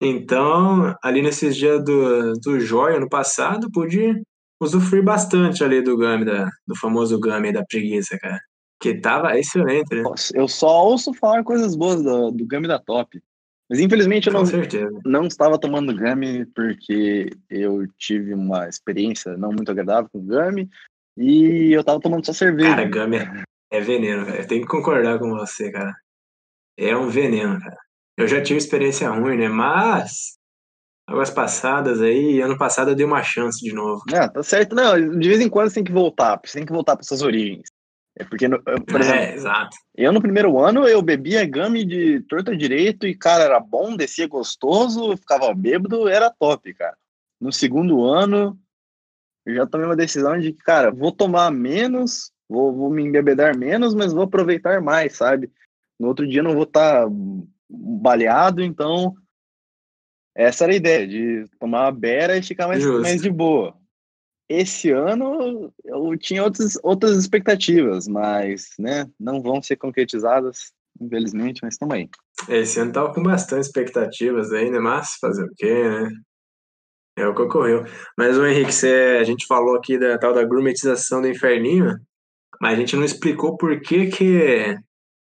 Então, 0.01 0.95
ali 1.03 1.21
nesses 1.21 1.57
dias 1.57 1.83
do, 1.83 2.33
do 2.35 2.59
Joia, 2.61 2.99
no 2.99 3.09
passado, 3.09 3.69
pude 3.71 4.23
usufruir 4.61 5.03
bastante 5.03 5.63
ali 5.63 5.81
do 5.81 5.97
Gami, 5.97 6.23
da, 6.23 6.49
do 6.65 6.75
famoso 6.77 7.19
Gami 7.19 7.51
da 7.51 7.65
preguiça, 7.65 8.17
cara. 8.17 8.39
Que 8.79 8.95
tava 8.95 9.37
excelente, 9.37 9.93
né? 9.93 10.03
eu 10.33 10.47
só 10.47 10.85
ouço 10.85 11.13
falar 11.13 11.43
coisas 11.43 11.75
boas 11.75 12.01
do, 12.01 12.31
do 12.31 12.45
Gami 12.45 12.67
da 12.67 12.79
Top. 12.79 13.19
Mas 13.69 13.79
infelizmente 13.79 14.27
eu 14.27 14.33
não, 14.33 14.43
não 15.05 15.27
estava 15.27 15.59
tomando 15.59 15.95
Gummy 15.95 16.45
porque 16.47 17.29
eu 17.49 17.85
tive 17.99 18.33
uma 18.33 18.67
experiência 18.67 19.37
não 19.37 19.51
muito 19.51 19.69
agradável 19.69 20.09
com 20.11 20.25
Gummy 20.25 20.67
e 21.15 21.71
eu 21.71 21.81
estava 21.81 21.99
tomando 21.99 22.25
só 22.25 22.33
cerveja. 22.33 22.69
Cara, 22.69 22.89
Gami 22.89 23.17
é, 23.17 23.43
é 23.71 23.81
veneno, 23.81 24.25
cara. 24.25 24.41
Eu 24.41 24.47
tenho 24.47 24.61
que 24.61 24.67
concordar 24.67 25.19
com 25.19 25.29
você, 25.29 25.71
cara. 25.71 25.93
É 26.75 26.97
um 26.97 27.09
veneno, 27.09 27.59
cara. 27.59 27.77
Eu 28.17 28.27
já 28.27 28.41
tive 28.41 28.57
experiência 28.57 29.09
ruim, 29.09 29.37
né? 29.37 29.47
Mas 29.47 30.39
águas 31.07 31.29
passadas 31.29 32.01
aí, 32.01 32.41
ano 32.41 32.57
passado 32.57 32.91
eu 32.91 32.95
dei 32.95 33.05
uma 33.05 33.21
chance 33.21 33.63
de 33.63 33.73
novo. 33.73 34.01
Ah, 34.13 34.27
tá 34.27 34.41
certo. 34.41 34.75
Não, 34.75 35.19
de 35.19 35.27
vez 35.27 35.41
em 35.41 35.49
quando 35.49 35.69
você 35.69 35.75
tem 35.75 35.83
que 35.83 35.91
voltar, 35.91 36.39
você 36.43 36.57
tem 36.57 36.65
que 36.65 36.73
voltar 36.73 36.95
para 36.95 37.03
suas 37.03 37.21
origens. 37.21 37.69
É 38.19 38.25
porque, 38.25 38.49
no- 38.49 38.61
eu, 38.65 38.81
por 38.83 38.99
exemplo, 38.99 39.21
é, 39.21 39.33
exato. 39.33 39.77
eu 39.95 40.11
no 40.11 40.21
primeiro 40.21 40.59
ano 40.59 40.85
eu 40.85 41.01
bebia 41.01 41.49
Gummy 41.49 41.85
de 41.85 42.19
torta 42.23 42.55
direito 42.55 43.07
e, 43.07 43.15
cara, 43.15 43.45
era 43.45 43.59
bom, 43.61 43.95
descia 43.95 44.27
gostoso, 44.27 45.15
ficava 45.15 45.53
bêbado, 45.53 46.05
era 46.07 46.29
top, 46.29 46.73
cara. 46.73 46.97
No 47.39 47.53
segundo 47.53 48.03
ano, 48.03 48.59
eu 49.45 49.55
já 49.55 49.65
tomei 49.65 49.85
uma 49.87 49.95
decisão 49.95 50.37
de 50.37 50.51
que, 50.51 50.61
cara, 50.61 50.91
vou 50.91 51.13
tomar 51.13 51.49
menos, 51.49 52.29
vou, 52.49 52.75
vou 52.75 52.89
me 52.89 53.01
embebedar 53.03 53.57
menos, 53.57 53.95
mas 53.95 54.11
vou 54.11 54.23
aproveitar 54.23 54.81
mais, 54.81 55.15
sabe? 55.15 55.49
No 55.97 56.09
outro 56.09 56.27
dia 56.27 56.41
eu 56.41 56.43
não 56.43 56.55
vou 56.55 56.63
estar 56.63 57.07
baleado, 57.69 58.61
então 58.61 59.15
essa 60.35 60.65
era 60.65 60.73
a 60.73 60.75
ideia, 60.75 61.07
de 61.07 61.45
tomar 61.57 61.85
uma 61.85 61.91
beira 61.91 62.37
e 62.37 62.43
ficar 62.43 62.67
mais, 62.67 62.83
Justo. 62.83 63.01
mais 63.01 63.21
de 63.21 63.29
boa. 63.29 63.78
Esse 64.49 64.89
ano 64.89 65.71
eu 65.85 66.17
tinha 66.17 66.43
outras, 66.43 66.75
outras 66.81 67.15
expectativas, 67.15 68.07
mas 68.07 68.69
né, 68.79 69.07
não 69.19 69.43
vão 69.43 69.61
ser 69.61 69.75
concretizadas, 69.75 70.73
infelizmente, 70.99 71.59
mas 71.61 71.75
estamos 71.75 71.93
aí. 71.95 72.09
Esse 72.47 72.79
ano 72.79 72.91
tava 72.91 73.13
com 73.13 73.21
bastante 73.21 73.65
expectativas 73.65 74.51
aí, 74.51 74.71
né? 74.71 74.79
Mas 74.79 75.17
fazer 75.21 75.43
o 75.43 75.53
quê, 75.55 75.83
né? 75.83 76.09
É 77.17 77.27
o 77.27 77.35
que 77.35 77.41
ocorreu. 77.41 77.83
Mas, 78.17 78.37
o 78.37 78.45
Henrique, 78.45 78.71
você, 78.71 79.17
a 79.19 79.23
gente 79.23 79.45
falou 79.45 79.75
aqui 79.75 79.99
da 79.99 80.17
tal 80.17 80.33
da 80.33 80.43
gourmetização 80.43 81.21
do 81.21 81.27
inferninho, 81.27 81.99
mas 82.61 82.73
a 82.73 82.79
gente 82.79 82.95
não 82.95 83.03
explicou 83.03 83.57
por 83.57 83.79
que 83.81 84.07
que, 84.07 84.77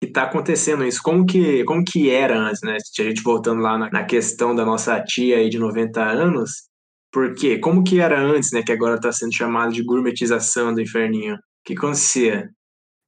que 0.01 0.13
tá 0.13 0.25
acontecendo 0.25 0.85
isso. 0.85 1.03
Como 1.03 1.25
que, 1.25 1.65
como 1.65 1.83
que 1.83 2.11
era 2.11 2.39
antes, 2.39 2.61
né? 2.63 2.77
A 2.77 3.03
gente 3.03 3.23
voltando 3.23 3.63
lá 3.63 3.79
na, 3.79 3.91
na 3.91 4.05
questão 4.05 4.55
da 4.55 4.65
nossa 4.65 5.03
tia 5.03 5.39
aí 5.39 5.49
de 5.49 5.59
90 5.59 6.03
anos, 6.03 6.68
por 7.11 7.35
quê? 7.35 7.59
Como 7.59 7.83
que 7.83 8.01
era 8.01 8.21
antes, 8.21 8.53
né? 8.53 8.63
Que 8.63 8.73
agora 8.73 9.01
tá 9.01 9.11
sendo 9.13 9.35
chamado 9.35 9.73
de 9.73 9.83
gourmetização 9.83 10.75
do 10.75 10.81
inferninho. 10.81 11.37
O 11.37 11.39
que 11.65 11.75
acontecia? 11.75 12.51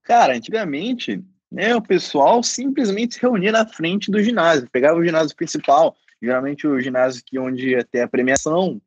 Cara, 0.04 0.34
antigamente, 0.34 1.22
né, 1.50 1.74
o 1.74 1.82
pessoal 1.82 2.42
simplesmente 2.42 3.14
se 3.14 3.20
reunia 3.20 3.52
na 3.52 3.66
frente 3.66 4.10
do 4.10 4.22
ginásio, 4.22 4.68
pegava 4.70 4.98
o 4.98 5.04
ginásio 5.04 5.36
principal, 5.36 5.94
geralmente 6.22 6.66
o 6.66 6.80
ginásio 6.80 7.22
que 7.24 7.38
onde 7.38 7.70
ia 7.70 7.84
ter 7.84 8.00
a 8.00 8.08
premiação, 8.08 8.80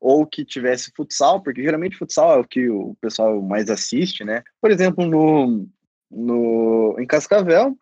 ou 0.00 0.26
que 0.26 0.44
tivesse 0.44 0.90
futsal, 0.96 1.42
porque 1.42 1.62
geralmente 1.62 1.96
futsal 1.96 2.32
é 2.32 2.40
o 2.40 2.44
que 2.44 2.68
o 2.68 2.96
pessoal 3.00 3.40
mais 3.42 3.68
assiste, 3.68 4.24
né? 4.24 4.42
Por 4.60 4.70
exemplo, 4.70 5.04
no, 5.06 5.68
no, 6.10 6.96
em 6.98 7.06
Cascavel, 7.06 7.76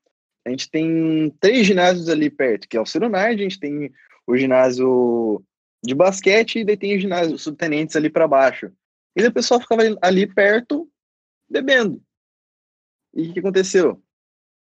a 0.45 0.51
gente 0.51 0.69
tem 0.71 1.33
três 1.41 1.67
ginásios 1.67 2.09
ali 2.09 2.29
perto, 2.29 2.69
que 2.69 2.77
é 2.77 2.81
o 2.81 2.87
Cirunard, 2.87 3.35
a 3.35 3.43
gente 3.43 3.61
tem 3.61 3.93
o 4.27 4.37
ginásio 4.37 5.43
de 5.83 5.95
basquete 5.95 6.61
e 6.61 6.65
daí 6.65 6.77
tem 6.77 6.97
o 6.97 7.01
ginásio 7.01 7.39
subtenentes 7.39 7.97
ali 7.97 8.11
para 8.11 8.29
baixo. 8.29 8.73
E 9.17 9.27
o 9.27 9.33
pessoal 9.33 9.61
ficava 9.61 9.83
ali 10.03 10.27
perto 10.27 10.89
bebendo. 11.49 12.01
E 13.15 13.29
o 13.29 13.33
que 13.33 13.41
aconteceu? 13.41 14.03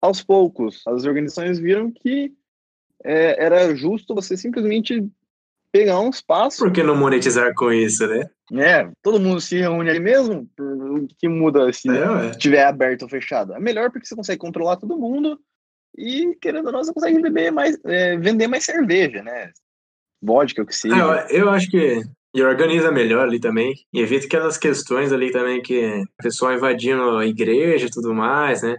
Aos 0.00 0.22
poucos, 0.22 0.83
as 0.87 1.04
organizações 1.04 1.59
viram 1.59 1.90
que 1.90 2.33
é, 3.04 3.44
era 3.44 3.74
justo 3.74 4.14
você 4.14 4.37
simplesmente 4.37 5.09
pegar 5.70 6.00
um 6.00 6.11
espaço, 6.11 6.59
Por 6.59 6.72
que 6.72 6.83
não 6.83 6.96
monetizar 6.96 7.54
com 7.54 7.70
isso, 7.72 8.07
né? 8.07 8.31
né? 8.50 8.92
Todo 9.02 9.20
mundo 9.20 9.40
se 9.40 9.59
reúne 9.59 9.90
ali 9.90 10.00
mesmo. 10.00 10.48
O 10.59 11.07
que 11.18 11.28
muda 11.28 11.72
se 11.72 11.88
É, 11.88 12.62
aberto 12.62 13.02
ou 13.02 13.09
fechado? 13.09 13.54
É 13.54 13.61
melhor 13.61 13.90
porque 13.90 14.07
você 14.07 14.16
consegue 14.16 14.38
controlar 14.38 14.76
todo 14.76 14.98
mundo 14.98 15.38
e, 15.96 16.35
querendo 16.40 16.66
ou 16.66 16.72
não, 16.72 16.83
você 16.83 16.92
consegue 16.92 17.20
beber 17.20 17.52
mais, 17.52 17.78
é, 17.85 18.16
vender 18.16 18.46
mais 18.46 18.64
cerveja, 18.64 19.22
né? 19.22 19.52
Vodka, 20.22 20.62
o 20.62 20.66
que 20.66 20.74
seja. 20.74 20.96
Ah, 20.96 21.26
eu, 21.31 21.40
eu 21.44 21.50
acho 21.50 21.70
que 21.70 22.02
e 22.35 22.42
organiza 22.42 22.92
melhor 22.92 23.26
ali 23.26 23.40
também. 23.40 23.74
E 23.92 24.00
evita 24.00 24.26
aquelas 24.26 24.59
questões 24.59 25.12
ali 25.12 25.33
também 25.33 25.62
que 25.62 26.02
o 26.02 26.22
pessoal 26.22 26.52
invadindo 26.52 27.16
a 27.16 27.26
igreja 27.26 27.87
e 27.87 27.90
tudo 27.90 28.12
mais, 28.14 28.62
né? 28.62 28.76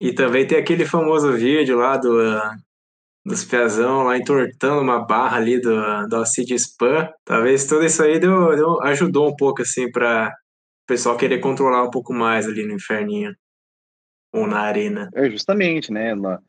E 0.00 0.12
também 0.12 0.46
tem 0.46 0.58
aquele 0.58 0.84
famoso 0.84 1.32
vídeo 1.32 1.76
lá 1.78 1.96
do, 1.96 2.20
ah, 2.20 2.56
dos 3.24 3.44
pezão 3.44 4.04
lá 4.04 4.16
entortando 4.16 4.80
uma 4.80 5.04
barra 5.04 5.36
ali 5.36 5.60
do, 5.60 6.06
do 6.08 6.16
Alcide 6.16 6.54
Spam. 6.54 7.08
Talvez 7.24 7.66
tudo 7.66 7.84
isso 7.84 8.02
aí 8.02 8.18
deu, 8.18 8.54
deu- 8.56 8.82
ajudou 8.82 9.28
um 9.28 9.36
pouco, 9.36 9.62
assim, 9.62 9.90
para 9.90 10.28
o 10.28 10.86
pessoal 10.86 11.16
querer 11.16 11.38
controlar 11.38 11.82
um 11.84 11.90
pouco 11.90 12.12
mais 12.12 12.46
ali 12.46 12.64
no 12.66 12.74
inferninho. 12.74 13.34
Ou 14.32 14.46
na 14.46 14.60
arena. 14.60 15.10
É, 15.14 15.28
justamente, 15.30 15.92
né? 15.92 16.14
lá- 16.14 16.40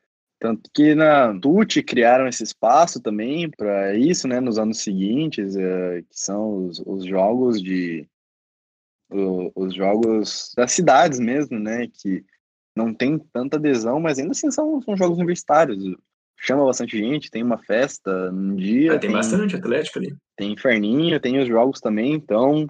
Tanto 0.43 0.69
que 0.73 0.93
na 0.93 1.33
TUT 1.39 1.81
criaram 1.83 2.27
esse 2.27 2.43
espaço 2.43 2.99
também 2.99 3.49
para 3.49 3.95
isso, 3.95 4.27
né? 4.27 4.41
Nos 4.41 4.59
anos 4.59 4.79
seguintes, 4.79 5.55
eh, 5.55 6.01
que 6.01 6.19
são 6.19 6.65
os, 6.67 6.83
os 6.85 7.05
jogos 7.05 7.61
de. 7.61 8.05
o- 9.09 9.53
os 9.55 9.73
jogos 9.73 10.51
das 10.57 10.73
cidades 10.73 11.17
mesmo, 11.17 11.57
né? 11.57 11.87
Que 11.87 12.25
não 12.75 12.93
tem 12.93 13.17
tanta 13.17 13.55
adesão, 13.55 14.01
mas 14.01 14.19
ainda 14.19 14.31
assim 14.31 14.51
são, 14.51 14.81
são 14.81 14.97
jogos 14.97 15.17
universitários. 15.17 15.81
Chama 16.37 16.65
bastante 16.65 16.97
gente, 16.97 17.31
tem 17.31 17.41
uma 17.41 17.57
festa 17.59 18.29
num 18.29 18.57
dia. 18.57 18.95
Ah, 18.95 18.99
tem 18.99 19.13
bastante 19.13 19.55
Atlético 19.55 19.99
ali. 19.99 20.13
tem 20.35 20.51
Inferninho, 20.51 21.21
tem 21.21 21.39
os 21.39 21.47
jogos 21.47 21.79
também, 21.79 22.11
então, 22.15 22.67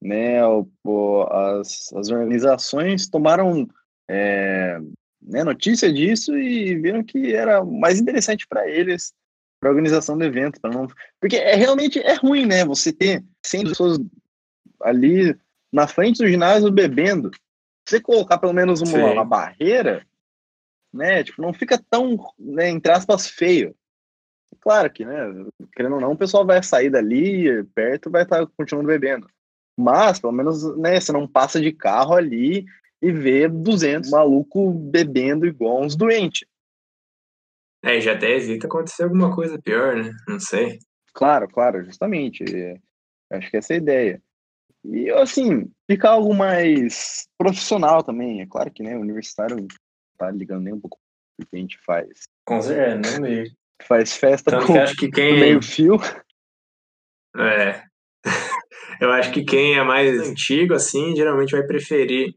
né, 0.00 0.46
o, 0.46 0.68
o- 0.84 1.22
as, 1.24 1.92
as 1.94 2.10
organizações 2.10 3.08
tomaram 3.08 3.66
é, 4.08 4.78
né, 5.26 5.42
notícia 5.42 5.92
disso 5.92 6.38
e 6.38 6.76
viram 6.76 7.02
que 7.02 7.34
era 7.34 7.64
mais 7.64 7.98
interessante 7.98 8.46
para 8.46 8.68
eles, 8.68 9.12
para 9.60 9.68
a 9.68 9.72
organização 9.72 10.16
do 10.16 10.24
evento, 10.24 10.60
para 10.60 10.70
não, 10.70 10.86
porque 11.20 11.36
é 11.36 11.56
realmente 11.56 11.98
é 11.98 12.14
ruim, 12.14 12.46
né, 12.46 12.64
você 12.64 12.92
ter 12.92 13.24
100 13.44 13.64
pessoas 13.64 13.98
ali 14.80 15.36
na 15.72 15.88
frente 15.88 16.18
do 16.18 16.28
ginásio 16.28 16.70
bebendo, 16.70 17.30
você 17.86 18.00
colocar 18.00 18.38
pelo 18.38 18.52
menos 18.52 18.80
uma, 18.80 19.12
uma 19.12 19.24
barreira, 19.24 20.06
né, 20.92 21.24
tipo, 21.24 21.42
não 21.42 21.52
fica 21.52 21.82
tão, 21.90 22.16
né, 22.38 22.70
entre 22.70 22.92
aspas, 22.92 23.26
feio. 23.26 23.74
Claro 24.60 24.90
que, 24.90 25.04
né, 25.04 25.16
querendo 25.74 25.96
ou 25.96 26.00
não, 26.00 26.12
o 26.12 26.16
pessoal 26.16 26.46
vai 26.46 26.62
sair 26.62 26.88
dali 26.88 27.64
perto 27.74 28.10
vai 28.10 28.22
estar 28.22 28.46
continuando 28.56 28.88
bebendo. 28.88 29.28
Mas, 29.76 30.18
pelo 30.18 30.32
menos, 30.32 30.76
né, 30.78 30.98
você 30.98 31.12
não 31.12 31.28
passa 31.28 31.60
de 31.60 31.70
carro 31.70 32.14
ali 32.14 32.64
e 33.06 33.12
vê 33.12 33.48
200 33.48 34.10
maluco 34.10 34.72
bebendo 34.72 35.46
igual 35.46 35.82
uns 35.82 35.94
doentes. 35.94 36.48
É, 37.84 37.98
e 37.98 38.00
já 38.00 38.14
até 38.14 38.32
hesita 38.32 38.66
acontecer 38.66 39.04
alguma 39.04 39.32
coisa 39.32 39.60
pior, 39.62 39.94
né? 39.94 40.12
Não 40.26 40.40
sei. 40.40 40.80
Claro, 41.14 41.46
claro, 41.48 41.84
justamente. 41.84 42.44
Acho 43.30 43.48
que 43.48 43.56
essa 43.56 43.74
é 43.74 43.76
a 43.76 43.78
ideia. 43.78 44.22
E, 44.84 45.08
assim, 45.10 45.70
ficar 45.88 46.10
algo 46.10 46.34
mais 46.34 47.28
profissional 47.38 48.02
também. 48.02 48.40
É 48.40 48.46
claro 48.46 48.72
que, 48.72 48.82
né, 48.82 48.96
o 48.96 49.00
universitário 49.00 49.56
não 49.56 49.68
tá 50.18 50.30
ligando 50.32 50.64
nem 50.64 50.74
um 50.74 50.80
pouco 50.80 50.98
o 51.40 51.46
que 51.46 51.56
a 51.56 51.58
gente 51.60 51.78
faz. 51.84 52.08
Com 52.44 52.60
certeza, 52.60 53.12
não 53.12 53.20
meio. 53.20 53.50
Faz 53.82 54.16
festa 54.16 54.50
Tanto 54.50 54.66
com 54.66 54.72
que 54.72 54.78
acho 54.80 54.96
que 54.96 55.10
quem. 55.10 55.38
meio 55.38 55.62
fio. 55.62 55.96
É. 57.36 57.84
Eu 59.00 59.12
acho 59.12 59.30
que 59.30 59.44
quem 59.44 59.78
é 59.78 59.84
mais 59.84 60.28
antigo, 60.28 60.74
assim, 60.74 61.14
geralmente 61.14 61.52
vai 61.52 61.62
preferir 61.64 62.34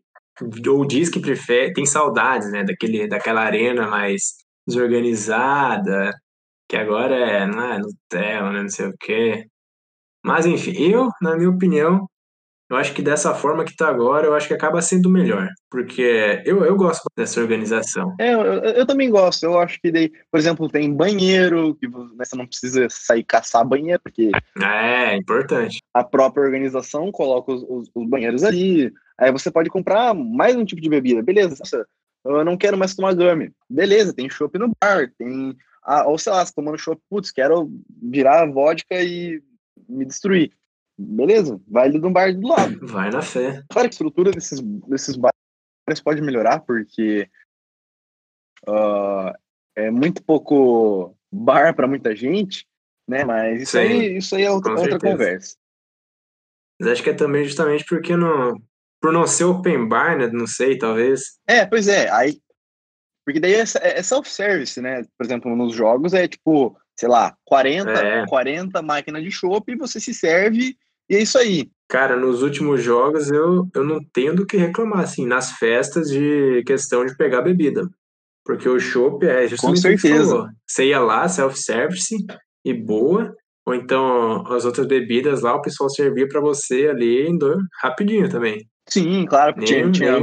ou 0.69 0.85
diz 0.85 1.09
que 1.09 1.19
prefere, 1.19 1.73
tem 1.73 1.85
saudades, 1.85 2.51
né, 2.51 2.63
daquele, 2.63 3.07
daquela 3.07 3.41
arena 3.41 3.87
mais 3.87 4.35
desorganizada, 4.67 6.11
que 6.67 6.77
agora 6.77 7.15
é, 7.15 7.45
não 7.47 7.61
é 7.63 7.79
Nutella, 7.79 8.51
né, 8.51 8.61
não 8.61 8.69
sei 8.69 8.87
o 8.87 8.93
quê. 8.99 9.47
Mas 10.23 10.45
enfim, 10.45 10.73
eu, 10.77 11.09
na 11.21 11.35
minha 11.37 11.49
opinião, 11.49 12.07
eu 12.69 12.77
acho 12.77 12.93
que 12.93 13.01
dessa 13.01 13.33
forma 13.33 13.65
que 13.65 13.75
tá 13.75 13.87
agora, 13.87 14.27
eu 14.27 14.35
acho 14.35 14.47
que 14.47 14.53
acaba 14.53 14.81
sendo 14.81 15.09
melhor. 15.09 15.47
Porque 15.71 16.41
eu, 16.45 16.63
eu 16.63 16.75
gosto 16.75 17.03
dessa 17.17 17.41
organização. 17.41 18.15
É, 18.19 18.33
eu, 18.33 18.41
eu 18.41 18.85
também 18.85 19.09
gosto. 19.09 19.43
Eu 19.43 19.57
acho 19.57 19.79
que 19.81 19.91
daí, 19.91 20.11
por 20.31 20.39
exemplo, 20.39 20.69
tem 20.69 20.93
banheiro, 20.93 21.75
que 21.75 21.87
né, 21.87 22.23
você 22.23 22.35
não 22.35 22.45
precisa 22.45 22.87
sair 22.89 23.23
caçar 23.23 23.65
banheiro, 23.65 23.99
porque. 24.03 24.29
É, 24.61 25.15
importante. 25.15 25.79
A 25.93 26.03
própria 26.03 26.43
organização 26.43 27.11
coloca 27.11 27.51
os, 27.51 27.63
os, 27.63 27.91
os 27.93 28.07
banheiros 28.07 28.43
ali. 28.43 28.93
Aí 29.17 29.31
você 29.31 29.49
pode 29.49 29.69
comprar 29.69 30.13
mais 30.13 30.55
um 30.55 30.63
tipo 30.63 30.81
de 30.81 30.89
bebida. 30.89 31.23
Beleza, 31.23 31.55
eu 32.23 32.45
não 32.45 32.55
quero 32.55 32.77
mais 32.77 32.95
tomar 32.95 33.15
gummy. 33.15 33.51
Beleza, 33.69 34.13
tem 34.13 34.29
chopp 34.29 34.57
no 34.59 34.71
bar, 34.81 35.11
tem. 35.17 35.55
Ah, 35.83 36.07
ou 36.07 36.17
sei 36.17 36.31
lá, 36.31 36.45
você 36.45 36.53
tomando 36.53 36.77
chopp, 36.77 37.01
putz, 37.09 37.31
quero 37.31 37.71
virar 38.01 38.45
vodka 38.45 39.01
e 39.01 39.41
me 39.87 40.05
destruir. 40.05 40.51
Beleza, 41.01 41.61
vai 41.65 41.87
ali 41.87 41.97
no 41.97 42.11
bar 42.11 42.33
do 42.33 42.45
lado. 42.45 42.77
Vai 42.85 43.09
na 43.09 43.21
fé. 43.21 43.63
Claro 43.69 43.87
que 43.87 43.93
a 43.93 43.95
estrutura 43.95 44.31
desses, 44.31 44.59
desses 44.59 45.15
bares 45.15 46.01
pode 46.03 46.21
melhorar, 46.21 46.59
porque 46.59 47.29
uh, 48.67 49.31
é 49.77 49.89
muito 49.89 50.21
pouco 50.21 51.15
bar 51.31 51.73
para 51.73 51.87
muita 51.87 52.13
gente, 52.13 52.67
né? 53.07 53.23
Mas 53.23 53.61
isso, 53.61 53.71
Sim, 53.71 53.77
aí, 53.77 54.17
isso 54.17 54.35
aí 54.35 54.43
é 54.43 54.51
outra, 54.51 54.73
outra 54.73 54.99
conversa. 54.99 55.55
Mas 56.77 56.91
acho 56.91 57.03
que 57.03 57.11
é 57.11 57.13
também 57.13 57.45
justamente 57.45 57.85
porque 57.85 58.17
não, 58.17 58.61
por 59.01 59.13
não 59.13 59.25
ser 59.25 59.45
open 59.45 59.87
bar, 59.87 60.17
né? 60.17 60.27
Não 60.27 60.47
sei, 60.47 60.77
talvez. 60.77 61.39
É, 61.47 61.65
pois 61.65 61.87
é. 61.87 62.09
Aí, 62.11 62.41
porque 63.25 63.39
daí 63.39 63.53
é, 63.53 63.63
é 63.81 64.03
self-service, 64.03 64.81
né? 64.81 65.03
Por 65.17 65.25
exemplo, 65.25 65.55
nos 65.55 65.73
jogos 65.73 66.13
é 66.13 66.27
tipo, 66.27 66.77
sei 66.97 67.07
lá, 67.07 67.37
40, 67.45 67.89
é. 67.89 68.25
40 68.27 68.81
máquinas 68.81 69.23
de 69.23 69.31
chopp 69.31 69.71
e 69.71 69.77
você 69.77 69.97
se 69.97 70.13
serve 70.13 70.77
e 71.09 71.15
é 71.15 71.21
isso 71.21 71.37
aí. 71.37 71.69
Cara, 71.87 72.15
nos 72.15 72.43
últimos 72.43 72.83
jogos 72.83 73.31
eu, 73.31 73.67
eu 73.73 73.83
não 73.83 73.99
tenho 74.13 74.35
do 74.35 74.45
que 74.45 74.57
reclamar, 74.57 74.99
assim, 74.99 75.25
nas 75.25 75.53
festas 75.53 76.07
de 76.09 76.63
questão 76.65 77.05
de 77.05 77.17
pegar 77.17 77.41
bebida. 77.41 77.89
Porque 78.45 78.69
o 78.69 78.79
chopp 78.79 79.25
é 79.25 79.47
justamente 79.47 79.75
Com 79.77 79.81
certeza. 79.81 80.49
Você 80.67 80.87
ia 80.87 80.99
lá, 80.99 81.27
self-service 81.27 82.15
e 82.63 82.73
boa, 82.73 83.35
ou 83.65 83.73
então 83.73 84.45
as 84.47 84.65
outras 84.65 84.87
bebidas 84.87 85.41
lá, 85.41 85.55
o 85.55 85.61
pessoal 85.61 85.89
servia 85.89 86.27
para 86.27 86.41
você 86.41 86.87
ali 86.87 87.27
rapidinho 87.81 88.29
também. 88.29 88.67
Sim, 88.87 89.25
claro, 89.25 89.53
porque 89.53 89.91
tinha, 89.91 90.19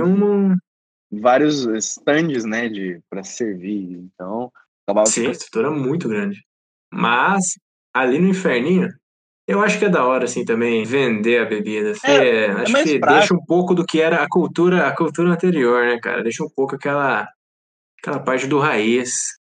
vários 1.10 1.66
stands, 1.66 2.44
né, 2.44 2.68
de 2.68 3.00
para 3.08 3.22
servir, 3.22 3.92
então 3.92 4.50
acabava 4.86 5.06
Sim, 5.06 5.28
a 5.28 5.30
estrutura 5.30 5.70
muito 5.70 6.08
grande. 6.08 6.42
Mas 6.92 7.44
ali 7.94 8.18
no 8.18 8.28
inferninho, 8.28 8.88
eu 9.46 9.62
acho 9.62 9.78
que 9.78 9.84
é 9.84 9.88
da 9.88 10.04
hora, 10.04 10.24
assim, 10.24 10.44
também 10.44 10.84
vender 10.84 11.40
a 11.40 11.44
bebida. 11.44 11.92
Assim, 11.92 12.06
é, 12.08 12.46
é, 12.46 12.50
acho 12.50 12.76
é 12.76 12.82
que 12.82 12.98
prático. 12.98 13.18
deixa 13.18 13.34
um 13.34 13.44
pouco 13.44 13.74
do 13.74 13.86
que 13.86 14.00
era 14.00 14.22
a 14.22 14.28
cultura, 14.28 14.88
a 14.88 14.94
cultura 14.94 15.30
anterior, 15.30 15.86
né, 15.86 16.00
cara? 16.00 16.22
Deixa 16.22 16.42
um 16.42 16.48
pouco 16.48 16.74
aquela, 16.74 17.28
aquela 18.00 18.18
parte 18.18 18.48
do 18.48 18.58
raiz 18.58 19.38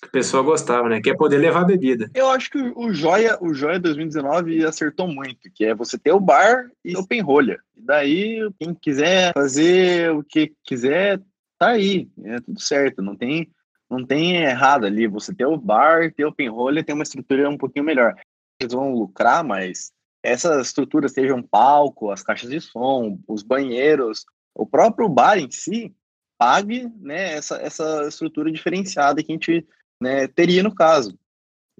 que 0.00 0.08
o 0.08 0.12
pessoal 0.12 0.42
gostava, 0.42 0.88
né? 0.88 1.00
Que 1.02 1.10
é 1.10 1.14
poder 1.16 1.36
levar 1.36 1.60
a 1.60 1.66
bebida. 1.66 2.10
Eu 2.14 2.30
acho 2.30 2.48
que 2.50 2.58
o 2.58 2.90
Joia, 2.94 3.36
o 3.40 3.52
Joia 3.52 3.78
2019 3.78 4.64
acertou 4.64 5.06
muito, 5.06 5.50
que 5.54 5.64
é 5.64 5.74
você 5.74 5.98
ter 5.98 6.12
o 6.12 6.20
bar 6.20 6.70
e 6.82 6.96
o 6.96 7.00
open 7.00 7.20
rolha. 7.20 7.58
E 7.76 7.82
daí, 7.82 8.50
quem 8.58 8.74
quiser 8.74 9.34
fazer 9.34 10.10
o 10.10 10.22
que 10.22 10.54
quiser, 10.64 11.20
tá 11.58 11.68
aí. 11.68 12.08
É 12.24 12.40
tudo 12.40 12.60
certo, 12.60 13.02
não 13.02 13.14
tem 13.14 13.50
não 13.90 14.04
tem 14.04 14.36
errado 14.36 14.84
ali. 14.86 15.06
Você 15.06 15.34
ter 15.34 15.46
o 15.46 15.56
bar, 15.56 16.12
ter 16.14 16.24
o 16.24 16.28
open 16.28 16.48
rolha, 16.48 16.84
tem 16.84 16.94
uma 16.94 17.02
estrutura 17.02 17.48
um 17.48 17.56
pouquinho 17.56 17.84
melhor 17.84 18.14
eles 18.60 18.72
vão 18.72 18.92
lucrar, 18.92 19.44
mas 19.44 19.92
essa 20.22 20.60
estrutura, 20.60 21.08
seja 21.08 21.34
um 21.34 21.42
palco, 21.42 22.10
as 22.10 22.22
caixas 22.22 22.50
de 22.50 22.60
som, 22.60 23.18
os 23.26 23.42
banheiros, 23.42 24.24
o 24.54 24.66
próprio 24.66 25.08
bar 25.08 25.38
em 25.38 25.50
si, 25.50 25.94
pague 26.36 26.90
né, 27.00 27.34
essa, 27.34 27.56
essa 27.56 28.06
estrutura 28.06 28.50
diferenciada 28.50 29.22
que 29.22 29.32
a 29.32 29.34
gente 29.34 29.66
né, 30.00 30.26
teria 30.28 30.62
no 30.62 30.74
caso. 30.74 31.18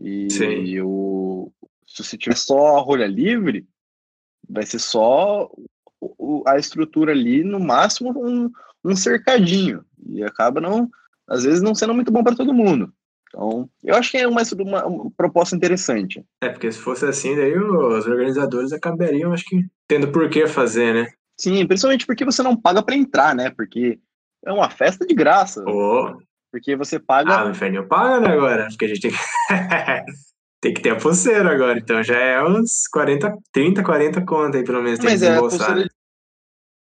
E 0.00 0.30
Sim. 0.30 0.80
o, 0.80 1.52
se 1.86 2.04
você 2.04 2.16
tiver 2.16 2.36
só 2.36 2.76
a 2.76 2.80
rolha 2.80 3.06
livre, 3.06 3.66
vai 4.48 4.64
ser 4.64 4.78
só 4.78 5.50
o, 6.00 6.42
a 6.46 6.56
estrutura 6.56 7.12
ali, 7.12 7.42
no 7.42 7.58
máximo 7.58 8.12
um, 8.16 8.50
um 8.84 8.96
cercadinho. 8.96 9.84
E 10.08 10.22
acaba 10.22 10.60
não, 10.60 10.88
às 11.26 11.42
vezes, 11.42 11.60
não 11.60 11.74
sendo 11.74 11.94
muito 11.94 12.12
bom 12.12 12.22
para 12.22 12.36
todo 12.36 12.54
mundo. 12.54 12.92
Então, 13.28 13.68
eu 13.84 13.94
acho 13.94 14.10
que 14.10 14.16
é 14.16 14.26
uma, 14.26 14.42
uma, 14.42 14.86
uma, 14.86 15.10
proposta 15.16 15.54
interessante. 15.54 16.24
É, 16.42 16.48
porque 16.48 16.72
se 16.72 16.78
fosse 16.78 17.04
assim, 17.04 17.36
daí 17.36 17.56
os 17.58 18.06
organizadores 18.06 18.72
acabariam, 18.72 19.32
acho 19.32 19.44
que, 19.44 19.66
tendo 19.86 20.10
por 20.10 20.28
que 20.30 20.46
fazer, 20.46 20.94
né? 20.94 21.06
Sim, 21.38 21.66
principalmente 21.66 22.06
porque 22.06 22.24
você 22.24 22.42
não 22.42 22.56
paga 22.56 22.82
para 22.82 22.96
entrar, 22.96 23.34
né? 23.34 23.50
Porque 23.50 23.98
é 24.44 24.52
uma 24.52 24.70
festa 24.70 25.06
de 25.06 25.14
graça. 25.14 25.62
Oh. 25.66 26.16
Porque 26.50 26.74
você 26.74 26.98
paga. 26.98 27.40
Ah, 27.40 27.46
o 27.46 27.50
inferno 27.50 27.86
paga, 27.86 28.20
né, 28.20 28.32
agora? 28.32 28.68
Porque 28.68 28.86
a 28.86 28.88
gente 28.88 29.00
tem 29.00 29.10
que. 29.10 29.18
tem 30.60 30.74
que 30.74 30.80
ter 30.80 30.90
a 30.90 30.96
pulseira 30.96 31.52
agora, 31.52 31.78
então 31.78 32.02
já 32.02 32.18
é 32.18 32.42
uns 32.42 32.88
40, 32.90 33.32
30, 33.52 33.84
40 33.84 34.24
contas 34.24 34.56
aí, 34.56 34.64
pelo 34.66 34.82
menos. 34.82 34.98
Mas 35.00 35.22
é 35.22 35.36
a 35.36 35.38
pulseira 35.38 35.84
de, 35.84 35.90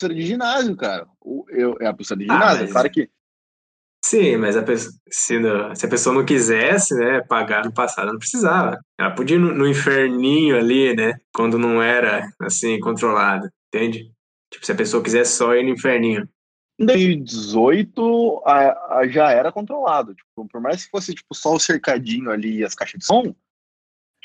pulseira 0.01 0.15
de 0.15 0.27
ginásio, 0.27 0.77
cara. 0.77 1.07
Eu, 1.51 1.77
é 1.81 1.87
a 1.87 1.95
pulseira 1.95 2.25
de 2.25 2.31
ah, 2.31 2.35
ginásio. 2.35 2.59
Ah, 2.59 2.63
mas... 2.63 2.73
Claro 2.73 2.91
que 2.91 3.09
Sim, 4.05 4.37
mas 4.37 4.57
a 4.57 4.63
pessoa, 4.63 4.93
se, 5.09 5.39
não, 5.39 5.75
se, 5.75 5.87
a 5.87 5.89
pessoa 5.89 6.15
não 6.15 6.25
quisesse, 6.25 6.95
né, 6.95 7.21
pagar 7.23 7.65
no 7.65 7.73
passado, 7.73 8.11
não 8.13 8.19
precisava. 8.19 8.79
Ela 8.99 9.15
podia 9.15 9.37
ir 9.37 9.39
no, 9.39 9.55
no 9.55 9.69
inferninho 9.69 10.57
ali, 10.57 10.95
né, 10.95 11.15
quando 11.33 11.57
não 11.57 11.81
era, 11.81 12.29
assim, 12.41 12.81
controlado, 12.81 13.49
entende? 13.69 14.13
Tipo, 14.53 14.67
se 14.67 14.73
a 14.73 14.75
pessoa 14.75 15.03
quisesse 15.03 15.37
só 15.37 15.55
ir 15.55 15.63
no 15.63 15.71
inferninho. 15.71 16.29
Em 16.81 16.87
2018, 16.87 18.43
a, 18.45 18.99
a 18.99 19.09
já 19.09 19.31
era 19.31 19.53
controlado. 19.53 20.15
Tipo, 20.15 20.49
por 20.49 20.61
mais 20.61 20.85
que 20.85 20.91
fosse, 20.91 21.15
tipo, 21.15 21.33
só 21.33 21.55
o 21.55 21.61
cercadinho 21.61 22.31
ali 22.31 22.59
e 22.59 22.65
as 22.65 22.75
caixas 22.75 22.99
de 22.99 23.07
som, 23.07 23.35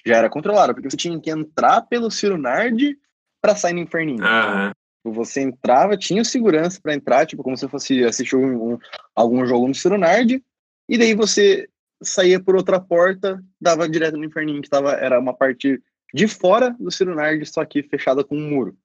já 0.05 0.17
era 0.17 0.29
controlado, 0.29 0.73
porque 0.73 0.89
você 0.89 0.97
tinha 0.97 1.19
que 1.19 1.29
entrar 1.29 1.81
pelo 1.83 2.09
Ciro 2.09 2.37
Nardi 2.37 2.97
pra 3.41 3.55
sair 3.55 3.73
no 3.73 3.79
inferninho. 3.79 4.23
Aham. 4.25 4.73
Você 5.03 5.41
entrava, 5.41 5.97
tinha 5.97 6.23
segurança 6.23 6.79
para 6.81 6.93
entrar, 6.93 7.25
tipo, 7.25 7.43
como 7.43 7.55
se 7.55 7.67
fosse 7.67 8.03
assistir 8.03 8.35
um, 8.35 8.73
um, 8.73 8.79
algum 9.15 9.45
jogo 9.45 9.67
no 9.67 9.75
Cironard, 9.75 10.43
e 10.89 10.97
daí 10.97 11.13
você 11.15 11.67
saía 12.01 12.39
por 12.39 12.55
outra 12.55 12.79
porta, 12.79 13.43
dava 13.59 13.89
direto 13.89 14.17
no 14.17 14.25
inferninho, 14.25 14.61
que 14.61 14.69
tava, 14.69 14.91
era 14.93 15.19
uma 15.19 15.33
parte 15.33 15.81
de 16.13 16.27
fora 16.27 16.75
do 16.79 16.91
Cironard, 16.91 17.45
só 17.45 17.63
que 17.65 17.83
fechada 17.83 18.23
com 18.23 18.37
um 18.37 18.49
muro. 18.49 18.77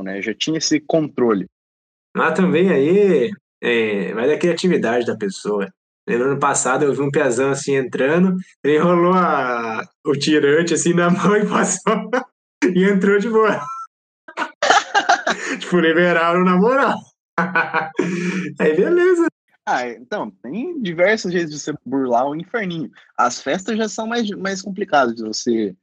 Né? 0.00 0.20
Já 0.20 0.34
tinha 0.34 0.58
esse 0.58 0.80
controle. 0.80 1.46
Mas 2.14 2.34
também 2.34 2.70
aí 2.70 3.30
é, 3.62 4.12
vai 4.12 4.26
da 4.26 4.38
criatividade 4.38 5.06
da 5.06 5.16
pessoa. 5.16 5.72
Lembra 6.08 6.32
no 6.32 6.38
passado 6.38 6.84
eu 6.84 6.94
vi 6.94 7.00
um 7.00 7.10
piazão 7.10 7.50
assim 7.50 7.74
entrando, 7.74 8.36
ele 8.62 8.78
rolou 8.78 9.12
a, 9.12 9.82
o 10.04 10.12
tirante 10.12 10.74
assim 10.74 10.94
na 10.94 11.10
mão 11.10 11.36
e 11.36 11.46
passou 11.46 12.10
e 12.64 12.84
entrou 12.84 13.18
de 13.18 13.28
boa 13.28 13.60
tipo, 15.66 15.80
liberaram 15.80 16.44
na 16.44 16.56
moral. 16.56 16.98
Aí 18.58 18.76
beleza. 18.76 19.26
Ah, 19.68 19.88
então, 19.88 20.30
tem 20.42 20.80
diversos 20.80 21.32
jeitos 21.32 21.50
de 21.50 21.58
você 21.58 21.74
burlar 21.84 22.28
o 22.28 22.36
inferninho. 22.36 22.88
As 23.18 23.42
festas 23.42 23.76
já 23.76 23.88
são 23.88 24.06
mais, 24.06 24.30
mais 24.30 24.62
complicadas 24.62 25.16
de 25.16 25.24
você 25.24 25.74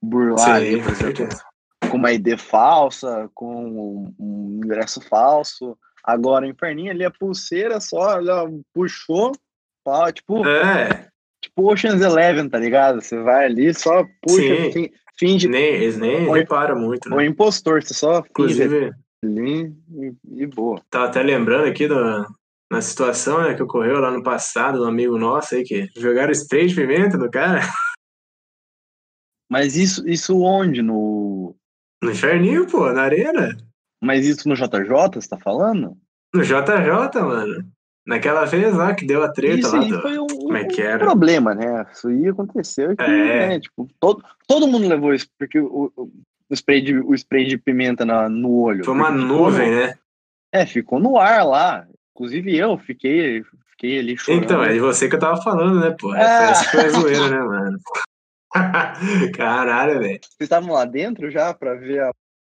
burlar, 0.00 0.38
Sim, 0.38 0.50
ali, 0.52 0.82
por 0.82 0.92
exemplo, 0.92 1.28
com 1.90 1.96
uma 1.96 2.12
ID 2.12 2.38
falsa, 2.38 3.28
com 3.34 4.14
um 4.18 4.60
ingresso 4.64 5.00
falso. 5.00 5.76
Agora, 6.04 6.46
o 6.46 6.48
inferninho 6.48 6.92
ali, 6.92 7.04
a 7.04 7.10
pulseira 7.10 7.80
só, 7.80 8.18
ela 8.18 8.48
puxou, 8.72 9.32
tipo, 10.14 10.46
é. 10.46 11.08
tipo 11.42 11.72
Ocean's 11.72 12.00
Eleven, 12.00 12.48
tá 12.48 12.58
ligado? 12.58 13.00
Você 13.00 13.20
vai 13.20 13.46
ali, 13.46 13.74
só 13.74 14.04
puxa, 14.22 14.70
Sim. 14.70 14.90
finge. 15.18 15.48
Nem, 15.48 15.74
eles 15.74 15.98
nem 15.98 16.32
reparam 16.32 16.78
muito, 16.78 17.10
né? 17.10 17.16
O 17.16 17.20
impostor, 17.20 17.82
você 17.82 17.94
só 17.94 18.20
Inclusive, 18.20 18.92
ali 19.24 19.74
e, 19.90 20.14
e 20.42 20.46
boa. 20.46 20.82
Tava 20.90 21.06
até 21.06 21.22
lembrando 21.22 21.66
aqui 21.66 21.88
da 21.88 22.26
na 22.70 22.82
situação 22.82 23.42
né, 23.42 23.54
que 23.54 23.62
ocorreu 23.62 23.98
lá 23.98 24.10
no 24.10 24.22
passado, 24.22 24.82
um 24.82 24.88
amigo 24.88 25.16
nosso 25.16 25.54
aí 25.54 25.64
que 25.64 25.88
jogaram 25.96 26.32
spray 26.32 26.66
de 26.66 26.74
pimenta 26.74 27.16
no 27.16 27.30
cara. 27.30 27.60
Mas 29.50 29.76
isso, 29.76 30.06
isso 30.06 30.38
onde? 30.42 30.82
No. 30.82 31.56
No 32.02 32.10
inferninho, 32.10 32.66
pô, 32.66 32.92
na 32.92 33.02
arena. 33.02 33.56
Mas 34.00 34.26
isso 34.26 34.48
no 34.48 34.54
JJ, 34.54 35.14
você 35.14 35.28
tá 35.28 35.38
falando? 35.38 35.96
No 36.32 36.42
JJ, 36.42 37.22
mano. 37.22 37.66
Naquela 38.06 38.44
vez 38.44 38.74
lá 38.74 38.94
que 38.94 39.06
deu 39.06 39.22
a 39.22 39.32
treta 39.32 39.58
isso 39.58 39.76
lá. 39.76 39.82
Isso 39.82 39.96
do... 39.96 40.02
foi 40.02 40.18
um, 40.18 40.26
Como 40.26 40.56
é 40.56 40.64
que 40.64 40.80
era? 40.80 41.04
problema, 41.04 41.54
né? 41.54 41.86
Isso 41.90 42.08
aí 42.08 42.28
aconteceu. 42.28 42.94
Que, 42.96 43.02
é. 43.02 43.48
né, 43.48 43.60
tipo, 43.60 43.88
todo, 43.98 44.22
todo 44.46 44.68
mundo 44.68 44.86
levou 44.86 45.12
isso, 45.12 45.28
porque 45.38 45.58
o, 45.58 45.92
o, 45.96 46.12
spray 46.54 46.80
de, 46.80 46.98
o 46.98 47.14
spray 47.14 47.46
de 47.46 47.58
pimenta 47.58 48.04
na, 48.04 48.28
no 48.28 48.50
olho. 48.60 48.84
Foi 48.84 48.94
uma 48.94 49.10
nuvem, 49.10 49.70
né? 49.70 49.94
É, 50.52 50.64
ficou 50.64 50.98
no 50.98 51.18
ar 51.18 51.44
lá. 51.44 51.86
Inclusive 52.14 52.56
eu 52.56 52.78
fiquei, 52.78 53.44
fiquei 53.70 53.98
ali 53.98 54.16
chorando. 54.16 54.44
Então, 54.44 54.62
é 54.64 54.72
de 54.72 54.80
você 54.80 55.08
que 55.08 55.14
eu 55.14 55.20
tava 55.20 55.40
falando, 55.42 55.80
né, 55.80 55.94
pô? 55.98 56.12
Ah. 56.12 56.50
Essa 56.50 56.70
foi 56.70 56.84
a 56.84 56.88
zoeira, 56.88 57.28
né, 57.28 57.38
mano? 57.38 57.78
Caralho, 59.36 60.00
velho. 60.00 60.20
Vocês 60.22 60.40
estavam 60.40 60.72
lá 60.72 60.84
dentro 60.84 61.30
já 61.30 61.52
pra 61.52 61.74
ver 61.74 62.00
a 62.00 62.12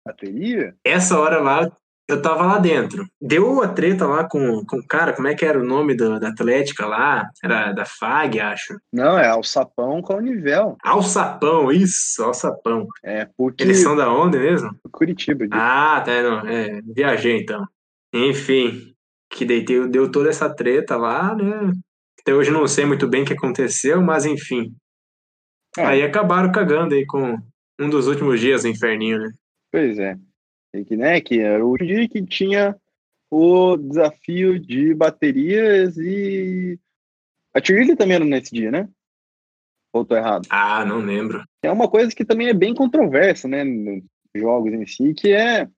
bateria? 0.06 0.74
Essa 0.84 1.18
hora 1.18 1.40
lá, 1.40 1.70
eu 2.10 2.22
tava 2.22 2.44
lá 2.44 2.58
dentro. 2.58 3.06
Deu 3.20 3.62
a 3.62 3.68
treta 3.68 4.06
lá 4.06 4.24
com, 4.28 4.64
com 4.66 4.78
o 4.78 4.86
cara, 4.86 5.12
como 5.12 5.28
é 5.28 5.34
que 5.34 5.44
era 5.44 5.58
o 5.58 5.64
nome 5.64 5.94
do, 5.94 6.18
da 6.20 6.28
Atlética 6.28 6.86
lá? 6.86 7.28
Era 7.42 7.72
da 7.72 7.84
FAG, 7.84 8.38
acho. 8.40 8.78
Não, 8.92 9.18
é 9.18 9.28
alçapão 9.28 10.00
com 10.02 10.12
a 10.12 10.16
Univel. 10.16 10.76
Alçapão, 10.82 11.70
isso, 11.72 12.22
Alçapão. 12.22 12.86
É, 13.04 13.26
porque 13.36 13.62
Eles 13.64 13.78
são 13.78 13.96
da 13.96 14.12
onde 14.12 14.38
mesmo? 14.38 14.70
Curitiba. 14.92 15.46
de- 15.46 15.54
Ah, 15.54 16.02
tá, 16.04 16.22
não, 16.22 16.40
é, 16.48 16.80
viajei 16.94 17.38
então. 17.40 17.64
Enfim, 18.12 18.92
que 19.30 19.44
daí 19.44 19.64
deu, 19.64 19.88
deu 19.88 20.10
toda 20.10 20.28
essa 20.28 20.48
treta 20.52 20.96
lá, 20.96 21.34
né? 21.34 21.72
Até 22.20 22.34
hoje 22.34 22.50
não 22.50 22.66
sei 22.66 22.84
muito 22.84 23.08
bem 23.08 23.22
o 23.22 23.26
que 23.26 23.32
aconteceu, 23.32 24.02
mas 24.02 24.26
enfim. 24.26 24.74
Ah. 25.78 25.88
Aí 25.90 26.02
acabaram 26.02 26.50
cagando 26.52 26.94
aí 26.94 27.06
com 27.06 27.38
um 27.80 27.88
dos 27.88 28.06
últimos 28.08 28.40
dias 28.40 28.62
do 28.62 28.68
inferninho, 28.68 29.18
né? 29.18 29.30
Pois 29.72 29.98
é. 29.98 30.16
Que, 30.72 30.96
né, 30.96 31.20
que 31.20 31.40
era 31.40 31.64
o 31.64 31.76
dia 31.76 32.08
que 32.08 32.24
tinha 32.24 32.76
o 33.30 33.76
desafio 33.76 34.58
de 34.58 34.94
baterias 34.94 35.96
e. 35.98 36.78
A 37.54 37.60
cheerleader 37.62 37.96
também 37.96 38.14
era 38.16 38.24
nesse 38.24 38.54
dia, 38.54 38.70
né? 38.70 38.88
Ou 39.92 40.04
tô 40.04 40.16
errado? 40.16 40.46
Ah, 40.48 40.84
não 40.84 40.98
lembro. 40.98 41.42
É 41.62 41.70
uma 41.70 41.88
coisa 41.88 42.14
que 42.14 42.24
também 42.24 42.48
é 42.48 42.54
bem 42.54 42.72
controversa, 42.74 43.48
né, 43.48 43.64
nos 43.64 44.04
jogos 44.34 44.72
em 44.72 44.86
si, 44.86 45.12
que 45.14 45.32
é 45.32 45.68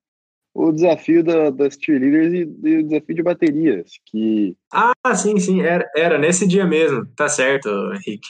o 0.54 0.70
desafio 0.70 1.24
da- 1.24 1.48
das 1.48 1.78
cheerleaders 1.80 2.32
e, 2.34 2.68
e 2.68 2.76
o 2.78 2.82
desafio 2.82 3.16
de 3.16 3.22
baterias, 3.22 3.90
que 4.06 4.54
Ah, 4.70 5.14
sim, 5.14 5.38
sim, 5.38 5.62
era, 5.62 5.90
era 5.96 6.18
nesse 6.18 6.46
dia 6.46 6.66
mesmo, 6.66 7.06
tá 7.16 7.26
certo, 7.26 7.70
Henrique. 7.94 8.28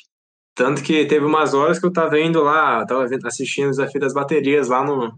Tanto 0.55 0.85
que 0.85 1.05
teve 1.07 1.25
umas 1.25 1.53
horas 1.53 1.81
que 1.81 1.87
eu 1.87 1.93
tava 1.93 2.21
indo 2.21 2.41
lá, 2.43 2.87
tava 2.87 3.09
assistindo 3.25 3.67
o 3.67 3.71
desafio 3.71 4.01
das 4.01 4.15
baterias 4.15 4.69
lá 4.69 4.85
no. 4.85 5.13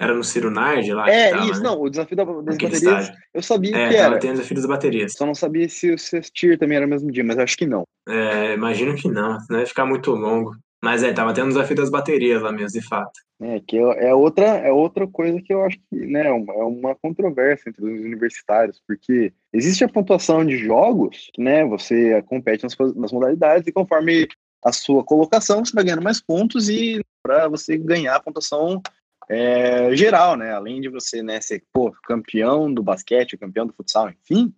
Era 0.00 0.12
no 0.14 0.24
Ciro 0.24 0.50
Nard 0.50 0.92
lá? 0.92 1.08
é 1.08 1.30
tava, 1.30 1.44
isso, 1.44 1.62
né? 1.62 1.68
não, 1.68 1.80
o 1.80 1.88
desafio 1.88 2.16
da- 2.16 2.24
das 2.24 2.56
Aquele 2.56 2.72
baterias, 2.72 2.82
estágio. 3.04 3.14
eu 3.32 3.42
sabia 3.42 3.76
É, 3.76 3.88
que 3.88 3.94
era, 3.96 4.18
tendo 4.18 4.30
o 4.30 4.34
desafio 4.34 4.56
das 4.56 4.66
baterias. 4.66 5.12
só 5.12 5.24
não 5.24 5.34
sabia 5.34 5.68
se 5.68 5.92
o 5.92 5.96
Tier 6.32 6.58
também 6.58 6.76
era 6.76 6.86
no 6.86 6.90
mesmo 6.90 7.10
dia, 7.12 7.22
mas 7.22 7.38
acho 7.38 7.56
que 7.56 7.66
não. 7.66 7.84
É, 8.08 8.54
imagino 8.54 8.94
que 8.96 9.08
não, 9.08 9.38
senão 9.40 9.60
ia 9.60 9.66
ficar 9.66 9.86
muito 9.86 10.10
longo. 10.10 10.56
Mas 10.82 11.02
é, 11.02 11.12
tava 11.14 11.32
tendo 11.32 11.46
o 11.46 11.48
desafio 11.48 11.76
das 11.76 11.88
baterias 11.90 12.42
lá 12.42 12.52
mesmo, 12.52 12.78
de 12.78 12.86
fato. 12.86 13.12
É, 13.40 13.58
que 13.66 13.78
é 13.78 14.12
outra, 14.14 14.44
é 14.44 14.70
outra 14.70 15.06
coisa 15.06 15.40
que 15.40 15.52
eu 15.54 15.64
acho 15.64 15.78
que 15.88 15.96
né, 16.06 16.26
é 16.26 16.30
uma- 16.32 16.52
é 16.52 16.62
uma 16.64 16.94
controvérsia 16.94 17.70
entre 17.70 17.82
os 17.84 18.04
universitários, 18.04 18.82
porque 18.86 19.32
existe 19.52 19.82
a 19.82 19.88
pontuação 19.88 20.44
de 20.44 20.58
jogos, 20.58 21.30
né? 21.38 21.64
Você 21.64 22.20
compete 22.24 22.64
nas, 22.64 22.76
nas 22.94 23.12
modalidades 23.12 23.66
e 23.66 23.72
conforme 23.72 24.28
a 24.62 24.72
sua 24.72 25.02
colocação, 25.04 25.64
você 25.64 25.72
vai 25.72 25.84
ganhando 25.84 26.02
mais 26.02 26.20
pontos 26.20 26.68
e 26.68 27.02
para 27.22 27.48
você 27.48 27.78
ganhar 27.78 28.16
a 28.16 28.20
pontuação 28.20 28.82
é, 29.28 29.94
geral, 29.94 30.36
né? 30.36 30.52
Além 30.52 30.80
de 30.80 30.88
você 30.88 31.22
né, 31.22 31.40
ser 31.40 31.64
pô, 31.72 31.92
campeão 32.04 32.72
do 32.72 32.82
basquete, 32.82 33.36
campeão 33.36 33.66
do 33.66 33.72
futsal, 33.72 34.10
enfim, 34.10 34.52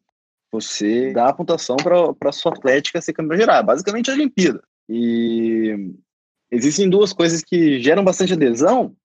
você 0.51 1.13
dá 1.13 1.29
a 1.29 1.33
pontuação 1.33 1.77
para 1.77 2.33
sua 2.33 2.53
atlética 2.53 3.01
ser 3.01 3.13
campeão 3.13 3.39
geral. 3.39 3.63
Basicamente 3.63 4.11
a 4.11 4.15
Olimpíada. 4.15 4.63
E 4.89 5.93
existem 6.51 6.89
duas 6.89 7.13
coisas 7.13 7.43
que 7.43 7.81
geram 7.81 8.05
bastante 8.05 8.33
adesão, 8.33 8.97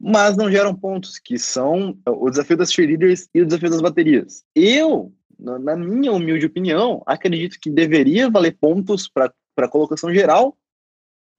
mas 0.00 0.36
não 0.36 0.50
geram 0.50 0.74
pontos, 0.74 1.18
que 1.18 1.38
são 1.38 1.96
o 2.06 2.28
desafio 2.28 2.56
das 2.56 2.72
cheerleaders 2.72 3.28
e 3.34 3.42
o 3.42 3.46
desafio 3.46 3.70
das 3.70 3.80
baterias. 3.80 4.44
Eu, 4.54 5.12
na 5.38 5.76
minha 5.76 6.12
humilde 6.12 6.46
opinião, 6.46 7.02
acredito 7.06 7.58
que 7.60 7.70
deveria 7.70 8.30
valer 8.30 8.56
pontos 8.58 9.08
para 9.08 9.32
a 9.58 9.68
colocação 9.68 10.12
geral, 10.12 10.56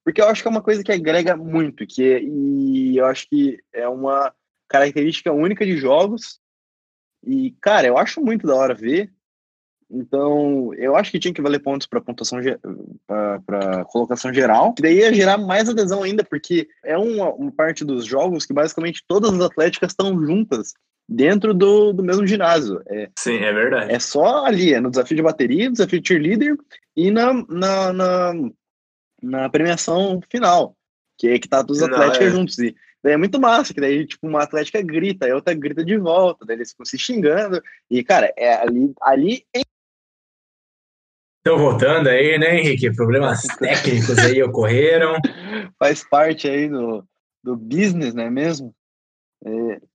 porque 0.06 0.22
eu 0.22 0.28
acho 0.30 0.44
que 0.44 0.48
é 0.48 0.52
uma 0.52 0.62
coisa 0.62 0.84
que 0.84 0.92
agrega 0.92 1.36
muito, 1.36 1.86
que 1.88 2.04
é- 2.04 2.22
e 2.24 2.96
eu 2.98 3.06
acho 3.08 3.28
que 3.28 3.60
é 3.74 3.90
uma 3.90 4.32
característica 4.70 5.34
única 5.34 5.66
de 5.66 5.76
jogos. 5.78 6.40
E, 7.26 7.56
cara, 7.60 7.88
eu 7.88 7.98
acho 7.98 8.22
muito 8.22 8.46
da 8.46 8.56
hora 8.56 8.76
ver. 8.76 9.12
Então, 9.90 10.74
eu 10.76 10.96
acho 10.96 11.12
que 11.12 11.20
tinha 11.20 11.34
que 11.34 11.42
valer 11.42 11.60
pontos 11.60 11.88
para 11.88 12.02
pontuação 12.02 12.40
para 13.08 13.86
colocação 13.86 14.32
geral. 14.34 14.74
Que 14.74 14.82
daí 14.84 14.98
ia 14.98 15.14
gerar 15.14 15.38
mais 15.38 15.70
adesão 15.70 16.04
ainda, 16.04 16.24
porque 16.24 16.68
é 16.84 16.98
uma, 16.98 17.34
uma 17.34 17.52
parte 17.52 17.84
dos 17.84 18.06
jogos 18.06 18.46
que 18.46 18.54
basicamente 18.54 19.04
todas 19.08 19.34
as 19.34 19.42
atléticas 19.42 19.92
estão 19.92 20.24
juntas 20.24 20.74
dentro 21.08 21.54
do, 21.54 21.94
do 21.94 22.04
mesmo 22.04 22.26
ginásio. 22.28 22.82
É, 22.88 23.10
Sim, 23.18 23.38
é 23.38 23.54
verdade. 23.54 23.92
é 23.92 24.00
só 24.00 24.46
ali, 24.46 24.74
é 24.74 24.80
no 24.80 24.90
desafio 24.90 25.18
de 25.18 25.24
bateria, 25.24 25.66
no 25.66 25.74
desafio 25.74 26.02
de 26.02 26.08
cheerleader 26.08 26.58
e 26.96 27.12
na, 27.12 27.34
na, 27.48 27.94
na, 27.94 28.34
na 29.26 29.50
premiação 29.50 30.20
final, 30.30 30.76
que 31.18 31.28
é 31.28 31.40
que 31.40 31.48
tá 31.48 31.64
todos 31.64 31.82
os 31.82 31.88
Não, 31.88 31.96
atléticas 31.96 32.28
é. 32.28 32.32
juntos. 32.32 32.58
E 32.60 32.76
daí 33.04 33.14
é 33.14 33.18
muito 33.18 33.40
massa, 33.40 33.74
que 33.74 33.82
daí, 33.82 34.06
tipo, 34.06 34.28
uma 34.28 34.44
atlética 34.44 34.82
grita, 34.82 35.30
a 35.30 35.36
outra 35.36 35.54
grita 35.54 35.84
de 35.84 35.98
volta, 35.98 36.46
daí 36.46 36.58
eles 36.58 36.72
ficam 36.72 36.86
se 36.86 36.98
xingando. 36.98 37.62
E, 37.90 38.04
cara, 38.04 38.34
é 38.38 38.54
ali, 38.56 38.94
ali 39.02 39.46
Então, 41.42 41.58
voltando 41.58 42.10
aí, 42.10 42.38
né, 42.38 42.60
Henrique? 42.60 42.94
Problemas 42.96 43.44
técnicos 43.60 44.18
aí 44.18 44.42
ocorreram. 44.42 45.16
faz 45.78 46.04
parte 46.04 46.50
aí 46.50 46.68
do, 46.68 47.06
do 47.44 47.56
business, 47.56 48.14
não 48.14 48.24
é 48.24 48.30
mesmo? 48.30 48.76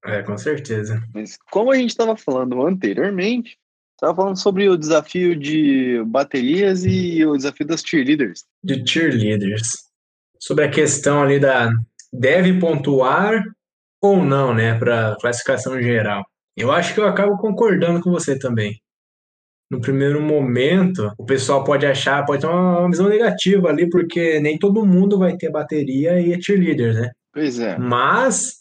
É, 0.04 0.22
com 0.22 0.38
certeza. 0.38 1.02
Mas 1.12 1.36
como 1.50 1.72
a 1.72 1.76
gente 1.76 1.90
estava 1.90 2.16
falando 2.16 2.64
anteriormente, 2.64 3.58
estava 4.00 4.16
falando 4.16 4.36
sobre 4.36 4.66
o 4.68 4.78
desafio 4.78 5.36
de 5.36 6.02
baterias 6.06 6.84
e 6.86 7.24
o 7.26 7.36
desafio 7.36 7.66
das 7.66 7.82
cheerleaders. 7.82 8.44
De 8.64 8.82
cheerleaders. 8.86 9.72
Sobre 10.38 10.64
a 10.64 10.70
questão 10.70 11.22
ali 11.22 11.38
da 11.38 11.70
deve 12.10 12.58
pontuar 12.58 13.44
ou 14.02 14.24
não, 14.24 14.54
né, 14.54 14.78
para 14.78 15.16
classificação 15.20 15.80
geral. 15.80 16.24
Eu 16.56 16.72
acho 16.72 16.94
que 16.94 17.00
eu 17.00 17.06
acabo 17.06 17.36
concordando 17.36 18.00
com 18.00 18.10
você 18.10 18.38
também. 18.38 18.80
No 19.70 19.80
primeiro 19.80 20.20
momento, 20.20 21.12
o 21.18 21.24
pessoal 21.24 21.62
pode 21.62 21.86
achar, 21.86 22.24
pode 22.24 22.40
ter 22.40 22.48
uma 22.48 22.88
visão 22.88 23.08
negativa 23.08 23.68
ali, 23.68 23.88
porque 23.88 24.40
nem 24.40 24.58
todo 24.58 24.84
mundo 24.84 25.18
vai 25.18 25.36
ter 25.36 25.50
bateria 25.50 26.20
e 26.20 26.32
é 26.32 26.40
cheerleader, 26.40 26.94
né? 26.94 27.10
Pois 27.32 27.60
é. 27.60 27.78
Mas 27.78 28.59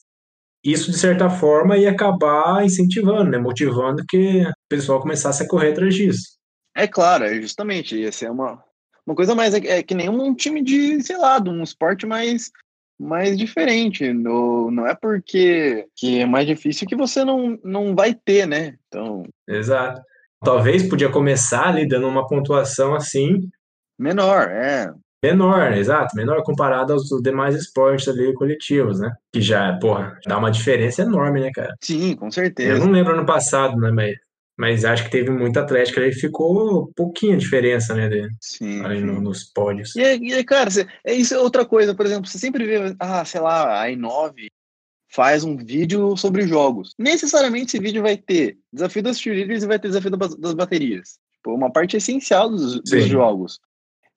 isso, 0.63 0.91
de 0.91 0.98
certa 0.98 1.30
forma, 1.30 1.78
ia 1.78 1.91
acabar 1.91 2.63
incentivando, 2.63 3.32
né? 3.32 3.38
Motivando 3.38 4.04
que 4.08 4.41
o 4.43 4.54
pessoal 4.67 5.00
começasse 5.00 5.43
a 5.43 5.48
correr 5.48 5.72
atrás 5.72 5.95
disso. 5.95 6.38
É 6.76 6.88
claro, 6.88 7.24
é 7.24 7.41
justamente, 7.41 7.98
ia 7.98 8.12
ser 8.12 8.30
uma, 8.30 8.63
uma 9.06 9.15
coisa 9.15 9.34
mais, 9.34 9.54
é, 9.54 9.80
é 9.80 9.84
que 9.84 9.95
nem 9.95 10.10
um 10.10 10.34
time 10.36 10.62
de, 10.62 11.02
sei 11.02 11.17
lá, 11.17 11.39
de 11.39 11.50
um 11.50 11.63
esporte 11.63 12.06
mais, 12.06 12.52
mais 13.00 13.38
diferente. 13.38 14.12
No, 14.13 14.69
não 14.69 14.86
é 14.86 14.95
porque 14.95 15.88
que 15.95 16.19
é 16.19 16.26
mais 16.26 16.45
difícil 16.45 16.88
que 16.88 16.95
você 16.95 17.24
não, 17.24 17.58
não 17.63 17.95
vai 17.95 18.13
ter, 18.13 18.45
né? 18.45 18.78
Então, 18.88 19.24
Exato. 19.48 20.02
Talvez 20.41 20.88
podia 20.88 21.10
começar 21.10 21.67
ali 21.67 21.88
dando 21.88 22.08
uma 22.08 22.26
pontuação 22.28 22.95
assim, 22.95 23.50
menor, 23.98 24.50
é. 24.50 24.93
Menor, 25.23 25.73
exato, 25.73 26.15
menor 26.15 26.43
comparado 26.43 26.93
aos 26.93 27.10
demais 27.21 27.55
esportes 27.55 28.08
ali 28.08 28.34
coletivos, 28.34 28.99
né? 28.99 29.12
Que 29.34 29.41
já, 29.41 29.77
porra, 29.79 30.17
dá 30.25 30.38
uma 30.38 30.51
diferença 30.51 31.01
enorme, 31.01 31.41
né, 31.41 31.51
cara? 31.53 31.75
Sim, 31.82 32.15
com 32.15 32.27
Eu 32.27 32.32
certeza. 32.32 32.79
não 32.86 32.91
lembro 32.91 33.13
ano 33.13 33.25
passado, 33.25 33.77
né, 33.77 33.91
mas, 33.91 34.15
mas 34.58 34.86
acho 34.86 35.03
que 35.05 35.12
teve 35.12 35.29
muita 35.29 35.62
atlética 35.62 35.99
ali, 36.01 36.13
ficou 36.13 36.91
pouquinha 36.95 37.38
diferença, 37.38 37.93
né, 37.93 38.08
de- 38.08 38.29
Sim. 38.41 38.84
ali 38.86 39.01
no- 39.01 39.15
sim. 39.15 39.21
nos 39.21 39.43
pódios. 39.43 39.95
E, 39.95 40.01
aí, 40.03 40.19
e 40.21 40.34
aí, 40.34 40.43
cara, 40.43 40.69
cê- 40.69 40.88
é 41.05 41.13
isso 41.13 41.34
é 41.34 41.39
outra 41.39 41.65
coisa, 41.65 41.93
por 41.93 42.05
exemplo, 42.05 42.29
você 42.29 42.38
sempre 42.38 42.65
vê, 42.65 42.95
ah, 42.99 43.23
sei 43.25 43.41
lá, 43.41 43.82
a 43.84 43.88
i9 43.89 44.47
faz 45.12 45.43
um 45.43 45.58
vídeo 45.58 46.15
sobre 46.15 46.47
jogos. 46.47 46.93
Necessariamente 46.97 47.75
esse 47.75 47.79
vídeo 47.84 48.01
vai 48.03 48.15
ter 48.15 48.58
desafio 48.71 49.02
das 49.04 49.19
cheerleaders 49.19 49.63
e 49.63 49.67
vai 49.67 49.79
ter 49.79 49.87
desafio 49.87 50.12
da- 50.12 50.27
das 50.37 50.54
baterias. 50.54 51.17
Tipo, 51.33 51.56
uma 51.56 51.71
parte 51.71 51.98
essencial 51.98 52.50
dos, 52.50 52.75
dos 52.81 53.06
jogos. 53.06 53.60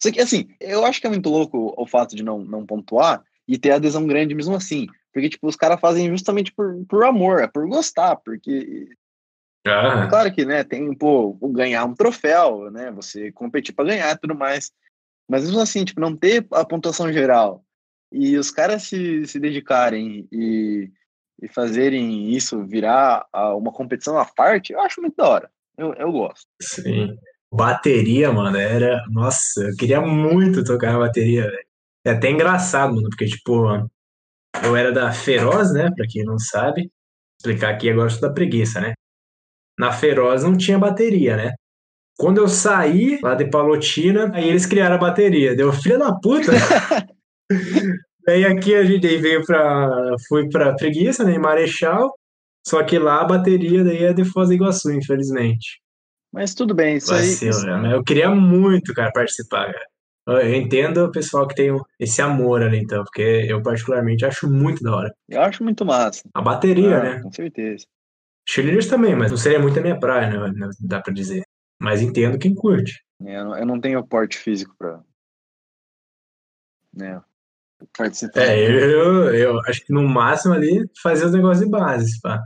Isso 0.03 0.09
aqui, 0.09 0.21
assim, 0.21 0.49
eu 0.59 0.85
acho 0.85 1.01
que 1.01 1.07
é 1.07 1.11
muito 1.11 1.29
louco 1.29 1.73
o 1.77 1.87
fato 1.87 2.17
de 2.17 2.25
não, 2.25 2.41
não 2.41 2.67
pontuar 2.67 3.23
e 3.47 3.57
ter 3.57 3.71
adesão 3.71 4.05
grande 4.05 4.35
mesmo 4.35 4.57
assim. 4.57 4.89
Porque, 5.13 5.29
tipo, 5.29 5.47
os 5.47 5.55
caras 5.55 5.79
fazem 5.79 6.09
justamente 6.09 6.53
por, 6.53 6.85
por 6.89 7.05
amor, 7.05 7.41
é 7.41 7.47
por 7.47 7.69
gostar, 7.69 8.17
porque 8.17 8.89
Ah, 9.65 10.09
Claro 10.09 10.35
que, 10.35 10.45
né, 10.45 10.65
tem, 10.65 10.93
pô, 10.93 11.35
ganhar 11.53 11.85
um 11.85 11.95
troféu, 11.95 12.69
né, 12.69 12.91
você 12.91 13.31
competir 13.31 13.73
para 13.73 13.85
ganhar 13.85 14.11
e 14.13 14.19
tudo 14.19 14.35
mais. 14.35 14.73
Mas 15.29 15.45
mesmo 15.45 15.61
assim, 15.61 15.85
tipo, 15.85 16.01
não 16.01 16.17
ter 16.17 16.49
a 16.51 16.65
pontuação 16.65 17.13
geral 17.13 17.65
e 18.11 18.37
os 18.37 18.51
caras 18.51 18.83
se, 18.83 19.25
se 19.25 19.39
dedicarem 19.39 20.27
e, 20.33 20.91
e 21.41 21.47
fazerem 21.47 22.29
isso 22.29 22.67
virar 22.67 23.25
uma 23.57 23.73
competição 23.73 24.19
à 24.19 24.25
parte, 24.25 24.73
eu 24.73 24.81
acho 24.81 25.01
muito 25.01 25.15
da 25.15 25.29
hora. 25.29 25.51
Eu, 25.79 25.95
eu 25.95 26.11
gosto. 26.11 26.45
sim. 26.61 27.17
Bateria, 27.53 28.33
mano, 28.33 28.57
era. 28.57 29.05
Nossa, 29.11 29.63
eu 29.63 29.77
queria 29.77 30.01
muito 30.01 30.65
tocar 30.65 30.99
bateria, 30.99 31.45
velho. 31.45 31.67
É 32.05 32.11
até 32.13 32.31
engraçado, 32.31 32.95
mano, 32.95 33.09
porque, 33.11 33.27
tipo, 33.27 33.67
eu 34.65 34.77
era 34.77 34.93
da 34.93 35.13
Feroz, 35.13 35.73
né? 35.73 35.91
Pra 35.95 36.07
quem 36.09 36.25
não 36.25 36.39
sabe. 36.39 36.91
Explicar 37.39 37.71
aqui 37.75 37.91
agora, 37.91 38.07
eu 38.07 38.11
sou 38.11 38.23
da 38.23 38.33
preguiça, 38.35 38.81
né? 38.81 38.95
na 39.79 39.93
Feroz 39.93 40.45
não 40.45 40.57
tinha 40.57 40.79
bateria, 40.79 41.37
né? 41.37 41.55
Quando 42.17 42.39
eu 42.39 42.49
saí 42.49 43.19
lá 43.23 43.35
de 43.35 43.47
Palotina, 43.51 44.31
aí 44.35 44.49
eles 44.49 44.67
criaram 44.67 44.97
a 44.97 44.99
bateria. 44.99 45.57
Deu 45.57 45.73
filha 45.73 45.99
da 45.99 46.15
puta. 46.15 46.53
Daí 48.25 48.45
aqui 48.45 48.75
a 48.77 48.85
gente 48.85 49.17
veio 49.17 49.45
pra. 49.45 50.15
Fui 50.29 50.49
pra 50.49 50.77
Preguiça, 50.77 51.25
né? 51.25 51.35
Em 51.35 51.39
Marechal. 51.41 52.15
Só 52.65 52.85
que 52.85 52.97
lá 52.97 53.21
a 53.21 53.25
bateria 53.25 53.83
daí 53.83 54.05
é 54.05 54.13
de 54.13 54.25
Foz 54.25 54.47
do 54.47 54.55
Iguaçu, 54.55 54.93
infelizmente. 54.93 55.81
Mas 56.33 56.55
tudo 56.55 56.75
bem, 56.75 56.97
isso 56.97 57.13
aí. 57.13 57.37
Né? 57.83 57.95
Eu 57.95 58.03
queria 58.03 58.31
muito, 58.31 58.95
cara, 58.95 59.13
participar, 59.13 59.67
cara. 59.73 59.87
Eu 60.27 60.39
eu 60.39 60.55
entendo 60.55 61.05
o 61.05 61.11
pessoal 61.11 61.47
que 61.49 61.55
tem 61.55 61.77
esse 61.99 62.23
amor 62.23 62.63
ali, 62.63 62.79
então, 62.79 63.03
porque 63.05 63.45
eu 63.49 63.61
particularmente 63.61 64.25
acho 64.25 64.49
muito 64.49 64.83
da 64.83 64.95
hora. 64.97 65.15
Eu 65.29 65.43
acho 65.43 65.63
muito 65.65 65.85
massa. 65.85 66.23
A 66.33 66.41
bateria, 66.41 66.99
Ah, 66.99 67.03
né? 67.03 67.21
Com 67.21 67.33
certeza. 67.33 67.85
Cheerleaders 68.49 68.87
também, 68.87 69.15
mas 69.15 69.31
não 69.31 69.39
seria 69.39 69.59
muito 69.59 69.79
a 69.79 69.83
minha 69.83 69.99
praia, 69.99 70.49
né? 70.49 70.71
Dá 70.81 71.01
pra 71.01 71.13
dizer. 71.13 71.43
Mas 71.81 72.01
entendo 72.01 72.39
quem 72.39 72.55
curte. 72.55 73.03
É, 73.25 73.37
Eu 73.37 73.45
não, 73.67 73.75
eu 73.75 73.81
tenho 73.81 74.07
porte 74.07 74.39
físico 74.39 74.75
pra. 74.79 75.01
Né, 76.95 77.21
participar. 77.97 78.43
É, 78.43 78.65
eu, 78.65 79.35
eu 79.35 79.61
acho 79.67 79.85
que 79.85 79.93
no 79.93 80.07
máximo 80.07 80.55
ali 80.55 80.85
fazer 81.03 81.27
os 81.27 81.33
negócios 81.33 81.65
de 81.65 81.71
base, 81.71 82.21
pá. 82.21 82.43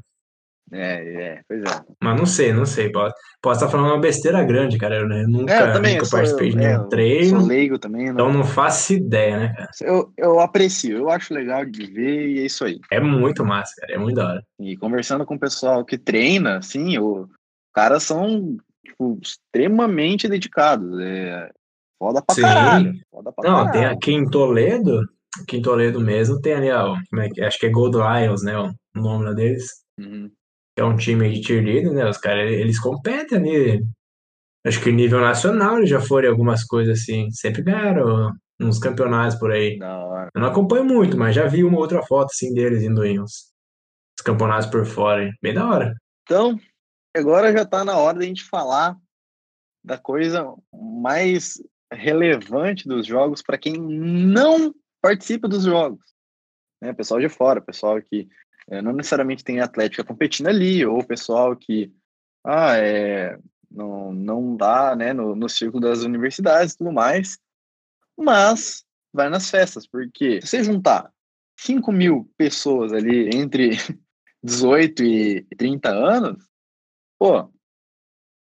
É, 0.72 1.22
é, 1.24 1.42
pois 1.48 1.62
é. 1.62 1.84
Mas 2.02 2.18
não 2.18 2.26
sei, 2.26 2.52
não 2.52 2.66
sei. 2.66 2.90
Posso, 2.90 3.14
posso 3.40 3.60
estar 3.60 3.70
falando 3.70 3.92
uma 3.92 4.00
besteira 4.00 4.42
grande, 4.42 4.76
cara. 4.78 4.96
Eu, 4.96 5.08
né, 5.08 5.24
nunca, 5.26 5.52
É, 5.52 5.68
eu 5.68 5.72
também, 5.72 5.92
nunca 5.92 6.02
eu 6.02 6.06
sou, 6.06 6.18
participei 6.18 6.50
de 6.50 6.56
é, 6.56 6.60
nenhum 6.60 6.82
eu 6.82 6.88
treino, 6.88 7.40
sou 7.40 7.48
leigo 7.48 7.78
também. 7.78 8.06
então 8.08 8.26
Não, 8.26 8.38
não 8.38 8.44
faço 8.44 8.92
ideia, 8.94 9.38
né, 9.38 9.54
cara? 9.56 9.70
eu, 9.82 10.12
eu 10.16 10.40
aprecio, 10.40 10.96
eu 10.98 11.08
acho 11.08 11.32
legal 11.32 11.64
de 11.64 11.86
ver 11.86 12.28
e 12.30 12.40
é 12.40 12.46
isso 12.46 12.64
aí. 12.64 12.80
É 12.90 12.98
muito 13.00 13.44
massa, 13.44 13.72
cara. 13.80 13.92
É 13.94 13.98
muito 13.98 14.16
da 14.16 14.28
hora. 14.28 14.44
E 14.58 14.76
conversando 14.76 15.24
com 15.24 15.36
o 15.36 15.40
pessoal 15.40 15.84
que 15.84 15.96
treina, 15.96 16.58
assim, 16.58 16.98
os 16.98 17.28
caras 17.72 18.02
são 18.02 18.56
tipo, 18.84 19.18
extremamente 19.22 20.28
dedicados. 20.28 20.98
É 21.00 21.48
foda 21.98 22.20
pra 22.22 22.34
Sim. 22.34 22.42
caralho. 22.42 22.92
Foda 23.10 23.32
pra 23.32 23.48
Não, 23.48 23.62
tem 23.70 23.82
caralho. 23.82 23.96
aqui 23.96 24.12
em 24.12 24.28
Toledo, 24.28 25.00
aqui 25.40 25.58
em 25.58 25.62
Toledo 25.62 26.00
mesmo, 26.00 26.40
tem 26.40 26.54
ali, 26.54 26.70
ó, 26.72 26.96
como 27.08 27.22
é 27.22 27.28
que, 27.28 27.40
acho 27.40 27.58
que 27.58 27.66
é 27.66 27.70
Gold 27.70 27.96
Lions, 27.96 28.42
né, 28.42 28.56
ó, 28.56 28.70
o 28.96 29.00
nome 29.00 29.32
deles. 29.34 29.64
Uhum. 29.98 30.30
É 30.76 30.84
um 30.84 30.96
time 30.96 31.32
de 31.32 31.42
cheerleader, 31.46 31.92
né? 31.92 32.08
Os 32.08 32.18
caras, 32.18 32.50
eles 32.50 32.78
competem 32.78 33.38
ali. 33.38 33.84
Acho 34.64 34.82
que 34.82 34.92
nível 34.92 35.20
nacional 35.20 35.78
eles 35.78 35.88
já 35.88 36.00
foram 36.00 36.28
algumas 36.28 36.64
coisas 36.64 37.00
assim. 37.00 37.30
Sempre 37.30 37.62
ganharam 37.62 38.32
uns 38.60 38.78
campeonatos 38.78 39.38
por 39.38 39.50
aí. 39.50 39.78
Da 39.78 39.98
hora. 39.98 40.28
Eu 40.34 40.40
não 40.40 40.48
acompanho 40.48 40.84
muito, 40.84 41.16
mas 41.16 41.34
já 41.34 41.46
vi 41.46 41.64
uma 41.64 41.78
outra 41.78 42.02
foto 42.02 42.30
assim 42.30 42.52
deles 42.52 42.82
indo 42.82 43.04
em 43.04 43.20
uns, 43.20 43.52
uns 44.18 44.24
campeonatos 44.24 44.66
por 44.66 44.84
fora. 44.84 45.24
hein? 45.24 45.32
Bem 45.40 45.54
da 45.54 45.66
hora. 45.66 45.94
Então, 46.24 46.58
agora 47.16 47.52
já 47.52 47.64
tá 47.64 47.84
na 47.84 47.96
hora 47.96 48.18
da 48.18 48.24
gente 48.24 48.44
falar 48.44 48.96
da 49.84 49.96
coisa 49.96 50.52
mais 50.72 51.62
relevante 51.92 52.88
dos 52.88 53.06
jogos 53.06 53.40
para 53.40 53.56
quem 53.56 53.74
não 53.74 54.74
participa 55.00 55.48
dos 55.48 55.62
jogos. 55.64 56.04
Né? 56.82 56.92
Pessoal 56.92 57.20
de 57.20 57.28
fora, 57.28 57.60
pessoal 57.60 58.02
que 58.02 58.28
eh, 58.70 58.82
não 58.82 58.92
necessariamente 58.92 59.44
tem 59.44 59.60
atlética 59.60 60.04
competindo 60.04 60.48
ali, 60.48 60.84
ou 60.84 61.04
pessoal 61.04 61.56
que 61.56 61.92
ah, 62.44 62.76
é, 62.76 63.38
não, 63.70 64.12
não 64.12 64.56
dá 64.56 64.94
né, 64.94 65.12
no, 65.12 65.34
no 65.34 65.48
círculo 65.48 65.82
das 65.82 66.02
universidades 66.02 66.74
e 66.74 66.78
tudo 66.78 66.92
mais, 66.92 67.38
mas 68.16 68.84
vai 69.12 69.28
nas 69.28 69.50
festas, 69.50 69.86
porque 69.86 70.40
se 70.42 70.48
você 70.48 70.64
juntar 70.64 71.12
5 71.58 71.90
mil 71.90 72.30
pessoas 72.36 72.92
ali 72.92 73.30
entre 73.34 73.70
18 74.42 75.02
e 75.02 75.42
30 75.56 75.90
anos, 75.90 76.44
pô, 77.18 77.50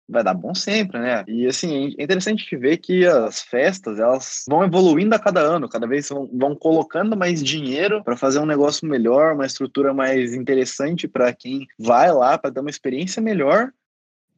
vai 0.08 0.22
dar 0.22 0.34
bom 0.34 0.54
sempre, 0.54 0.98
né? 0.98 1.24
E 1.26 1.46
assim, 1.46 1.94
é 1.98 2.02
interessante 2.02 2.56
ver 2.56 2.78
que 2.78 3.06
as 3.06 3.40
festas, 3.40 3.98
elas 3.98 4.44
vão 4.48 4.64
evoluindo 4.64 5.14
a 5.14 5.18
cada 5.18 5.40
ano, 5.40 5.68
cada 5.68 5.86
vez 5.86 6.08
vão, 6.08 6.28
vão 6.32 6.54
colocando 6.54 7.16
mais 7.16 7.42
dinheiro 7.42 8.02
para 8.02 8.16
fazer 8.16 8.38
um 8.38 8.46
negócio 8.46 8.86
melhor, 8.86 9.34
uma 9.34 9.46
estrutura 9.46 9.94
mais 9.94 10.34
interessante 10.34 11.08
para 11.08 11.32
quem 11.32 11.66
vai 11.78 12.12
lá 12.12 12.36
para 12.36 12.50
dar 12.50 12.60
uma 12.60 12.70
experiência 12.70 13.22
melhor 13.22 13.72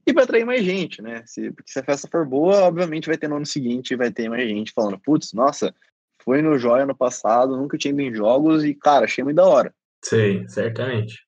e 0.06 0.12
para 0.12 0.24
atrair 0.24 0.44
mais 0.44 0.62
gente, 0.62 1.00
né? 1.00 1.22
Se, 1.26 1.50
porque 1.50 1.72
se 1.72 1.78
a 1.78 1.84
festa 1.84 2.08
for 2.10 2.26
boa, 2.26 2.62
obviamente 2.62 3.06
vai 3.06 3.16
ter 3.16 3.28
no 3.28 3.36
ano 3.36 3.46
seguinte, 3.46 3.96
vai 3.96 4.10
ter 4.10 4.28
mais 4.28 4.46
gente 4.46 4.72
falando, 4.72 4.98
putz, 4.98 5.32
nossa, 5.32 5.74
foi 6.22 6.42
no 6.42 6.58
Joia 6.58 6.86
no 6.86 6.96
passado, 6.96 7.56
nunca 7.56 7.78
tinha 7.78 7.92
ido 7.92 8.00
em 8.00 8.14
jogos 8.14 8.64
e, 8.64 8.74
cara, 8.74 9.06
achei 9.06 9.24
muito 9.24 9.36
da 9.36 9.46
hora. 9.46 9.74
Sei, 10.04 10.46
certamente. 10.48 11.24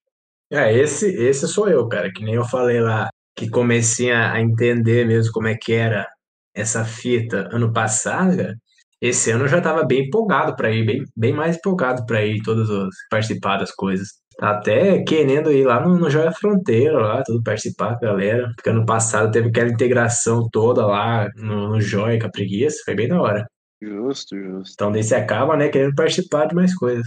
É, 0.51 0.73
esse, 0.73 1.09
esse 1.09 1.49
sou 1.49 1.69
eu, 1.69 1.89
cara, 1.89 2.13
que 2.13 2.23
nem 2.23 2.35
eu 2.35 2.45
falei 2.45 2.81
lá, 2.81 3.09
que 3.37 3.51
comecei 3.51 4.11
a 4.13 4.41
entender 4.41 5.07
mesmo 5.07 5.33
como 5.33 5.49
é 5.49 5.55
que 5.55 5.73
era 5.73 6.07
essa 6.55 6.85
fita 6.85 7.49
ano 7.53 7.73
passado, 7.73 8.37
cara. 8.37 8.55
Esse 9.01 9.31
ano 9.31 9.45
eu 9.45 9.49
já 9.49 9.61
tava 9.61 9.85
bem 9.85 10.07
empolgado 10.07 10.57
pra 10.57 10.71
ir, 10.71 10.85
bem, 10.87 11.05
bem 11.15 11.33
mais 11.33 11.57
empolgado 11.57 12.07
pra 12.07 12.25
ir 12.25 12.43
todos 12.43 12.71
os 12.71 12.89
participar 13.11 13.59
das 13.59 13.71
coisas. 13.71 14.09
Até 14.41 15.03
querendo 15.05 15.53
ir 15.53 15.67
lá 15.67 15.81
no, 15.81 15.99
no 15.99 16.11
Joia 16.11 16.33
Fronteira, 16.33 16.99
lá, 16.99 17.23
tudo 17.23 17.43
participar 17.43 17.99
com 17.99 18.07
a 18.07 18.09
galera. 18.09 18.51
Porque 18.57 18.71
ano 18.71 18.87
passado 18.87 19.31
teve 19.31 19.49
aquela 19.49 19.69
integração 19.71 20.49
toda 20.51 20.87
lá 20.87 21.29
no, 21.37 21.69
no 21.69 21.81
Joia 21.81 22.19
com 22.19 22.27
a 22.27 22.31
preguiça, 22.31 22.83
foi 22.85 22.95
bem 22.95 23.09
da 23.09 23.21
hora. 23.21 23.47
Justo, 23.81 24.35
justo. 24.35 24.73
Então 24.75 24.91
daí 24.91 25.05
você 25.05 25.15
acaba, 25.15 25.57
né, 25.57 25.69
querendo 25.69 25.95
participar 25.95 26.47
de 26.47 26.55
mais 26.55 26.75
coisas. 26.75 27.07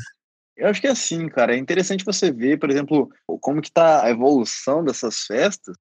Eu 0.56 0.68
acho 0.68 0.82
que 0.82 0.88
é 0.88 0.92
assim, 0.92 1.28
cara, 1.28 1.56
é 1.56 1.58
interessante 1.58 2.06
você 2.06 2.32
ver, 2.32 2.60
por 2.60 2.70
exemplo, 2.70 3.10
como 3.42 3.62
que 3.62 3.72
tá 3.72 4.04
a 4.04 4.12
evolução 4.12 4.84
dessas 4.84 5.22
festas. 5.22 5.76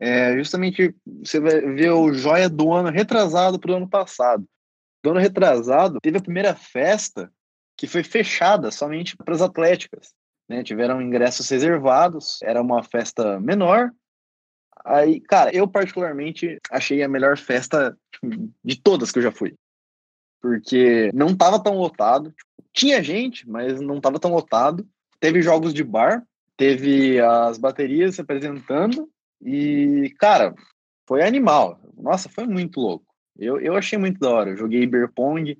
É, 0.00 0.36
justamente 0.36 0.94
você 1.04 1.38
vai 1.38 1.60
ver 1.60 1.90
o 1.90 2.12
joia 2.12 2.48
do 2.48 2.72
ano 2.72 2.90
retrasado 2.90 3.58
para 3.58 3.72
o 3.72 3.76
ano 3.76 3.88
passado. 3.88 4.44
Do 5.02 5.10
ano 5.10 5.20
retrasado, 5.20 5.98
teve 6.00 6.18
a 6.18 6.22
primeira 6.22 6.54
festa 6.54 7.30
que 7.76 7.86
foi 7.86 8.02
fechada 8.02 8.70
somente 8.70 9.16
para 9.16 9.34
as 9.34 9.42
atléticas. 9.42 10.12
Né? 10.48 10.62
Tiveram 10.62 11.00
ingressos 11.00 11.48
reservados, 11.48 12.38
era 12.42 12.60
uma 12.60 12.82
festa 12.82 13.40
menor. 13.40 13.90
Aí, 14.84 15.20
cara, 15.20 15.54
eu 15.54 15.66
particularmente 15.66 16.58
achei 16.70 17.02
a 17.02 17.08
melhor 17.08 17.38
festa 17.38 17.96
tipo, 18.12 18.52
de 18.62 18.80
todas 18.80 19.10
que 19.10 19.18
eu 19.18 19.22
já 19.22 19.32
fui. 19.32 19.54
Porque 20.40 21.10
não 21.14 21.34
tava 21.34 21.62
tão 21.62 21.78
lotado. 21.78 22.34
Tinha 22.72 23.02
gente, 23.02 23.48
mas 23.48 23.80
não 23.80 24.00
tava 24.00 24.18
tão 24.18 24.32
lotado. 24.32 24.86
Teve 25.18 25.40
jogos 25.40 25.72
de 25.72 25.82
bar, 25.82 26.22
teve 26.56 27.18
as 27.18 27.56
baterias 27.56 28.16
se 28.16 28.20
apresentando. 28.20 29.08
E, 29.44 30.12
cara, 30.18 30.54
foi 31.06 31.22
animal. 31.22 31.78
Nossa, 31.96 32.28
foi 32.28 32.46
muito 32.46 32.80
louco. 32.80 33.04
Eu, 33.38 33.60
eu 33.60 33.76
achei 33.76 33.98
muito 33.98 34.18
da 34.18 34.30
hora. 34.30 34.50
Eu 34.50 34.56
joguei 34.56 34.86
beer 34.86 35.10
pong, 35.12 35.58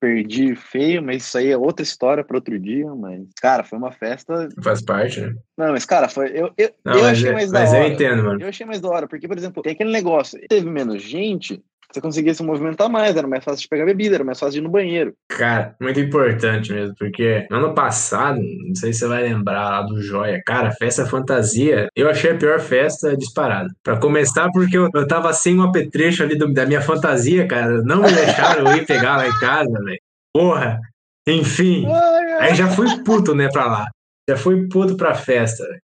perdi 0.00 0.54
feio, 0.56 1.02
mas 1.02 1.22
isso 1.24 1.38
aí 1.38 1.48
é 1.50 1.56
outra 1.56 1.82
história 1.82 2.24
para 2.24 2.36
outro 2.36 2.58
dia. 2.58 2.92
Mas, 2.94 3.26
cara, 3.40 3.64
foi 3.64 3.78
uma 3.78 3.92
festa. 3.92 4.48
Faz 4.62 4.82
parte, 4.82 5.20
né? 5.20 5.34
Não, 5.56 5.72
mas, 5.72 5.86
cara, 5.86 6.08
foi. 6.08 6.28
Eu, 6.30 6.52
eu, 6.58 6.70
Não, 6.84 6.98
eu 6.98 7.04
achei 7.06 7.30
é- 7.30 7.32
mais 7.32 7.50
da 7.50 7.60
mas 7.60 7.72
eu 7.72 7.78
hora. 7.80 7.92
entendo, 7.92 8.24
mano. 8.24 8.40
Eu 8.42 8.48
achei 8.48 8.66
mais 8.66 8.80
da 8.80 8.88
hora, 8.88 9.08
porque, 9.08 9.28
por 9.28 9.38
exemplo, 9.38 9.62
tem 9.62 9.72
aquele 9.72 9.92
negócio, 9.92 10.38
teve 10.48 10.68
menos 10.68 11.02
gente, 11.02 11.62
você 11.92 12.00
conseguia 12.00 12.34
se 12.34 12.42
movimentar 12.42 12.88
mais, 12.88 13.16
era 13.16 13.26
mais 13.28 13.44
fácil 13.44 13.62
de 13.62 13.68
pegar 13.68 13.84
bebida, 13.84 14.16
era 14.16 14.24
mais 14.24 14.38
fácil 14.38 14.52
de 14.54 14.58
ir 14.58 14.62
no 14.62 14.70
banheiro. 14.70 15.12
Cara, 15.28 15.74
muito 15.80 16.00
importante 16.00 16.72
mesmo, 16.72 16.94
porque 16.98 17.46
no 17.50 17.56
ano 17.58 17.74
passado, 17.74 18.40
não 18.40 18.74
sei 18.74 18.92
se 18.92 19.00
você 19.00 19.06
vai 19.08 19.22
lembrar 19.22 19.68
lá 19.70 19.82
do 19.82 20.00
Joia, 20.00 20.40
cara, 20.46 20.70
festa 20.72 21.06
fantasia, 21.06 21.86
eu 21.96 22.08
achei 22.08 22.30
a 22.32 22.36
pior 22.36 22.58
festa 22.60 23.16
disparada. 23.16 23.68
Pra 23.82 23.98
começar, 23.98 24.48
porque 24.52 24.76
eu, 24.76 24.88
eu 24.94 25.06
tava 25.06 25.32
sem 25.32 25.58
um 25.58 25.62
apetrecho 25.62 26.22
ali 26.22 26.36
do- 26.36 26.52
da 26.52 26.64
minha 26.66 26.80
fantasia, 26.80 27.46
cara, 27.46 27.82
não 27.82 28.02
me 28.02 28.12
deixaram 28.12 28.66
eu 28.70 28.76
ir 28.76 28.86
pegar 28.86 29.16
lá 29.18 29.28
em 29.28 29.38
casa, 29.40 29.70
velho. 29.84 30.00
Porra, 30.34 30.80
enfim. 31.28 31.86
Aí 32.40 32.54
já 32.54 32.68
fui 32.68 33.02
puto, 33.04 33.34
né, 33.34 33.48
pra 33.52 33.66
lá. 33.66 33.86
Já 34.28 34.36
fui 34.36 34.66
puto 34.68 34.96
pra 34.96 35.14
festa. 35.14 35.64
velho. 35.64 35.80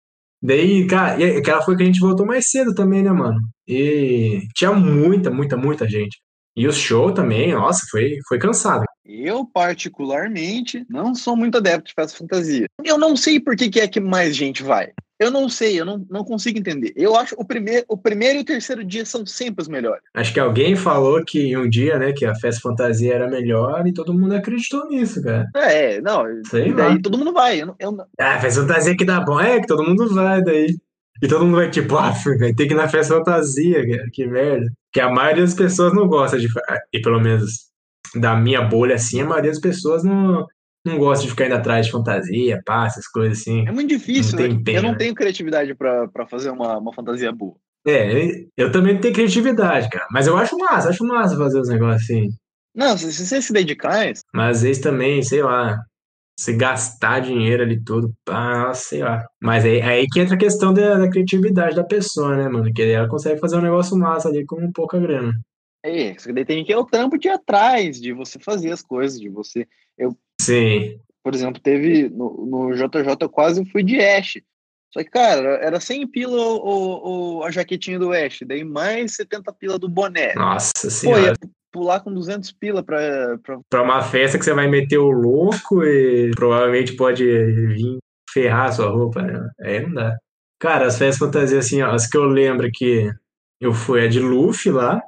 Daí, 0.43 0.85
cara, 0.87 1.17
e 1.17 1.37
aquela 1.37 1.61
foi 1.61 1.77
que 1.77 1.83
a 1.83 1.85
gente 1.85 2.01
voltou 2.01 2.25
mais 2.25 2.49
cedo 2.49 2.75
também, 2.75 3.01
né, 3.01 3.11
mano? 3.11 3.39
E 3.65 4.41
tinha 4.53 4.73
muita, 4.73 5.31
muita, 5.31 5.55
muita 5.55 5.87
gente. 5.87 6.17
E 6.53 6.67
o 6.67 6.73
show 6.73 7.13
também, 7.13 7.53
nossa, 7.53 7.85
foi, 7.89 8.17
foi 8.27 8.37
cansado. 8.37 8.83
Eu, 9.05 9.45
particularmente, 9.45 10.85
não 10.89 11.15
sou 11.15 11.37
muito 11.37 11.57
adepto 11.57 11.87
de 11.87 11.93
festa 11.93 12.17
fantasia. 12.17 12.65
Eu 12.83 12.97
não 12.97 13.15
sei 13.15 13.39
por 13.39 13.55
que, 13.55 13.69
que 13.69 13.79
é 13.79 13.87
que 13.87 14.01
mais 14.01 14.35
gente 14.35 14.61
vai. 14.61 14.91
Eu 15.19 15.29
não 15.31 15.47
sei, 15.47 15.79
eu 15.79 15.85
não, 15.85 16.05
não 16.09 16.23
consigo 16.23 16.57
entender. 16.59 16.91
Eu 16.95 17.15
acho 17.15 17.35
o 17.37 17.45
primeiro, 17.45 17.85
o 17.87 17.95
primeiro 17.97 18.39
e 18.39 18.41
o 18.41 18.45
terceiro 18.45 18.83
dia 18.83 19.05
são 19.05 19.25
sempre 19.25 19.61
os 19.61 19.67
melhores. 19.67 20.01
Acho 20.13 20.33
que 20.33 20.39
alguém 20.39 20.75
falou 20.75 21.23
que 21.23 21.55
um 21.55 21.69
dia, 21.69 21.97
né, 21.99 22.11
que 22.11 22.25
a 22.25 22.35
festa 22.35 22.61
fantasia 22.61 23.13
era 23.13 23.29
melhor 23.29 23.85
e 23.87 23.93
todo 23.93 24.13
mundo 24.13 24.33
acreditou 24.35 24.87
nisso, 24.89 25.21
cara. 25.23 25.47
É, 25.55 26.01
não, 26.01 26.23
Sei 26.49 26.73
daí 26.73 26.95
lá. 26.95 26.99
todo 27.01 27.17
mundo 27.17 27.31
vai. 27.31 27.61
Eu, 27.61 27.75
eu 27.79 27.97
Ah, 28.19 28.39
festa 28.39 28.61
fantasia 28.61 28.97
que 28.97 29.05
dá 29.05 29.21
bom. 29.21 29.39
É, 29.39 29.59
que 29.61 29.67
todo 29.67 29.83
mundo 29.83 30.13
vai 30.13 30.41
daí. 30.43 30.77
E 31.21 31.27
todo 31.27 31.45
mundo 31.45 31.57
vai 31.57 31.69
tipo, 31.69 31.95
ah, 31.97 32.11
vai 32.39 32.53
ter 32.53 32.67
que 32.67 32.73
ir 32.73 32.77
na 32.77 32.87
festa 32.89 33.15
fantasia, 33.15 33.87
cara. 33.87 34.09
Que 34.11 34.25
merda. 34.27 34.65
Que 34.91 34.99
a 34.99 35.09
maioria 35.09 35.43
das 35.43 35.53
pessoas 35.53 35.93
não 35.93 36.07
gosta 36.07 36.37
de. 36.39 36.51
fa- 36.51 36.61
E 36.91 36.99
pelo 37.01 37.19
menos 37.21 37.71
da 38.15 38.35
minha 38.35 38.61
bolha 38.61 38.95
assim, 38.95 39.21
a 39.21 39.25
maioria 39.25 39.51
das 39.51 39.59
pessoas 39.61 40.03
não, 40.03 40.45
não 40.85 40.97
gosta 40.97 41.23
de 41.23 41.29
ficar 41.29 41.45
indo 41.45 41.55
atrás 41.55 41.85
de 41.85 41.91
fantasia, 41.91 42.61
pá, 42.65 42.85
essas 42.85 43.07
coisas 43.07 43.39
assim. 43.39 43.67
é 43.67 43.71
muito 43.71 43.89
difícil. 43.89 44.37
Não 44.37 44.47
né? 44.47 44.53
empenho, 44.53 44.77
eu 44.77 44.83
não 44.83 44.91
né? 44.91 44.97
tenho 44.97 45.15
criatividade 45.15 45.73
pra 45.75 46.07
pra 46.07 46.27
fazer 46.27 46.49
uma, 46.49 46.77
uma 46.77 46.93
fantasia 46.93 47.31
boa. 47.31 47.55
É, 47.85 48.45
eu 48.55 48.71
também 48.71 48.99
tenho 48.99 49.13
criatividade, 49.13 49.89
cara. 49.89 50.07
Mas 50.11 50.27
eu 50.27 50.37
acho 50.37 50.57
massa, 50.57 50.89
acho 50.89 51.05
massa 51.05 51.37
fazer 51.37 51.59
os 51.59 51.69
negócios 51.69 52.03
assim. 52.03 52.29
Não, 52.73 52.97
se, 52.97 53.11
se 53.11 53.25
você 53.25 53.41
se 53.41 53.53
dedicar, 53.53 54.07
é 54.07 54.13
Mas 54.33 54.57
às 54.57 54.63
vezes 54.63 54.81
também, 54.81 55.21
sei 55.21 55.43
lá, 55.43 55.79
se 56.39 56.53
gastar 56.53 57.19
dinheiro 57.19 57.61
ali 57.61 57.81
tudo, 57.83 58.11
ah, 58.27 58.73
sei 58.73 59.03
lá. 59.03 59.25
Mas 59.41 59.65
aí, 59.65 59.81
aí 59.81 60.07
que 60.07 60.19
entra 60.19 60.35
a 60.35 60.39
questão 60.39 60.73
da, 60.73 60.97
da 60.97 61.09
criatividade 61.09 61.75
da 61.75 61.83
pessoa, 61.83 62.35
né, 62.35 62.49
mano? 62.49 62.73
Que 62.73 62.81
ela 62.83 63.07
consegue 63.07 63.39
fazer 63.39 63.57
um 63.57 63.61
negócio 63.61 63.97
massa 63.97 64.29
ali 64.29 64.45
com 64.45 64.71
pouca 64.71 64.99
grana. 64.99 65.33
é, 65.85 66.11
isso 66.11 66.33
daí 66.33 66.45
tem 66.45 66.63
que 66.63 66.71
ir 66.71 66.75
o 66.75 66.85
trampo 66.85 67.17
de 67.17 67.27
ir 67.27 67.31
atrás, 67.31 67.99
de 67.99 68.13
você 68.13 68.39
fazer 68.39 68.71
as 68.71 68.81
coisas, 68.81 69.19
de 69.19 69.29
você. 69.29 69.67
Eu, 69.97 70.17
Sim. 70.45 70.99
por 71.23 71.33
exemplo, 71.33 71.61
teve 71.61 72.09
no, 72.09 72.45
no 72.69 72.73
JJ 72.75 73.17
eu 73.21 73.29
quase 73.29 73.63
fui 73.71 73.83
de 73.83 73.99
Ash. 73.99 74.41
Só 74.91 75.03
que, 75.03 75.09
cara, 75.09 75.55
era 75.63 75.79
100 75.79 76.05
pila 76.07 76.37
o, 76.39 77.39
o- 77.39 77.43
a 77.43 77.49
jaquetinha 77.51 77.97
do 77.97 78.11
Ash, 78.11 78.39
daí 78.45 78.63
mais 78.63 79.15
70 79.15 79.51
pila 79.53 79.79
do 79.79 79.89
boné. 79.89 80.35
Nossa 80.35 80.71
Pô, 80.83 80.89
senhora. 80.89 81.21
ia 81.23 81.33
pular 81.71 81.99
com 82.01 82.13
200 82.13 82.51
pila 82.51 82.83
pra, 82.83 83.37
pra 83.41 83.59
Pra 83.69 83.81
uma 83.81 84.03
festa 84.03 84.37
que 84.37 84.45
você 84.45 84.53
vai 84.53 84.67
meter 84.67 84.99
o 84.99 85.09
louco 85.09 85.83
e 85.83 86.29
provavelmente 86.35 86.95
pode 86.95 87.23
vir 87.25 87.97
ferrar 88.31 88.67
a 88.67 88.71
sua 88.71 88.89
roupa, 88.89 89.21
né? 89.23 89.49
Aí 89.61 89.79
não 89.81 89.93
dá. 89.93 90.15
Cara, 90.59 90.85
as 90.85 90.97
festas 90.97 91.17
fantasias, 91.17 91.65
assim, 91.65 91.81
ó, 91.81 91.91
as 91.91 92.07
que 92.07 92.15
eu 92.15 92.25
lembro 92.25 92.69
que 92.71 93.09
eu 93.59 93.73
fui 93.73 94.05
a 94.05 94.07
de 94.07 94.19
Luffy 94.19 94.71
lá. 94.71 95.01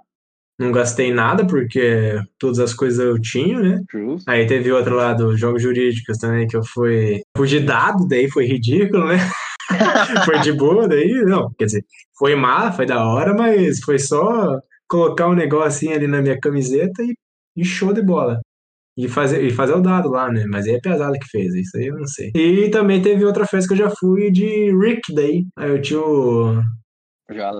Não 0.57 0.71
gastei 0.71 1.13
nada 1.13 1.45
porque 1.45 2.17
todas 2.39 2.59
as 2.59 2.73
coisas 2.73 2.99
eu 2.99 3.19
tinha, 3.21 3.59
né? 3.59 3.81
Justo. 3.91 4.29
Aí 4.29 4.47
teve 4.47 4.71
outra 4.71 4.95
lá 4.95 5.13
dos 5.13 5.37
jogos 5.37 5.61
jurídicos 5.61 6.17
também, 6.17 6.47
que 6.47 6.55
eu 6.55 6.63
fui, 6.63 7.21
fui 7.35 7.47
de 7.47 7.59
dado, 7.59 8.07
daí 8.07 8.29
foi 8.29 8.45
ridículo, 8.45 9.07
né? 9.07 9.17
foi 10.25 10.39
de 10.39 10.53
boa, 10.53 10.87
daí 10.87 11.11
não. 11.25 11.51
Quer 11.57 11.65
dizer, 11.65 11.85
foi 12.17 12.35
má, 12.35 12.71
foi 12.71 12.85
da 12.85 13.05
hora, 13.05 13.33
mas 13.33 13.79
foi 13.81 13.99
só 13.99 14.57
colocar 14.87 15.27
um 15.27 15.35
negocinho 15.35 15.93
ali 15.93 16.07
na 16.07 16.21
minha 16.21 16.39
camiseta 16.39 17.03
e, 17.03 17.13
e 17.57 17.65
show 17.65 17.91
de 17.91 18.01
bola. 18.01 18.39
E 18.97 19.09
fazer, 19.09 19.43
e 19.43 19.51
fazer 19.51 19.73
o 19.73 19.81
dado 19.81 20.09
lá, 20.09 20.31
né? 20.31 20.45
Mas 20.47 20.65
aí 20.65 20.75
é 20.75 20.79
pesado 20.79 21.19
que 21.19 21.27
fez, 21.29 21.53
isso 21.53 21.75
aí 21.75 21.87
eu 21.87 21.97
não 21.97 22.07
sei. 22.07 22.31
E 22.33 22.69
também 22.69 23.01
teve 23.01 23.25
outra 23.25 23.45
festa 23.45 23.67
que 23.67 23.81
eu 23.81 23.89
já 23.89 23.93
fui 23.99 24.31
de 24.31 24.71
Rick 24.77 25.13
Day. 25.13 25.45
Aí 25.57 25.69
eu 25.69 25.81
tinha 25.81 25.99
o, 25.99 26.61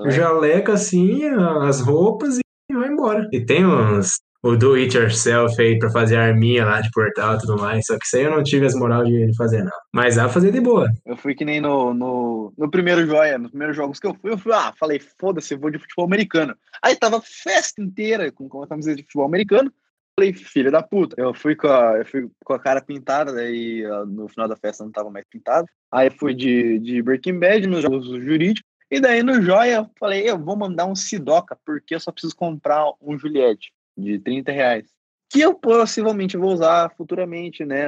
o 0.06 0.12
jaleco 0.12 0.72
assim, 0.72 1.26
as 1.26 1.82
roupas 1.82 2.38
e 2.38 2.45
vai 2.74 2.90
embora. 2.90 3.30
E 3.32 3.46
tem 3.46 3.66
uns 3.66 4.20
o 4.46 4.56
do 4.56 4.76
it 4.76 4.96
yourself 4.96 5.60
aí 5.60 5.80
pra 5.80 5.90
fazer 5.90 6.18
a 6.18 6.26
arminha 6.26 6.64
lá 6.64 6.80
de 6.80 6.92
portal 6.92 7.34
e 7.34 7.40
tudo 7.40 7.58
mais. 7.58 7.84
Só 7.88 7.98
que 7.98 8.06
isso 8.06 8.16
aí 8.16 8.24
eu 8.24 8.32
não 8.32 8.44
tive 8.44 8.68
as 8.68 8.76
moral 8.76 9.04
de 9.04 9.36
fazer, 9.36 9.64
não. 9.64 9.72
Mas 9.92 10.18
dá 10.18 10.26
pra 10.26 10.34
fazer 10.34 10.52
de 10.52 10.62
boa. 10.62 10.88
Eu 11.04 11.18
fui 11.18 11.34
que 11.34 11.44
nem 11.44 11.60
no, 11.60 11.96
no, 11.96 12.54
no 12.56 12.70
primeiro 12.70 13.08
joia, 13.08 13.40
nos 13.40 13.50
primeiros 13.50 13.76
jogos 13.76 14.00
que 14.00 14.06
eu 14.06 14.14
fui, 14.14 14.32
eu 14.32 14.38
fui, 14.38 14.54
ah, 14.54 14.72
falei, 14.80 15.02
foda-se, 15.20 15.56
eu 15.56 15.60
vou 15.60 15.72
de 15.72 15.80
futebol 15.80 16.06
americano. 16.06 16.56
Aí 16.80 16.96
tava 16.96 17.20
festa 17.22 17.82
inteira 17.82 18.32
com, 18.32 18.48
com 18.48 18.62
a 18.62 18.68
camiseta 18.68 18.98
de 18.98 19.02
futebol 19.02 19.26
americano. 19.26 19.74
Falei, 20.18 20.32
filha 20.32 20.70
da 20.70 20.84
puta. 20.84 21.16
Eu 21.18 21.34
fui 21.34 21.56
com 21.56 21.68
a, 21.68 21.98
eu 21.98 22.06
fui 22.06 22.30
com 22.46 22.54
a 22.54 22.60
cara 22.60 22.82
pintada, 22.82 23.34
daí 23.34 23.84
ah, 23.84 24.06
no 24.06 24.28
final 24.28 24.48
da 24.48 24.56
festa 24.56 24.84
não 24.84 24.92
tava 24.92 25.10
mais 25.10 25.26
pintado. 25.28 25.68
Aí 25.92 26.12
fui 26.12 26.36
de, 26.36 26.78
de 26.78 27.02
Breaking 27.02 27.40
Bad 27.40 27.66
nos 27.66 27.82
jogos 27.82 28.06
jurídicos. 28.06 28.75
E 28.90 29.00
daí 29.00 29.24
no 29.24 29.42
joia, 29.42 29.78
eu 29.78 29.90
falei, 30.00 30.30
eu 30.30 30.38
vou 30.38 30.56
mandar 30.56 30.86
um 30.86 30.96
Sidoca, 30.96 31.58
porque 31.66 31.96
eu 31.96 32.00
só 32.00 32.12
preciso 32.12 32.36
comprar 32.36 32.86
um 33.02 33.18
Juliette 33.18 33.74
de 33.98 34.20
30 34.20 34.52
reais. 34.52 34.88
Que 35.30 35.42
eu 35.42 35.56
possivelmente 35.56 36.38
vou 36.38 36.54
usar 36.54 36.94
futuramente, 36.96 37.66
né? 37.66 37.88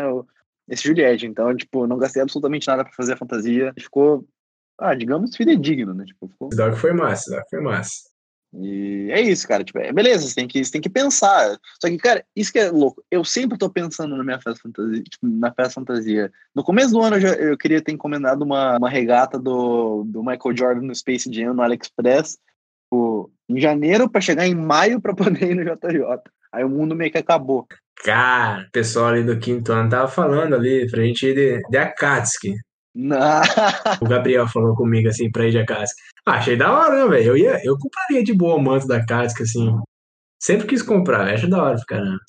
Esse 0.67 0.83
Juliette. 0.83 1.25
Então, 1.25 1.55
tipo, 1.55 1.85
não 1.85 1.97
gastei 1.97 2.21
absolutamente 2.21 2.67
nada 2.67 2.83
pra 2.83 2.93
fazer 2.93 3.13
a 3.13 3.17
fantasia. 3.17 3.73
Ficou, 3.79 4.27
ah, 4.77 4.95
digamos, 4.95 5.35
fidedigno, 5.35 5.93
né? 5.93 6.05
Tipo, 6.05 6.27
ficou... 6.27 6.49
Dog 6.49 6.75
foi 6.77 6.93
massa, 6.93 7.31
dog 7.31 7.43
foi 7.49 7.61
massa. 7.61 8.09
E 8.53 9.09
é 9.11 9.21
isso, 9.21 9.47
cara. 9.47 9.63
Tipo, 9.63 9.79
é, 9.79 9.91
beleza, 9.91 10.27
você 10.27 10.35
tem, 10.35 10.47
que, 10.47 10.63
você 10.63 10.71
tem 10.71 10.81
que 10.81 10.89
pensar. 10.89 11.57
Só 11.81 11.89
que, 11.89 11.97
cara, 11.97 12.23
isso 12.35 12.51
que 12.51 12.59
é 12.59 12.71
louco. 12.71 13.03
Eu 13.11 13.23
sempre 13.23 13.57
tô 13.57 13.69
pensando 13.69 14.15
na 14.15 14.23
minha 14.23 14.39
festa 14.41 14.61
fantasia, 14.61 15.03
tipo, 15.03 15.27
na 15.27 15.53
festa 15.53 15.73
fantasia. 15.73 16.31
No 16.55 16.63
começo 16.63 16.91
do 16.91 17.01
ano 17.01 17.17
eu, 17.17 17.21
já, 17.21 17.33
eu 17.33 17.57
queria 17.57 17.81
ter 17.81 17.91
encomendado 17.91 18.43
uma, 18.43 18.77
uma 18.77 18.89
regata 18.89 19.37
do, 19.37 20.03
do 20.05 20.23
Michael 20.23 20.57
Jordan 20.57 20.81
no 20.81 20.95
Space 20.95 21.31
Jam 21.31 21.53
no 21.53 21.61
AliExpress 21.61 22.37
tipo, 22.87 23.31
em 23.49 23.59
janeiro 23.59 24.09
pra 24.09 24.21
chegar 24.21 24.47
em 24.47 24.55
maio 24.55 25.01
pra 25.01 25.13
poder 25.13 25.51
ir 25.51 25.55
no 25.55 25.63
JJ. 25.63 26.01
Aí 26.51 26.63
o 26.63 26.69
mundo 26.69 26.95
meio 26.95 27.11
que 27.11 27.17
acabou. 27.17 27.67
Cara, 28.03 28.63
o 28.63 28.71
pessoal 28.71 29.07
ali 29.07 29.23
do 29.23 29.37
quinto 29.37 29.71
ano 29.73 29.89
tava 29.89 30.07
falando 30.07 30.55
ali 30.55 30.89
pra 30.89 31.03
gente 31.03 31.27
ir 31.27 31.35
de, 31.35 31.61
de 31.69 31.77
Akatsuki. 31.77 32.53
Não. 32.95 33.41
O 34.01 34.05
Gabriel 34.07 34.47
falou 34.47 34.75
comigo 34.75 35.07
assim 35.07 35.29
pra 35.29 35.45
ir 35.45 35.51
de 35.51 35.59
Akatsuki. 35.59 36.01
Ah, 36.27 36.39
achei 36.39 36.57
da 36.57 36.77
hora, 36.77 37.05
né, 37.05 37.09
velho? 37.09 37.29
Eu, 37.29 37.37
ia, 37.37 37.61
eu 37.63 37.77
compraria 37.79 38.21
de 38.21 38.33
boa 38.33 38.55
o 38.57 38.61
manto 38.61 38.85
da 38.85 38.97
Akatsuki, 38.97 39.43
assim. 39.43 39.73
Sempre 40.37 40.67
quis 40.67 40.81
comprar, 40.81 41.33
acho 41.33 41.49
da 41.49 41.63
hora 41.63 41.77
caramba. 41.87 42.19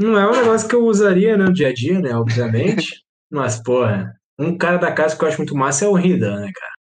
Não 0.00 0.18
é 0.18 0.28
um 0.28 0.32
negócio 0.32 0.68
que 0.68 0.74
eu 0.74 0.84
usaria 0.84 1.36
né, 1.36 1.44
no 1.44 1.52
dia 1.52 1.68
a 1.68 1.72
dia, 1.72 2.00
né? 2.00 2.12
Obviamente. 2.16 3.04
Mas, 3.30 3.62
porra, 3.62 4.12
um 4.36 4.58
cara 4.58 4.78
da 4.78 4.88
Akatsuki 4.88 5.18
que 5.18 5.24
eu 5.24 5.28
acho 5.28 5.38
muito 5.38 5.54
massa 5.54 5.84
é 5.84 5.88
o 5.88 5.94
Rida, 5.94 6.40
né, 6.40 6.50
cara? 6.52 6.72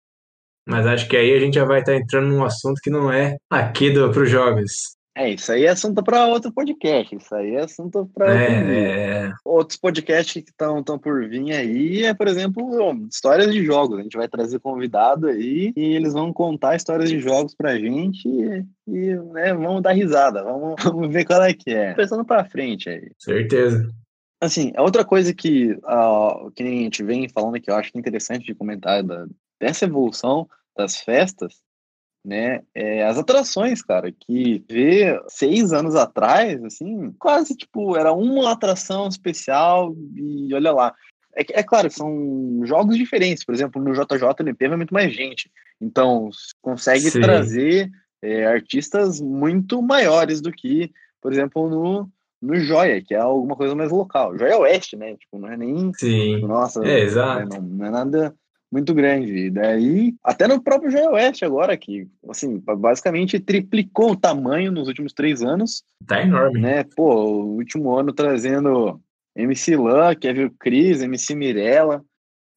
Mas 0.67 0.87
acho 0.87 1.07
que 1.07 1.19
aí 1.19 1.35
a 1.35 1.39
gente 1.39 1.55
já 1.55 1.67
vai 1.67 1.81
estar 1.81 1.95
entrando 1.95 2.29
num 2.29 2.45
assunto 2.45 2.81
que 2.83 2.89
não 2.89 3.13
é 3.13 3.37
aqui 3.51 3.91
do, 3.91 4.11
pros 4.11 4.31
jogos. 4.31 4.97
É, 5.17 5.29
isso 5.31 5.51
aí 5.51 5.65
é 5.65 5.71
assunto 5.71 6.03
para 6.03 6.27
outro 6.27 6.53
podcast. 6.53 7.15
Isso 7.15 7.35
aí 7.35 7.55
é 7.55 7.63
assunto 7.63 8.09
para 8.15 8.33
É, 8.33 9.27
é, 9.27 9.33
outros 9.45 9.79
podcasts 9.79 10.43
que 10.43 10.51
estão 10.51 10.83
por 10.99 11.29
vir 11.29 11.53
aí. 11.53 12.05
É, 12.05 12.15
por 12.15 12.29
exemplo, 12.29 13.07
histórias 13.11 13.53
de 13.53 13.65
jogos. 13.65 13.99
A 13.99 14.03
gente 14.03 14.17
vai 14.17 14.29
trazer 14.29 14.61
convidado 14.61 15.27
aí 15.27 15.73
e 15.77 15.95
eles 15.95 16.13
vão 16.13 16.33
contar 16.33 16.77
histórias 16.77 17.11
de 17.11 17.19
jogos 17.19 17.55
pra 17.55 17.77
gente 17.77 18.29
e, 18.29 18.65
e, 18.87 19.17
né, 19.33 19.53
vamos 19.53 19.83
dar 19.83 19.93
risada. 19.93 20.45
Vamos, 20.45 20.77
vamos 20.85 21.13
ver 21.13 21.25
qual 21.25 21.43
é 21.43 21.53
que 21.53 21.71
é. 21.71 21.93
Pensando 21.95 22.25
pra 22.25 22.45
frente 22.45 22.89
aí. 22.89 23.11
certeza. 23.19 23.91
Assim, 24.41 24.73
a 24.75 24.83
outra 24.83 25.05
coisa 25.05 25.35
que, 25.35 25.73
uh, 25.73 26.51
que 26.53 26.63
a 26.63 26.67
gente 26.67 27.03
vem 27.03 27.29
falando 27.29 27.61
que 27.61 27.71
eu 27.71 27.75
acho 27.75 27.93
que 27.93 27.99
é 27.99 28.01
interessante 28.01 28.47
de 28.47 28.55
comentar 28.55 29.03
da, 29.03 29.27
dessa 29.61 29.85
evolução 29.85 30.49
das 30.75 30.97
festas, 30.97 31.57
né, 32.25 32.63
é 32.75 33.05
as 33.05 33.19
atrações, 33.19 33.83
cara, 33.83 34.13
que 34.13 34.63
vê 34.69 35.21
seis 35.29 35.73
anos 35.73 35.95
atrás, 35.95 36.63
assim, 36.65 37.13
quase, 37.19 37.57
tipo, 37.57 37.97
era 37.97 38.13
uma 38.13 38.53
atração 38.53 39.09
especial 39.09 39.95
e 40.15 40.53
olha 40.55 40.73
lá. 40.73 40.95
É, 41.35 41.61
é 41.61 41.63
claro, 41.63 41.91
são 41.91 42.61
jogos 42.65 42.97
diferentes, 42.97 43.45
por 43.45 43.55
exemplo, 43.55 43.83
no 43.83 43.93
JJLP 43.95 44.69
vai 44.69 44.77
muito 44.77 44.93
mais 44.93 45.15
gente, 45.15 45.51
então 45.81 46.29
consegue 46.61 47.11
Sim. 47.11 47.21
trazer 47.21 47.91
é, 48.21 48.47
artistas 48.47 49.21
muito 49.21 49.81
maiores 49.81 50.41
do 50.41 50.53
que, 50.53 50.93
por 51.23 51.33
exemplo, 51.33 51.71
no, 51.71 52.09
no 52.43 52.57
Joia, 52.57 53.01
que 53.01 53.15
é 53.15 53.19
alguma 53.19 53.57
coisa 53.57 53.75
mais 53.75 53.91
local. 53.91 54.37
Joia 54.37 54.59
Oeste, 54.59 54.97
né, 54.97 55.17
tipo, 55.17 55.39
não 55.39 55.49
é 55.49 55.57
nem 55.57 55.93
Sim. 55.95 56.41
nossa, 56.41 56.85
É, 56.87 57.01
exato. 57.01 57.49
Não, 57.49 57.63
não 57.63 57.87
é 57.87 57.91
nada 57.91 58.35
muito 58.71 58.95
grande. 58.95 59.33
E 59.47 59.51
daí, 59.51 60.15
até 60.23 60.47
no 60.47 60.63
próprio 60.63 60.91
Joia 60.91 61.11
Oeste 61.11 61.45
agora, 61.45 61.77
que, 61.77 62.07
assim, 62.29 62.59
basicamente 62.59 63.41
triplicou 63.41 64.13
o 64.13 64.17
tamanho 64.17 64.71
nos 64.71 64.89
últimos 64.89 65.13
três 65.13 65.43
anos, 65.43 65.83
Tá 66.07 66.23
enorme. 66.23 66.61
né? 66.61 66.85
Pô, 66.97 67.15
o 67.25 67.57
último 67.57 67.95
ano 67.97 68.13
trazendo 68.13 69.01
MC 69.35 69.77
Lan, 69.77 70.15
Kevin 70.15 70.51
Cris, 70.59 71.03
MC 71.03 71.35
Mirella. 71.35 72.05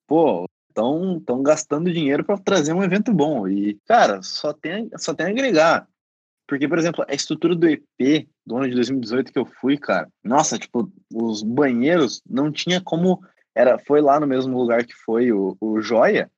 Pô, 0.08 0.46
estão 0.70 1.22
tão 1.26 1.42
gastando 1.42 1.92
dinheiro 1.92 2.24
para 2.24 2.38
trazer 2.38 2.74
um 2.74 2.84
evento 2.84 3.14
bom. 3.14 3.48
E, 3.48 3.78
cara, 3.86 4.22
só 4.22 4.52
tem, 4.54 4.90
só 4.98 5.14
tem 5.14 5.28
a 5.28 5.30
agregar. 5.30 5.88
Porque, 6.48 6.68
por 6.68 6.78
exemplo, 6.78 7.06
a 7.08 7.14
estrutura 7.14 7.56
do 7.56 7.68
EP 7.68 8.28
do 8.46 8.58
ano 8.58 8.68
de 8.68 8.76
2018 8.76 9.32
que 9.32 9.40
eu 9.40 9.46
fui, 9.46 9.78
cara, 9.78 10.10
nossa, 10.24 10.60
tipo, 10.60 10.92
os 11.14 11.42
banheiros 11.42 12.22
não 12.30 12.52
tinha 12.52 12.82
como. 12.82 13.22
Era, 13.56 13.78
foi 13.80 14.02
lá 14.02 14.20
no 14.20 14.28
mesmo 14.28 14.58
lugar 14.58 14.86
que 14.86 14.94
foi 14.94 15.32
o, 15.32 15.56
o 15.62 15.80
Joia, 15.82 16.30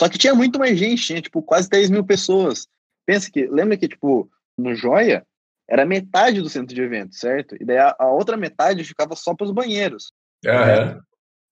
só 0.00 0.08
que 0.08 0.16
tinha 0.16 0.34
muito 0.34 0.58
mais 0.58 0.78
gente, 0.78 1.02
tinha, 1.02 1.20
tipo, 1.20 1.42
quase 1.42 1.68
10 1.68 1.90
mil 1.90 2.02
pessoas. 2.02 2.66
Pensa 3.04 3.30
que, 3.30 3.46
lembra 3.46 3.76
que, 3.76 3.86
tipo, 3.86 4.30
no 4.56 4.74
Joia 4.74 5.26
era 5.68 5.84
metade 5.84 6.40
do 6.40 6.48
centro 6.48 6.74
de 6.74 6.80
eventos, 6.80 7.18
certo? 7.18 7.54
E 7.60 7.64
daí 7.64 7.76
a, 7.76 7.94
a 7.98 8.10
outra 8.10 8.36
metade 8.36 8.82
ficava 8.82 9.14
só 9.14 9.34
para 9.34 9.44
os 9.44 9.52
banheiros. 9.52 10.12
Aham. 10.46 11.00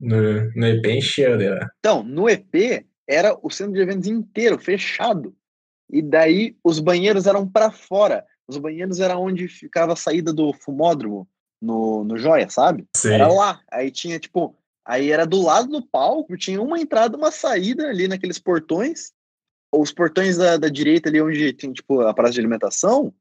No, 0.01 0.51
no 0.55 0.67
EP 0.67 0.87
encheu 0.87 1.37
dela. 1.37 1.69
Então, 1.79 2.03
no 2.03 2.29
EP 2.29 2.87
era 3.07 3.37
o 3.43 3.51
centro 3.51 3.75
de 3.75 3.81
eventos 3.81 4.09
inteiro, 4.09 4.59
fechado. 4.59 5.35
E 5.91 6.01
daí 6.01 6.57
os 6.65 6.79
banheiros 6.81 7.27
eram 7.27 7.47
para 7.47 7.71
fora. 7.71 8.25
Os 8.47 8.57
banheiros 8.57 8.99
era 8.99 9.19
onde 9.19 9.47
ficava 9.47 9.93
a 9.93 9.97
saída 9.97 10.33
do 10.33 10.53
fumódromo 10.53 11.29
no, 11.61 12.03
no 12.03 12.17
Joia, 12.17 12.49
sabe? 12.49 12.87
Sim. 12.97 13.13
Era 13.13 13.29
lá. 13.29 13.61
Aí 13.71 13.91
tinha, 13.91 14.19
tipo, 14.19 14.57
aí 14.89 15.13
era 15.13 15.27
do 15.27 15.43
lado 15.43 15.69
do 15.69 15.87
palco, 15.87 16.37
tinha 16.37 16.61
uma 16.61 16.81
entrada 16.81 17.17
uma 17.17 17.31
saída 17.31 17.89
ali 17.89 18.09
naqueles 18.09 18.39
portões. 18.39 19.13
Os 19.71 19.93
portões 19.93 20.39
da, 20.39 20.57
da 20.57 20.69
direita 20.69 21.09
ali 21.09 21.21
onde 21.21 21.53
tem, 21.53 21.73
tipo, 21.73 22.01
a 22.01 22.15
praça 22.15 22.33
de 22.33 22.41
alimentação, 22.41 23.13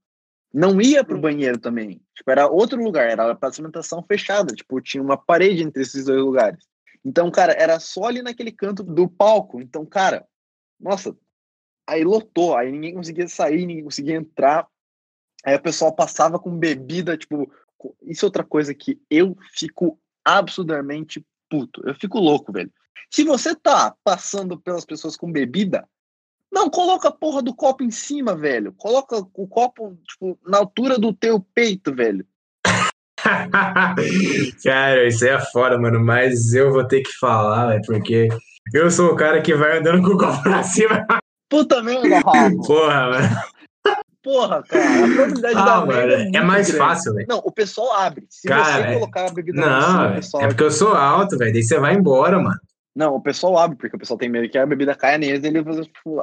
não 0.53 0.79
ia 0.81 1.03
pro 1.03 1.19
banheiro 1.19 1.59
também. 1.59 2.01
Tipo, 2.15 2.31
era 2.31 2.47
outro 2.47 2.81
lugar, 2.81 3.09
era 3.09 3.29
a 3.29 3.35
praça 3.35 3.55
de 3.55 3.61
alimentação 3.61 4.01
fechada. 4.01 4.55
Tipo, 4.55 4.79
tinha 4.79 5.03
uma 5.03 5.17
parede 5.17 5.61
entre 5.61 5.81
esses 5.83 6.05
dois 6.05 6.21
lugares. 6.21 6.63
Então, 7.03 7.29
cara, 7.29 7.53
era 7.53 7.79
só 7.79 8.05
ali 8.05 8.21
naquele 8.21 8.51
canto 8.51 8.81
do 8.81 9.09
palco. 9.09 9.61
Então, 9.61 9.85
cara, 9.85 10.25
nossa, 10.79 11.13
Aí 11.87 12.03
lotou, 12.03 12.55
aí 12.55 12.69
ninguém 12.69 12.93
conseguia 12.93 13.27
sair, 13.29 13.65
ninguém 13.65 13.85
conseguia 13.85 14.17
entrar. 14.17 14.67
Aí 15.45 15.55
o 15.55 15.61
pessoal 15.61 15.95
passava 15.95 16.37
com 16.37 16.57
bebida, 16.57 17.17
tipo, 17.17 17.49
isso 18.03 18.25
é 18.25 18.27
outra 18.27 18.43
coisa 18.43 18.73
que 18.73 19.01
eu 19.09 19.37
fico 19.53 19.97
absurdamente 20.25 21.25
puto. 21.49 21.81
Eu 21.87 21.95
fico 21.95 22.19
louco, 22.19 22.51
velho. 22.51 22.71
Se 23.09 23.23
você 23.23 23.55
tá 23.55 23.95
passando 24.03 24.59
pelas 24.59 24.85
pessoas 24.85 25.15
com 25.15 25.31
bebida, 25.31 25.87
não 26.51 26.69
coloca 26.69 27.09
a 27.09 27.11
porra 27.11 27.41
do 27.41 27.53
copo 27.53 27.83
em 27.83 27.91
cima, 27.91 28.35
velho. 28.35 28.73
Coloca 28.73 29.17
o 29.17 29.47
copo, 29.47 29.97
tipo, 30.07 30.37
na 30.45 30.59
altura 30.59 30.97
do 30.97 31.13
teu 31.13 31.39
peito, 31.53 31.93
velho. 31.93 32.25
Cara, 34.63 35.07
isso 35.07 35.25
aí 35.25 35.31
é 35.31 35.39
foda, 35.51 35.77
mano. 35.77 35.99
Mas 35.99 36.53
eu 36.53 36.71
vou 36.71 36.85
ter 36.87 37.01
que 37.01 37.11
falar, 37.13 37.67
velho, 37.67 37.81
porque 37.85 38.27
eu 38.73 38.89
sou 38.91 39.11
o 39.11 39.15
cara 39.15 39.41
que 39.41 39.55
vai 39.55 39.79
andando 39.79 40.03
com 40.03 40.15
o 40.15 40.17
copo 40.17 40.43
pra 40.43 40.63
cima. 40.63 41.05
Puta 41.49 41.81
merda, 41.81 42.19
Rafa. 42.19 42.51
Porra, 42.65 43.09
mano. 43.09 43.56
Porra, 44.23 44.63
cara. 44.63 44.83
A 44.83 45.07
probabilidade 45.07 45.55
da 45.55 45.75
Ah, 45.77 45.85
merda 45.85 46.17
mano, 46.17 46.31
é, 46.35 46.37
é 46.37 46.41
mais 46.43 46.67
grande. 46.71 46.77
fácil, 46.85 47.13
velho. 47.13 47.27
Não, 47.29 47.37
o 47.39 47.51
pessoal 47.51 47.93
abre. 47.93 48.25
Se 48.29 48.47
Cara, 48.47 48.63
você 48.63 48.79
é- 48.81 48.93
colocar 48.95 49.25
a 49.27 49.31
bebida 49.31 49.61
Não, 49.61 49.95
o 49.95 50.01
velho. 50.03 50.15
pessoal 50.15 50.43
é 50.43 50.47
porque 50.47 50.63
eu 50.63 50.71
sou 50.71 50.93
alto, 50.95 51.37
velho. 51.37 51.53
Daí 51.53 51.63
você 51.63 51.79
vai 51.79 51.93
embora, 51.95 52.37
mano. 52.39 52.57
Não, 52.95 53.15
o 53.15 53.21
pessoal 53.21 53.57
abre, 53.59 53.77
porque 53.77 53.95
o 53.95 53.99
pessoal 53.99 54.17
tem 54.17 54.27
medo 54.27 54.49
que 54.49 54.57
a 54.57 54.65
bebida 54.65 54.95
caia 54.95 55.19
neles 55.19 55.43
e 55.43 55.47
ele 55.47 55.61
vai 55.61 55.79
tipo, 55.81 56.19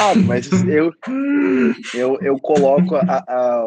abre, 0.00 0.22
mas 0.22 0.48
eu, 0.70 0.92
eu, 1.92 2.18
eu 2.20 2.38
coloco 2.38 2.94
a, 2.94 3.24
a, 3.26 3.64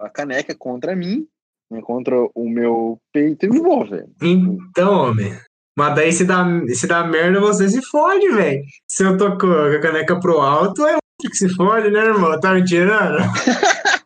a 0.00 0.08
caneca 0.08 0.54
contra 0.58 0.96
mim, 0.96 1.26
né, 1.70 1.80
contra 1.82 2.16
o 2.34 2.48
meu 2.48 2.98
peito 3.12 3.44
e 3.44 3.48
vou, 3.60 3.86
velho. 3.86 4.08
Então, 4.22 5.10
homem. 5.10 5.36
Mas 5.76 5.94
daí 5.94 6.12
se 6.12 6.24
dá, 6.24 6.44
se 6.68 6.86
dá 6.86 7.04
merda, 7.04 7.40
você 7.40 7.68
se 7.68 7.82
fode, 7.90 8.28
velho. 8.30 8.62
Se 8.88 9.04
eu 9.04 9.16
tô 9.16 9.36
com 9.38 9.46
a 9.52 9.78
caneca 9.80 10.18
pro 10.18 10.40
alto, 10.40 10.86
é 10.86 10.96
outro 11.26 11.30
que 11.30 11.36
se 11.36 11.48
fode, 11.54 11.90
né, 11.90 12.00
irmão? 12.00 12.38
Tá 12.40 12.54
me 12.54 12.64
tirando? 12.64 13.18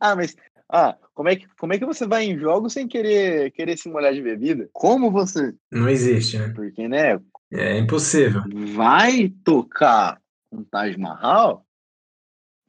Ah, 0.00 0.16
mas 0.16 0.34
ah, 0.70 0.96
como 1.12 1.28
é 1.28 1.36
que 1.36 1.46
como 1.58 1.72
é 1.74 1.78
que 1.78 1.84
você 1.84 2.06
vai 2.06 2.24
em 2.24 2.38
jogos 2.38 2.72
sem 2.72 2.88
querer 2.88 3.50
querer 3.50 3.76
se 3.76 3.90
molhar 3.90 4.14
de 4.14 4.22
bebida? 4.22 4.70
Como 4.72 5.10
você? 5.10 5.54
Não 5.70 5.88
existe, 5.88 6.38
né? 6.38 6.48
Porque 6.54 6.88
né, 6.88 7.20
É 7.52 7.76
impossível. 7.78 8.42
vai 8.74 9.28
tocar 9.44 10.18
um 10.50 10.64
Taj 10.64 10.96
Mahal? 10.96 11.66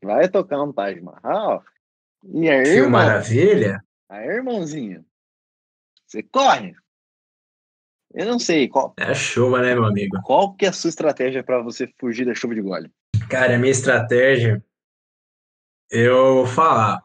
Vai 0.02 0.28
tocar 0.28 0.62
um 0.64 0.74
Taj 0.74 1.00
Mahal? 1.00 1.64
E 2.26 2.50
aí, 2.50 2.64
Que 2.64 2.70
irmão? 2.72 2.90
maravilha. 2.92 3.82
Aí, 4.10 4.28
irmãozinho, 4.28 5.06
você 6.06 6.24
corre? 6.24 6.76
Eu 8.14 8.26
não 8.26 8.38
sei 8.40 8.68
qual, 8.68 8.94
É 8.98 9.14
chuva, 9.14 9.62
né, 9.62 9.74
meu 9.76 9.86
amigo? 9.86 10.18
qual 10.24 10.54
que 10.56 10.66
é 10.66 10.70
a 10.70 10.74
sua 10.74 10.90
estratégia 10.90 11.44
para 11.44 11.62
você 11.62 11.88
fugir 12.00 12.26
da 12.26 12.36
chuva 12.36 12.54
de 12.54 12.62
gole. 12.62 12.92
Cara, 13.30 13.56
a 13.56 13.60
minha 13.60 13.72
estratégia, 13.72 14.62
eu 15.92 16.36
vou 16.36 16.46
falar, 16.46 17.00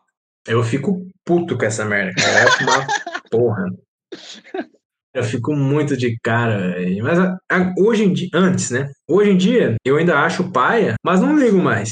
eu 0.46 0.62
fico 0.62 1.06
puto 1.24 1.56
com 1.56 1.64
essa 1.64 1.84
merda, 1.84 2.12
cara. 2.14 2.38
Eu 2.40 2.46
acho 2.46 2.62
uma 2.62 2.86
porra. 3.30 3.64
Eu 5.14 5.24
fico 5.24 5.54
muito 5.54 5.96
de 5.96 6.16
cara, 6.22 6.58
velho. 6.74 7.02
Mas 7.02 7.18
a- 7.18 7.36
a- 7.50 7.74
hoje 7.78 8.04
em 8.04 8.12
dia, 8.12 8.28
antes, 8.34 8.70
né? 8.70 8.90
Hoje 9.08 9.30
em 9.30 9.36
dia, 9.36 9.76
eu 9.84 9.96
ainda 9.96 10.18
acho 10.20 10.50
paia, 10.52 10.94
mas 11.04 11.20
não 11.20 11.36
ligo 11.36 11.58
mais. 11.58 11.90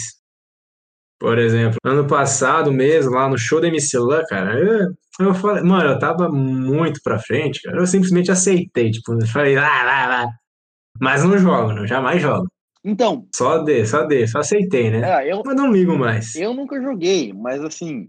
Por 1.18 1.38
exemplo, 1.38 1.78
ano 1.84 2.06
passado 2.06 2.70
mesmo, 2.70 3.12
lá 3.12 3.28
no 3.28 3.38
show 3.38 3.58
da 3.60 3.68
MC 3.68 3.98
Lan, 3.98 4.22
cara, 4.28 4.58
eu, 4.60 4.92
eu 5.18 5.34
falei, 5.34 5.62
mano, 5.62 5.90
eu 5.90 5.98
tava 5.98 6.28
muito 6.28 7.00
pra 7.02 7.18
frente, 7.18 7.62
cara. 7.62 7.78
Eu 7.78 7.86
simplesmente 7.86 8.30
aceitei, 8.30 8.90
tipo, 8.90 9.12
falei, 9.26 9.56
lá, 9.56 9.82
lá, 9.82 10.06
lá. 10.06 10.26
Mas 11.00 11.24
não 11.24 11.38
jogo, 11.38 11.72
não, 11.72 11.86
jamais 11.86 12.22
jogo. 12.22 12.46
Então, 12.88 13.26
Só 13.34 13.58
dê, 13.64 13.84
só 13.84 14.04
dê, 14.04 14.28
só 14.28 14.38
aceitei, 14.38 14.90
né? 14.92 15.24
é, 15.24 15.32
eu, 15.32 15.42
Mas 15.44 15.56
não 15.56 15.72
ligo 15.72 15.98
mais. 15.98 16.36
eu 16.36 16.54
nunca 16.54 16.80
joguei, 16.80 17.32
mas 17.32 17.60
assim. 17.64 18.08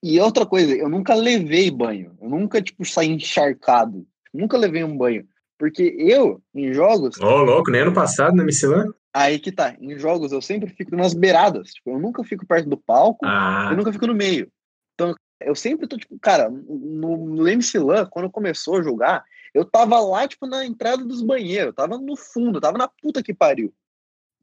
E 0.00 0.20
outra 0.20 0.46
coisa, 0.46 0.72
eu 0.72 0.88
nunca 0.88 1.12
levei 1.12 1.70
banho. 1.72 2.16
Eu 2.22 2.28
nunca, 2.28 2.62
tipo, 2.62 2.84
saí 2.84 3.08
encharcado. 3.08 4.06
Nunca 4.32 4.56
levei 4.56 4.84
um 4.84 4.96
banho. 4.96 5.26
Porque 5.58 5.94
eu, 5.98 6.40
em 6.54 6.72
jogos, 6.72 7.18
Ô, 7.20 7.42
louco, 7.42 7.70
nem 7.72 7.80
ano 7.82 7.92
passado 7.92 8.34
na 8.36 8.44
Michelin? 8.44 8.90
aí 9.12 9.38
que 9.38 9.52
tá, 9.52 9.76
em 9.80 9.98
jogos 9.98 10.32
eu 10.32 10.40
sempre 10.40 10.70
fico 10.70 10.94
nas 10.96 11.14
beiradas. 11.14 11.70
Tipo, 11.74 11.90
eu 11.90 11.98
nunca 11.98 12.22
fico 12.22 12.46
perto 12.46 12.68
do 12.68 12.76
palco, 12.76 13.26
Ah, 13.26 13.68
eu 13.72 13.76
nunca 13.76 13.92
fico 13.92 14.06
no 14.06 14.14
meio. 14.14 14.48
Então, 14.94 15.14
eu 15.40 15.54
sempre 15.56 15.86
tô, 15.88 15.96
tipo, 15.96 16.16
cara, 16.20 16.48
no, 16.48 17.16
no 17.16 17.48
MC 17.48 17.78
Lan, 17.78 18.06
quando 18.06 18.30
começou 18.30 18.78
a 18.78 18.82
jogar, 18.82 19.24
eu 19.52 19.64
tava 19.64 19.98
lá, 20.00 20.26
tipo, 20.28 20.46
na 20.46 20.64
entrada 20.64 21.04
dos 21.04 21.22
banheiros, 21.22 21.74
tava 21.74 21.98
no 21.98 22.16
fundo, 22.16 22.60
tava 22.60 22.78
na 22.78 22.88
puta 22.88 23.22
que 23.22 23.34
pariu. 23.34 23.72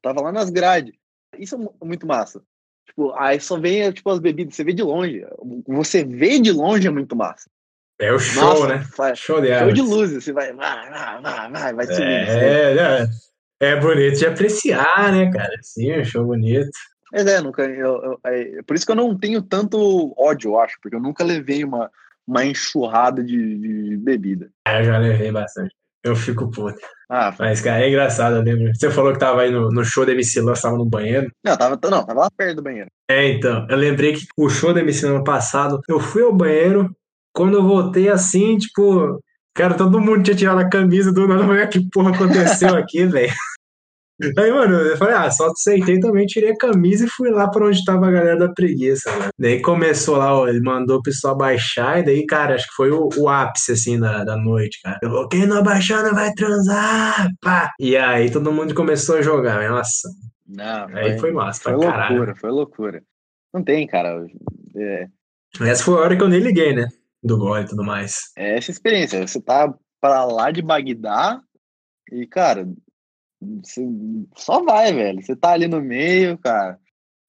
Tava 0.02 0.22
lá 0.22 0.32
nas 0.32 0.50
grades. 0.50 0.93
Isso 1.38 1.56
é 1.56 1.58
mu- 1.58 1.76
muito 1.84 2.06
massa. 2.08 2.41
Tipo, 2.88 3.14
aí 3.14 3.39
só 3.39 3.60
vem, 3.60 3.91
tipo, 3.91 4.10
as 4.10 4.20
bebidas, 4.20 4.56
você 4.56 4.64
vê 4.64 4.74
de 4.74 4.82
longe. 4.84 5.24
Você 5.68 6.04
vê 6.04 6.39
de 6.39 6.52
longe 6.52 6.88
é 6.88 6.91
muito 6.91 7.16
massa. 7.16 7.50
é 8.00 8.12
o 8.12 8.18
show, 8.20 8.43
Nossa, 8.43 8.68
né? 8.68 8.84
faz- 8.95 9.20
Show 9.20 9.41
de 9.41 9.58
show 9.58 9.72
de 9.72 9.82
luzes, 9.82 10.24
você 10.24 10.34
vai, 10.34 10.54
vai, 10.54 10.89
vai, 10.89 11.22
vai, 11.22 11.52
vai, 11.52 11.74
vai 11.74 11.88
subindo. 11.88 12.24
assim. 12.24 12.39
É, 12.39 13.08
é, 13.62 13.70
é 13.72 13.76
bonito 13.80 14.18
de 14.18 14.26
apreciar, 14.26 15.12
né, 15.14 15.32
cara? 15.32 15.54
Sim, 15.62 15.91
é 15.91 16.00
um 16.00 16.04
show 16.06 16.26
bonito. 16.26 16.70
Mas 17.12 17.26
é, 17.28 17.41
nunca, 17.41 17.64
eu, 17.64 18.04
eu- 18.04 18.20
é, 18.26 18.62
por 18.64 18.76
isso 18.76 18.86
que 18.86 18.91
eu 18.91 18.95
não 18.95 19.18
tenho 19.18 19.41
tanto 19.41 20.14
ódio, 20.18 20.52
eu 20.52 20.60
acho, 20.60 20.78
porque 20.82 20.95
eu 20.95 21.00
nunca 21.02 21.24
levei 21.24 21.64
uma, 21.64 21.91
uma 22.26 22.45
enxurrada 22.45 23.24
de, 23.24 23.58
de 23.58 23.97
bebida. 23.97 24.52
Ah, 24.66 24.80
eu 24.80 24.84
já 24.86 24.97
levei 24.97 25.32
bastante. 25.32 25.76
Eu 26.04 26.16
fico 26.16 26.50
puto. 26.50 26.80
Ah, 27.10 27.34
Mas, 27.38 27.60
cara, 27.60 27.84
é 27.84 27.89
engraçado, 27.89 28.38
eu 28.38 28.41
lembro. 28.43 28.72
Você 28.74 28.89
falou 28.89 29.12
que 29.12 29.20
tava 29.20 29.41
aí 29.41 29.52
no, 29.52 29.70
no 29.70 29.84
show 29.84 30.06
da 30.06 30.12
MC 30.14 30.39
Lan, 30.41 30.54
tava 30.54 30.78
no 30.78 30.86
banheiro. 30.86 31.30
não, 31.43 31.58
tava, 31.58 31.80
não, 31.89 32.06
tava 32.06 32.20
lá 32.22 32.30
perto 32.36 32.58
do 32.58 32.64
banheiro. 32.64 32.88
É, 33.10 33.28
então, 33.32 33.66
eu 33.70 33.76
lembrei 33.76 34.14
que 34.14 34.26
o 34.38 34.47
show 34.50 34.74
da 34.74 34.80
MC 34.82 35.06
Lan 35.08 35.24
passado, 35.24 35.82
eu 35.89 36.00
fui 36.00 36.22
ao 36.24 36.32
banheiro, 36.34 36.89
quando 37.34 37.56
eu 37.58 37.64
voltei 37.64 38.10
assim, 38.10 38.58
tipo, 38.58 39.20
cara, 39.54 39.74
todo 39.74 40.00
mundo 40.00 40.24
tinha 40.24 40.36
tirado 40.38 40.60
a 40.60 40.70
camisa 40.70 41.12
do 41.12 41.28
nada, 41.28 41.41
eu 41.43 41.47
falei, 41.47 41.64
"Ah, 41.64 41.68
que 41.68 41.89
porra 41.89 42.12
aconteceu 42.14 42.76
aqui, 42.78 43.06
velho? 43.06 43.34
Aí, 44.38 44.51
mano, 44.51 44.76
eu 44.76 44.97
falei, 44.97 45.13
ah, 45.15 45.32
só 45.32 45.47
aceitei 45.47 45.99
também, 45.99 46.26
tirei 46.26 46.51
a 46.51 46.57
camisa 46.57 47.05
e 47.05 47.09
fui 47.09 47.30
lá 47.30 47.49
pra 47.49 47.65
onde 47.65 47.84
tava 47.86 48.07
a 48.07 48.11
galera 48.11 48.38
da 48.38 48.51
preguiça, 48.53 49.09
mano. 49.17 49.32
Daí 49.39 49.61
começou 49.61 50.17
lá, 50.17 50.38
ó, 50.38 50.47
ele 50.47 50.59
mandou 50.61 50.97
o 50.97 51.01
pessoal 51.01 51.38
baixar, 51.38 51.99
e 51.99 52.03
daí, 52.03 52.26
cara, 52.26 52.55
acho 52.55 52.67
que 52.67 52.74
foi 52.76 52.91
o, 52.91 53.07
o 53.17 53.30
ápice, 53.30 53.72
assim, 53.72 53.99
da, 53.99 54.24
da 54.24 54.36
noite, 54.36 54.80
cara. 54.84 54.99
Eu 55.01 55.09
falou, 55.09 55.28
quem 55.30 55.45
não 55.45 55.57
abaixar 55.59 56.03
não 56.03 56.13
vai 56.13 56.34
transar, 56.34 57.30
pá! 57.41 57.72
E 57.80 57.95
aí 57.95 58.30
todo 58.32 58.51
mundo 58.51 58.74
começou 58.76 59.17
a 59.17 59.22
jogar, 59.22 59.70
nossa, 59.70 60.09
Não, 60.47 60.88
aí 60.97 61.17
foi 61.20 61.32
massa, 61.32 61.61
foi 61.61 61.78
pra 61.78 61.91
caralho. 61.91 62.15
loucura, 62.15 62.36
foi 62.36 62.51
loucura. 62.51 63.03
Não 63.53 63.63
tem, 63.63 63.88
cara. 63.88 64.26
É, 64.76 65.07
Essa 65.61 65.84
foi 65.84 65.95
a 65.95 66.01
hora 66.01 66.17
que 66.17 66.22
eu 66.24 66.30
nem 66.30 66.39
liguei, 66.39 66.74
né? 66.76 66.88
Do 67.24 67.38
gol 67.38 67.57
e 67.59 67.65
tudo 67.65 67.84
mais. 67.84 68.15
é 68.38 68.57
essa 68.57 68.70
experiência. 68.72 69.26
Você 69.28 69.41
tá 69.41 69.74
pra 70.01 70.24
lá 70.26 70.51
de 70.51 70.61
Bagdá 70.61 71.39
e, 72.11 72.26
cara, 72.28 72.67
você 73.42 73.88
só 74.36 74.64
vai, 74.64 74.94
velho. 74.94 75.22
Você 75.22 75.36
tá 75.36 75.52
ali 75.52 75.68
no 75.68 75.82
meio, 75.82 76.38
cara. 76.38 76.80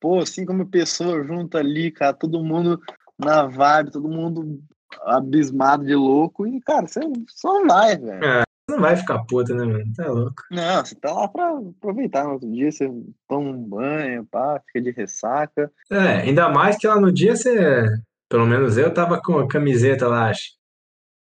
Pô, 0.01 0.25
cinco 0.25 0.53
mil 0.53 0.67
pessoas 0.67 1.27
junto 1.27 1.59
ali, 1.59 1.91
cara, 1.91 2.13
todo 2.13 2.43
mundo 2.43 2.81
na 3.19 3.47
vibe, 3.47 3.91
todo 3.93 4.09
mundo 4.09 4.61
abismado 5.03 5.85
de 5.85 5.95
louco. 5.95 6.47
E, 6.47 6.61
cara, 6.61 6.87
você 6.87 7.01
só 7.29 7.65
vai, 7.67 7.97
velho. 7.97 8.21
Você 8.21 8.77
não 8.77 8.81
vai 8.81 8.97
ficar 8.97 9.25
puta, 9.25 9.55
né, 9.55 9.65
mano? 9.65 9.93
Tá 9.95 10.07
louco. 10.09 10.43
Não, 10.51 10.85
você 10.85 10.95
tá 10.95 11.13
lá 11.13 11.29
pra 11.29 11.59
aproveitar 11.59 12.25
no 12.25 12.33
outro 12.35 12.51
dia, 12.51 12.71
você 12.71 12.91
toma 13.29 13.51
um 13.51 13.63
banho, 13.63 14.25
pá, 14.27 14.61
fica 14.67 14.81
de 14.81 14.91
ressaca. 14.93 15.71
É, 15.91 16.23
ainda 16.23 16.49
mais 16.49 16.77
que 16.77 16.87
lá 16.87 17.01
no 17.01 17.13
dia 17.13 17.37
você. 17.37 17.85
Pelo 18.29 18.47
menos 18.47 18.79
eu 18.79 18.95
tava 18.95 19.21
com 19.21 19.39
a 19.39 19.49
camiseta 19.49 20.07
lá, 20.07 20.31
acho. 20.31 20.53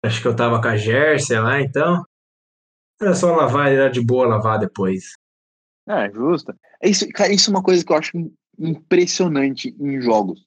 Acho 0.03 0.21
que 0.21 0.27
eu 0.27 0.35
tava 0.35 0.61
com 0.61 0.67
a 0.67 0.75
jersey 0.75 1.39
lá, 1.39 1.61
então. 1.61 2.03
Era 3.01 3.15
só 3.15 3.35
lavar, 3.35 3.71
era 3.71 3.89
de 3.89 3.99
boa 3.99 4.27
lavar 4.27 4.59
depois. 4.59 5.13
É, 5.89 6.11
justo. 6.11 6.53
Isso, 6.83 7.07
cara, 7.09 7.33
isso 7.33 7.49
é 7.49 7.53
uma 7.53 7.63
coisa 7.63 7.83
que 7.83 7.91
eu 7.91 7.97
acho 7.97 8.11
impressionante 8.59 9.75
em 9.79 9.99
jogos. 9.99 10.45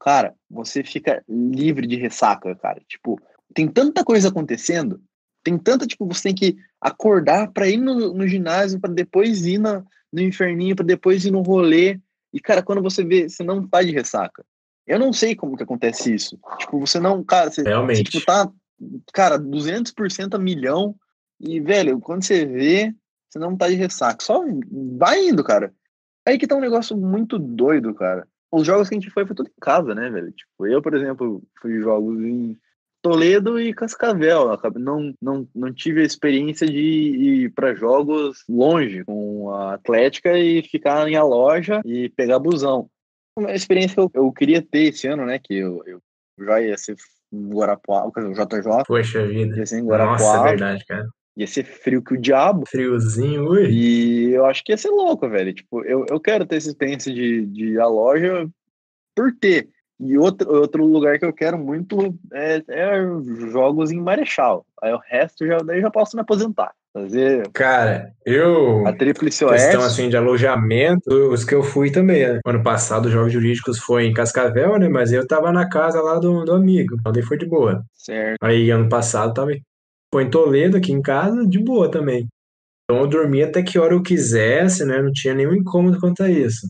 Cara, 0.00 0.34
você 0.50 0.82
fica 0.82 1.22
livre 1.28 1.86
de 1.86 1.96
ressaca, 1.96 2.54
cara. 2.56 2.80
Tipo, 2.88 3.20
tem 3.54 3.68
tanta 3.68 4.04
coisa 4.04 4.28
acontecendo, 4.28 5.00
tem 5.44 5.56
tanta, 5.58 5.86
tipo, 5.86 6.06
você 6.06 6.24
tem 6.24 6.34
que 6.34 6.56
acordar 6.80 7.50
pra 7.52 7.68
ir 7.68 7.76
no, 7.76 8.14
no 8.14 8.26
ginásio, 8.26 8.80
pra 8.80 8.90
depois 8.90 9.46
ir 9.46 9.58
na, 9.58 9.84
no 10.12 10.20
inferninho, 10.20 10.74
pra 10.74 10.84
depois 10.84 11.24
ir 11.24 11.30
no 11.30 11.42
rolê. 11.42 12.00
E, 12.32 12.40
cara, 12.40 12.62
quando 12.62 12.82
você 12.82 13.04
vê, 13.04 13.28
você 13.28 13.42
não 13.42 13.66
tá 13.66 13.82
de 13.82 13.92
ressaca. 13.92 14.44
Eu 14.86 14.98
não 14.98 15.12
sei 15.12 15.36
como 15.36 15.56
que 15.56 15.62
acontece 15.62 16.14
isso. 16.14 16.38
Tipo, 16.58 16.80
você 16.80 16.98
não, 16.98 17.22
cara, 17.22 17.50
você, 17.50 17.62
você 17.62 17.68
Realmente. 17.68 18.04
tipo, 18.04 18.24
tá, 18.24 18.50
cara, 19.12 19.38
200% 19.38 20.34
a 20.34 20.38
milhão. 20.38 20.94
E, 21.40 21.60
velho, 21.60 21.98
quando 22.00 22.22
você 22.22 22.44
vê, 22.44 22.94
você 23.28 23.38
não 23.38 23.56
tá 23.56 23.68
de 23.68 23.74
ressaca. 23.74 24.22
Só 24.22 24.44
vai 24.98 25.28
indo, 25.28 25.42
cara. 25.42 25.72
Aí 26.26 26.38
que 26.38 26.46
tá 26.46 26.54
um 26.54 26.60
negócio 26.60 26.96
muito 26.96 27.38
doido, 27.38 27.94
cara. 27.94 28.26
Os 28.52 28.66
jogos 28.66 28.88
que 28.88 28.94
a 28.94 28.98
gente 29.00 29.10
foi, 29.10 29.26
foi 29.26 29.34
tudo 29.34 29.48
em 29.48 29.60
casa, 29.60 29.94
né, 29.94 30.10
velho? 30.10 30.32
Tipo, 30.32 30.66
eu, 30.66 30.82
por 30.82 30.94
exemplo, 30.94 31.42
fui 31.60 31.80
jogos 31.80 32.20
em, 32.20 32.58
Toledo 33.02 33.58
e 33.58 33.72
Cascavel. 33.72 34.58
Não, 34.76 35.14
não, 35.20 35.48
não 35.54 35.72
tive 35.72 36.02
a 36.02 36.04
experiência 36.04 36.66
de 36.66 36.78
ir 36.78 37.52
para 37.52 37.74
jogos 37.74 38.44
longe 38.48 39.04
com 39.04 39.50
a 39.54 39.74
Atlética 39.74 40.38
e 40.38 40.62
ficar 40.62 41.08
em 41.08 41.16
a 41.16 41.22
loja 41.22 41.80
e 41.84 42.08
pegar 42.10 42.38
busão. 42.38 42.90
Uma 43.36 43.52
experiência 43.52 43.94
que 43.94 44.00
eu, 44.00 44.10
eu 44.14 44.32
queria 44.32 44.60
ter 44.60 44.88
esse 44.88 45.06
ano, 45.06 45.24
né? 45.24 45.38
Que 45.38 45.54
eu, 45.54 45.82
eu 45.86 46.02
já 46.38 46.60
ia 46.60 46.76
ser 46.76 46.96
em 47.32 47.48
Guarapuava, 47.48 48.10
quer 48.12 48.28
dizer, 48.28 48.42
o 48.42 48.46
JJ, 48.46 48.84
Poxa 48.86 49.26
vida. 49.26 49.56
ia 49.56 49.66
ser 49.66 49.78
em 49.78 49.82
Nossa, 49.82 49.94
é 49.94 50.06
Guarapuava, 50.06 50.48
verdade, 50.48 50.84
cara. 50.84 51.08
Ia 51.36 51.46
ser 51.46 51.64
frio 51.64 52.02
que 52.02 52.14
o 52.14 52.20
diabo. 52.20 52.64
Friozinho, 52.68 53.48
ui. 53.48 53.70
E 53.70 54.30
eu 54.32 54.46
acho 54.46 54.62
que 54.64 54.72
ia 54.72 54.76
ser 54.76 54.90
louco, 54.90 55.28
velho. 55.28 55.52
Tipo, 55.52 55.84
eu, 55.84 56.04
eu 56.08 56.20
quero 56.20 56.44
ter 56.46 56.56
essa 56.56 56.68
experiência 56.68 57.12
de, 57.12 57.46
de 57.46 57.78
à 57.78 57.86
loja 57.86 58.48
por 59.14 59.32
ter. 59.32 59.68
E 59.98 60.16
outro, 60.16 60.50
outro 60.50 60.84
lugar 60.84 61.18
que 61.18 61.26
eu 61.26 61.32
quero 61.32 61.58
muito 61.58 62.18
é, 62.32 62.62
é 62.68 63.02
jogos 63.50 63.90
em 63.90 64.00
Marechal. 64.00 64.64
Aí 64.82 64.92
o 64.92 65.00
resto 65.06 65.46
já, 65.46 65.58
daí 65.58 65.78
eu 65.78 65.82
já 65.82 65.90
posso 65.90 66.16
me 66.16 66.22
aposentar. 66.22 66.72
Fazer 66.92 67.48
Cara, 67.52 68.10
eu. 68.26 68.84
a 68.84 68.92
Tríplice 68.92 69.44
Questão 69.44 69.50
Oeste. 69.50 69.76
assim 69.76 70.08
de 70.08 70.16
alojamento, 70.16 71.08
os 71.30 71.44
que 71.44 71.54
eu 71.54 71.62
fui 71.62 71.92
também. 71.92 72.26
né? 72.26 72.40
Ano 72.44 72.64
passado, 72.64 73.06
os 73.06 73.12
jogos 73.12 73.32
jurídicos 73.32 73.78
foi 73.78 74.06
em 74.06 74.12
Cascavel, 74.12 74.76
né? 74.76 74.88
Mas 74.88 75.12
eu 75.12 75.24
tava 75.24 75.52
na 75.52 75.68
casa 75.68 76.00
lá 76.00 76.18
do, 76.18 76.44
do 76.44 76.52
amigo, 76.52 76.96
então 76.98 77.12
daí 77.12 77.22
foi 77.22 77.38
de 77.38 77.46
boa. 77.46 77.84
Certo. 77.94 78.38
Aí 78.42 78.70
ano 78.70 78.88
passado 78.88 79.32
tava 79.32 79.52
foi 80.12 80.24
em 80.24 80.30
Toledo, 80.30 80.76
aqui 80.76 80.92
em 80.92 81.02
casa, 81.02 81.46
de 81.46 81.58
boa 81.58 81.90
também. 81.90 82.26
Então 82.84 83.02
eu 83.02 83.06
dormia 83.06 83.46
até 83.46 83.62
que 83.62 83.78
hora 83.78 83.94
eu 83.94 84.02
quisesse, 84.02 84.84
né? 84.84 85.00
Não 85.00 85.12
tinha 85.12 85.34
nenhum 85.34 85.54
incômodo 85.54 86.00
quanto 86.00 86.22
a 86.22 86.30
isso. 86.30 86.66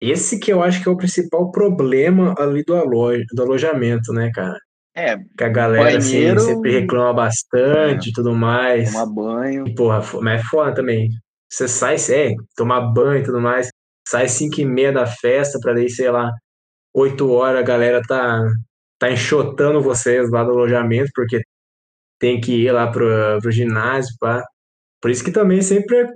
Esse 0.00 0.38
que 0.38 0.52
eu 0.52 0.62
acho 0.62 0.82
que 0.82 0.88
é 0.88 0.92
o 0.92 0.96
principal 0.96 1.50
problema 1.50 2.34
ali 2.38 2.62
do, 2.64 2.74
alo 2.74 3.16
do 3.32 3.42
alojamento, 3.42 4.12
né, 4.12 4.30
cara? 4.34 4.58
É, 4.94 5.16
Que 5.36 5.44
a 5.44 5.48
galera 5.48 5.98
assim, 5.98 6.12
Banheiro- 6.12 6.40
sempre 6.40 6.70
reclama 6.80 7.12
bastante 7.12 8.10
e 8.10 8.12
tudo 8.12 8.34
mais. 8.34 8.92
tomar 8.92 9.06
banho. 9.06 9.66
E, 9.66 9.74
porra, 9.74 10.00
mas 10.22 10.40
é 10.40 10.44
foda 10.44 10.74
também. 10.74 11.08
Você 11.50 11.66
sai, 11.68 11.96
é, 12.10 12.34
tomar 12.56 12.80
banho 12.92 13.20
e 13.20 13.24
tudo 13.24 13.40
mais, 13.40 13.68
sai 14.08 14.28
5 14.28 14.60
e 14.60 14.64
meia 14.64 14.92
da 14.92 15.06
festa 15.06 15.58
pra 15.60 15.74
daí, 15.74 15.88
sei 15.90 16.10
lá, 16.10 16.30
8 16.94 17.30
horas 17.30 17.60
a 17.60 17.64
galera 17.64 18.00
tá, 18.06 18.40
tá 18.98 19.10
enxotando 19.10 19.82
vocês 19.82 20.30
lá 20.30 20.44
do 20.44 20.50
alojamento, 20.52 21.10
porque 21.14 21.40
tem 22.18 22.40
que 22.40 22.52
ir 22.52 22.72
lá 22.72 22.90
pro, 22.90 23.06
pro 23.40 23.50
ginásio, 23.50 24.14
pá. 24.20 24.42
Por 25.00 25.10
isso 25.10 25.24
que 25.24 25.30
também 25.32 25.62
sempre 25.62 26.08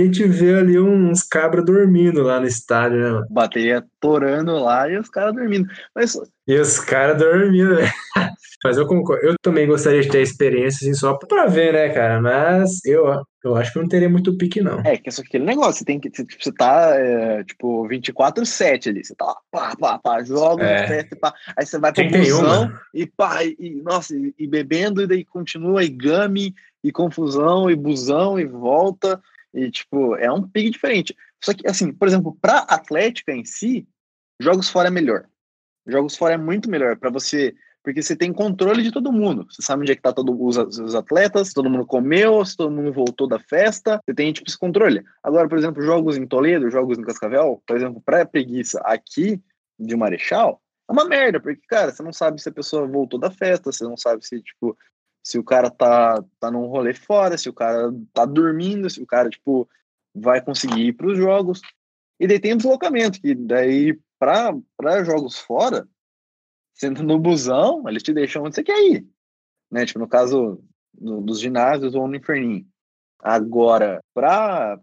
a 0.00 0.04
gente 0.04 0.24
vê 0.26 0.54
ali 0.56 0.78
uns 0.78 1.22
cabras 1.22 1.64
dormindo 1.64 2.22
lá 2.22 2.40
no 2.40 2.46
estádio, 2.46 2.98
né, 2.98 3.10
mano? 3.10 3.26
Bateria 3.30 3.84
torando 4.00 4.52
lá 4.58 4.88
e 4.90 4.98
os 4.98 5.08
caras 5.08 5.34
dormindo. 5.34 5.68
Mas 5.94 6.18
E 6.46 6.58
os 6.58 6.78
caras 6.80 7.18
dormindo, 7.18 7.74
né? 7.76 7.90
Mas 8.64 8.78
eu 8.78 8.86
concordo. 8.86 9.22
Eu 9.26 9.34
também 9.42 9.66
gostaria 9.66 10.00
de 10.00 10.08
ter 10.08 10.22
experiência, 10.22 10.86
assim, 10.88 10.94
só 10.98 11.12
pra 11.18 11.44
ver, 11.46 11.74
né, 11.74 11.90
cara? 11.90 12.18
Mas 12.18 12.82
eu, 12.86 13.04
eu 13.44 13.54
acho 13.56 13.70
que 13.70 13.78
não 13.78 13.86
teria 13.86 14.08
muito 14.08 14.34
pique, 14.38 14.62
não. 14.62 14.80
é 14.80 14.96
que 14.96 15.10
é 15.10 15.12
só 15.12 15.20
aquele 15.20 15.44
negócio, 15.44 15.74
você 15.80 15.84
tem 15.84 16.00
que. 16.00 16.08
Tipo, 16.08 16.32
você 16.42 16.50
tá, 16.50 16.94
é, 16.96 17.44
tipo, 17.44 17.86
24-7 17.86 18.88
ali. 18.88 19.04
Você 19.04 19.14
tá 19.14 19.26
lá, 19.26 19.36
pá, 19.50 19.76
pá, 19.78 19.98
pá, 19.98 20.24
joga, 20.24 20.64
É. 20.64 20.86
festa, 20.86 21.14
pá. 21.20 21.34
Aí 21.58 21.66
você 21.66 21.78
vai 21.78 21.92
pro 21.92 22.08
31, 22.08 22.40
busão 22.40 22.68
né? 22.68 22.78
e 22.94 23.06
pá, 23.06 23.44
e, 23.44 23.54
e, 23.58 23.82
nossa, 23.82 24.16
e, 24.16 24.34
e 24.38 24.46
bebendo, 24.46 25.02
e 25.02 25.06
daí 25.06 25.26
continua, 25.26 25.84
e 25.84 25.88
game, 25.88 26.54
e 26.82 26.90
confusão, 26.90 27.70
e 27.70 27.76
busão, 27.76 28.40
e 28.40 28.46
volta. 28.46 29.20
E, 29.54 29.70
tipo, 29.70 30.16
é 30.16 30.30
um 30.30 30.42
pique 30.42 30.70
diferente. 30.70 31.16
Só 31.42 31.54
que, 31.54 31.66
assim, 31.68 31.92
por 31.92 32.08
exemplo, 32.08 32.36
pra 32.40 32.58
Atlética 32.58 33.32
em 33.32 33.44
si, 33.44 33.86
jogos 34.40 34.68
fora 34.68 34.88
é 34.88 34.90
melhor. 34.90 35.26
Jogos 35.86 36.16
fora 36.16 36.34
é 36.34 36.38
muito 36.38 36.68
melhor 36.68 36.96
para 36.96 37.10
você, 37.10 37.54
porque 37.82 38.02
você 38.02 38.16
tem 38.16 38.32
controle 38.32 38.82
de 38.82 38.90
todo 38.90 39.12
mundo. 39.12 39.46
Você 39.48 39.62
sabe 39.62 39.82
onde 39.82 39.92
é 39.92 39.96
que 39.96 40.02
tá 40.02 40.12
todo, 40.12 40.42
os, 40.42 40.56
os 40.56 40.94
atletas, 40.94 41.48
se 41.48 41.54
todo 41.54 41.70
mundo 41.70 41.86
comeu, 41.86 42.44
se 42.44 42.56
todo 42.56 42.74
mundo 42.74 42.92
voltou 42.92 43.28
da 43.28 43.38
festa. 43.38 44.00
Você 44.04 44.14
tem, 44.14 44.32
tipo, 44.32 44.48
esse 44.48 44.58
controle. 44.58 45.04
Agora, 45.22 45.48
por 45.48 45.58
exemplo, 45.58 45.82
jogos 45.82 46.16
em 46.16 46.26
Toledo, 46.26 46.70
jogos 46.70 46.98
em 46.98 47.02
Cascavel, 47.02 47.62
por 47.66 47.76
exemplo, 47.76 48.02
pra 48.04 48.26
preguiça 48.26 48.80
aqui 48.80 49.40
de 49.78 49.94
Marechal, 49.96 50.60
é 50.88 50.92
uma 50.92 51.04
merda, 51.04 51.40
porque, 51.40 51.62
cara, 51.66 51.92
você 51.92 52.02
não 52.02 52.12
sabe 52.12 52.40
se 52.40 52.48
a 52.48 52.52
pessoa 52.52 52.86
voltou 52.86 53.18
da 53.18 53.30
festa, 53.30 53.72
você 53.72 53.84
não 53.84 53.96
sabe 53.96 54.26
se, 54.26 54.40
tipo, 54.42 54.76
se 55.24 55.38
o 55.38 55.44
cara 55.44 55.70
tá, 55.70 56.22
tá 56.38 56.50
num 56.50 56.66
rolê 56.66 56.92
fora, 56.92 57.38
se 57.38 57.48
o 57.48 57.52
cara 57.52 57.90
tá 58.12 58.26
dormindo, 58.26 58.90
se 58.90 59.02
o 59.02 59.06
cara, 59.06 59.30
tipo, 59.30 59.66
vai 60.14 60.40
conseguir 60.44 60.88
ir 60.88 60.92
pros 60.92 61.16
jogos. 61.16 61.62
E 62.20 62.26
daí 62.26 62.38
tem 62.38 62.52
o 62.52 62.56
deslocamento, 62.56 63.20
que 63.20 63.34
daí, 63.34 63.98
pra, 64.18 64.54
pra 64.76 65.02
jogos 65.02 65.38
fora, 65.38 65.88
entra 66.82 67.02
no 67.02 67.18
busão, 67.18 67.88
eles 67.88 68.02
te 68.02 68.12
deixam 68.12 68.44
onde 68.44 68.54
você 68.54 68.62
quer 68.62 68.78
ir. 68.78 69.06
Né? 69.70 69.86
Tipo, 69.86 69.98
no 69.98 70.08
caso 70.08 70.62
no- 71.00 71.22
dos 71.22 71.40
ginásios 71.40 71.94
ou 71.94 72.06
no 72.06 72.16
inferninho. 72.16 72.66
Agora, 73.18 74.02
pra 74.12 74.78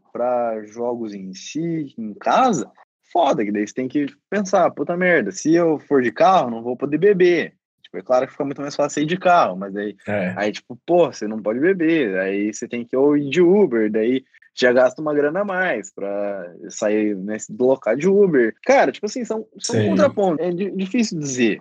jogos 0.65 1.13
em 1.13 1.33
si, 1.35 1.93
em 1.95 2.13
casa, 2.15 2.71
foda, 3.11 3.45
que 3.45 3.51
daí 3.51 3.67
você 3.67 3.73
tem 3.73 3.87
que 3.87 4.07
pensar, 4.27 4.71
puta 4.71 4.97
merda, 4.97 5.31
se 5.31 5.53
eu 5.53 5.77
for 5.77 6.01
de 6.01 6.11
carro, 6.11 6.49
não 6.49 6.63
vou 6.63 6.75
poder 6.75 6.97
beber. 6.97 7.55
Tipo, 7.91 7.97
é 7.97 8.01
claro 8.01 8.25
que 8.25 8.31
fica 8.31 8.45
muito 8.45 8.61
mais 8.61 8.75
fácil 8.75 9.03
ir 9.03 9.05
de 9.05 9.17
carro, 9.17 9.57
mas 9.57 9.75
aí 9.75 9.95
É. 10.07 10.33
Aí, 10.37 10.51
tipo, 10.51 10.79
pô, 10.85 11.11
você 11.11 11.27
não 11.27 11.41
pode 11.41 11.59
beber. 11.59 12.17
Aí 12.19 12.53
você 12.53 12.67
tem 12.67 12.85
que 12.85 12.95
ou 12.95 13.17
ir 13.17 13.29
de 13.29 13.41
Uber, 13.41 13.91
daí 13.91 14.23
já 14.55 14.71
gasta 14.71 15.01
uma 15.01 15.13
grana 15.13 15.41
a 15.41 15.45
mais 15.45 15.93
pra 15.93 16.45
sair 16.69 17.15
nesse 17.15 17.51
deslocar 17.51 17.95
de 17.97 18.07
Uber. 18.07 18.53
Cara, 18.65 18.91
tipo 18.91 19.05
assim, 19.05 19.25
são, 19.25 19.45
são 19.59 19.75
Sim. 19.75 19.89
contrapontos. 19.89 20.45
É 20.45 20.51
di- 20.51 20.71
difícil 20.71 21.19
dizer. 21.19 21.59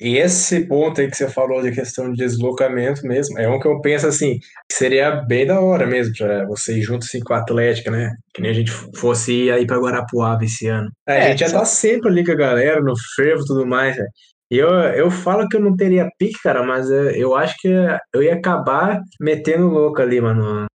E 0.00 0.16
esse 0.16 0.66
ponto 0.66 1.00
aí 1.00 1.08
que 1.08 1.16
você 1.16 1.28
falou 1.28 1.62
de 1.62 1.70
questão 1.70 2.10
de 2.10 2.16
deslocamento 2.16 3.06
mesmo, 3.06 3.38
é 3.38 3.48
um 3.48 3.60
que 3.60 3.68
eu 3.68 3.80
penso 3.80 4.06
assim, 4.06 4.38
que 4.68 4.74
seria 4.74 5.12
bem 5.12 5.46
da 5.46 5.60
hora 5.60 5.86
mesmo, 5.86 6.12
pra 6.16 6.44
você 6.46 6.76
ir 6.78 6.82
junto 6.82 7.04
assim 7.04 7.20
com 7.20 7.34
a 7.34 7.38
Atlética, 7.38 7.88
né? 7.90 8.10
Que 8.34 8.42
nem 8.42 8.50
a 8.50 8.54
gente 8.54 8.72
fosse 8.96 9.32
ir 9.44 9.52
aí 9.52 9.64
pra 9.66 9.78
Guarapuava 9.78 10.44
esse 10.44 10.66
ano. 10.66 10.90
É, 11.06 11.12
a 11.12 11.16
É, 11.18 11.28
gente 11.30 11.40
já 11.40 11.52
tá 11.52 11.64
sempre 11.64 12.08
ali 12.10 12.24
com 12.24 12.32
a 12.32 12.36
galera, 12.36 12.80
no 12.82 12.94
fervo 13.14 13.42
e 13.42 13.46
tudo 13.46 13.64
mais, 13.66 13.94
velho. 13.94 14.08
E 14.52 14.58
eu, 14.58 14.68
eu 14.68 15.10
falo 15.10 15.48
que 15.48 15.56
eu 15.56 15.60
não 15.62 15.74
teria 15.74 16.10
pique, 16.18 16.38
cara, 16.42 16.62
mas 16.62 16.90
é, 16.90 17.16
eu 17.16 17.34
acho 17.34 17.56
que 17.58 17.68
eu 18.12 18.22
ia 18.22 18.34
acabar 18.34 19.00
metendo 19.18 19.66
louco 19.66 20.02
ali, 20.02 20.20
mano. 20.20 20.66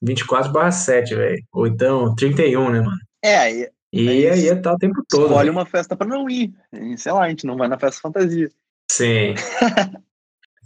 24/7, 0.00 1.16
velho. 1.16 1.42
Ou 1.52 1.66
então 1.66 2.14
31, 2.14 2.70
né, 2.70 2.80
mano? 2.80 2.96
É, 3.24 3.36
aí 3.36 3.68
E 3.92 4.08
aí 4.08 4.28
isso. 4.28 4.46
ia 4.46 4.52
estar 4.54 4.72
o 4.72 4.78
tempo 4.78 5.02
todo. 5.08 5.22
escolhe 5.24 5.46
velho. 5.46 5.50
uma 5.52 5.66
festa 5.66 5.96
pra 5.96 6.06
não 6.06 6.30
ir. 6.30 6.52
Sei 6.96 7.10
lá, 7.10 7.24
a 7.24 7.28
gente 7.28 7.44
não 7.44 7.56
vai 7.56 7.66
na 7.66 7.76
festa 7.76 8.00
fantasia. 8.00 8.48
Sim. 8.88 9.34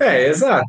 É, 0.00 0.26
exato. 0.26 0.64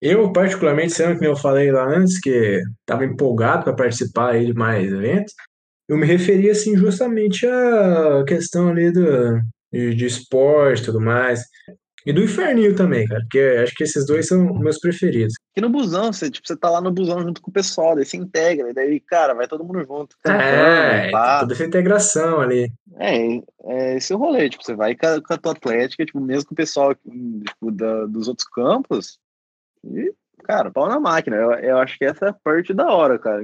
Eu, 0.00 0.32
particularmente, 0.32 0.92
sendo 0.92 1.18
que 1.18 1.26
eu 1.26 1.34
falei 1.34 1.72
lá 1.72 1.82
antes, 1.84 2.20
que 2.20 2.62
estava 2.80 3.04
empolgado 3.04 3.64
para 3.64 3.72
participar 3.72 4.32
aí 4.32 4.46
de 4.46 4.54
mais 4.54 4.92
eventos, 4.92 5.34
eu 5.88 5.96
me 5.96 6.06
referia, 6.06 6.52
assim, 6.52 6.76
justamente 6.76 7.46
à 7.46 8.22
questão 8.28 8.68
ali 8.68 8.92
do, 8.92 9.40
de, 9.72 9.94
de 9.94 10.06
esporte 10.06 10.82
e 10.82 10.84
tudo 10.86 11.00
mais. 11.00 11.40
E 12.06 12.14
do 12.14 12.22
Inferninho 12.24 12.74
também, 12.74 13.06
cara, 13.06 13.20
porque 13.20 13.38
acho 13.62 13.74
que 13.74 13.84
esses 13.84 14.06
dois 14.06 14.26
são 14.26 14.54
meus 14.54 14.78
preferidos. 14.78 15.34
Que 15.54 15.60
no 15.60 15.68
busão, 15.68 16.10
você, 16.10 16.30
tipo, 16.30 16.48
você 16.48 16.56
tá 16.56 16.70
lá 16.70 16.80
no 16.80 16.90
busão 16.90 17.20
junto 17.20 17.42
com 17.42 17.50
o 17.50 17.52
pessoal, 17.52 17.94
daí 17.94 18.06
você 18.06 18.16
integra, 18.16 18.70
e 18.70 18.72
daí, 18.72 18.98
cara, 19.00 19.34
vai 19.34 19.46
todo 19.46 19.62
mundo 19.62 19.84
junto. 19.84 20.16
É, 20.26 21.10
pá. 21.10 21.40
toda 21.40 21.52
essa 21.52 21.64
integração 21.66 22.40
ali. 22.40 22.72
É, 22.98 23.36
é 23.64 23.96
esse 23.98 24.14
o 24.14 24.16
rolê, 24.16 24.48
tipo, 24.48 24.64
você 24.64 24.74
vai 24.74 24.96
com 24.96 25.06
a, 25.06 25.20
com 25.22 25.34
a 25.34 25.36
tua 25.36 25.52
atlética, 25.52 26.06
tipo, 26.06 26.20
mesmo 26.20 26.46
com 26.46 26.54
o 26.54 26.56
pessoal 26.56 26.94
tipo, 26.94 27.70
da- 27.70 28.06
dos 28.06 28.28
outros 28.28 28.48
campos, 28.48 29.18
e, 29.84 30.10
cara, 30.40 30.70
pau 30.70 30.88
na 30.88 30.98
máquina. 30.98 31.36
Eu, 31.36 31.52
eu 31.52 31.78
acho 31.78 31.96
que 31.98 32.04
essa 32.04 32.26
é 32.26 32.28
a 32.30 32.32
parte 32.32 32.74
da 32.74 32.92
hora, 32.92 33.18
cara. 33.18 33.42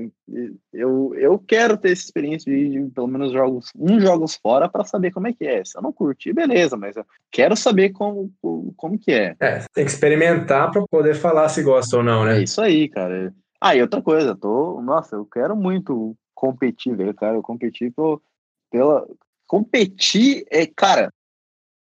Eu, 0.73 1.15
eu 1.15 1.39
quero 1.39 1.77
ter 1.77 1.93
essa 1.93 2.03
experiência 2.03 2.53
de, 2.53 2.71
de 2.71 2.91
pelo 2.91 3.07
menos 3.07 3.33
jogos, 3.33 3.71
uns 3.77 4.03
jogos 4.03 4.35
fora 4.37 4.69
pra 4.69 4.85
saber 4.85 5.13
como 5.13 5.29
é 5.29 5.33
que 5.33 5.47
é. 5.47 5.65
Se 5.65 5.79
eu 5.79 5.83
não 5.83 5.93
curtir, 5.93 6.33
beleza, 6.33 6.77
mas 6.77 6.97
eu 6.97 7.05
quero 7.31 7.57
saber 7.57 7.91
como, 7.91 8.33
como 8.77 8.99
que 8.99 9.13
é. 9.13 9.37
É, 9.41 9.59
tem 9.73 9.85
que 9.85 9.91
experimentar 9.91 10.71
para 10.71 10.85
poder 10.91 11.15
falar 11.15 11.49
se 11.49 11.63
gosta 11.63 11.99
ou 11.99 12.03
não, 12.03 12.27
É 12.27 12.35
né? 12.35 12.43
isso 12.43 12.61
aí, 12.61 12.89
cara. 12.89 13.33
Ah, 13.61 13.75
e 13.75 13.83
outra 13.83 14.03
coisa, 14.03 14.37
tô, 14.37 14.81
nossa, 14.83 15.17
eu 15.17 15.25
quero 15.25 15.57
muito 15.57 16.17
competir, 16.35 16.95
velho, 16.95 17.15
cara, 17.15 17.37
eu 17.37 17.43
competir 17.43 17.93
pelo, 17.93 18.23
pela 18.71 19.07
competir 19.47 20.45
é, 20.51 20.67
cara, 20.67 21.13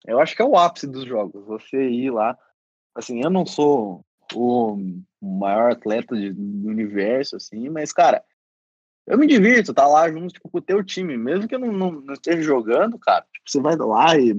eu 0.06 0.20
acho 0.20 0.36
que 0.36 0.41
é 0.41 0.45
o 0.45 0.58
ápice 0.58 0.86
dos 0.88 1.06
jogos. 1.06 1.45
Você 1.45 1.89
ir 1.89 2.12
lá, 2.12 2.38
assim, 2.93 3.22
eu 3.24 3.30
não 3.30 3.45
sou 3.45 4.04
o 4.36 4.77
maior 5.21 5.71
atleta 5.71 6.15
de- 6.15 6.34
do 6.34 6.67
universo, 6.69 7.36
assim, 7.36 7.69
mas, 7.69 7.93
cara, 7.93 8.23
eu 9.07 9.17
me 9.17 9.27
divirto, 9.27 9.73
tá 9.73 9.88
lá 9.88 10.09
junto 10.09 10.34
tipo, 10.34 10.49
com 10.49 10.57
o 10.57 10.61
teu 10.61 10.84
time, 10.84 11.17
mesmo 11.17 11.47
que 11.47 11.55
eu 11.55 11.59
não, 11.59 11.71
não, 11.71 11.91
não 11.91 12.13
esteja 12.13 12.41
jogando, 12.41 12.97
cara, 12.97 13.25
tipo, 13.34 13.49
você 13.49 13.59
vai 13.59 13.75
lá 13.75 14.17
e, 14.17 14.31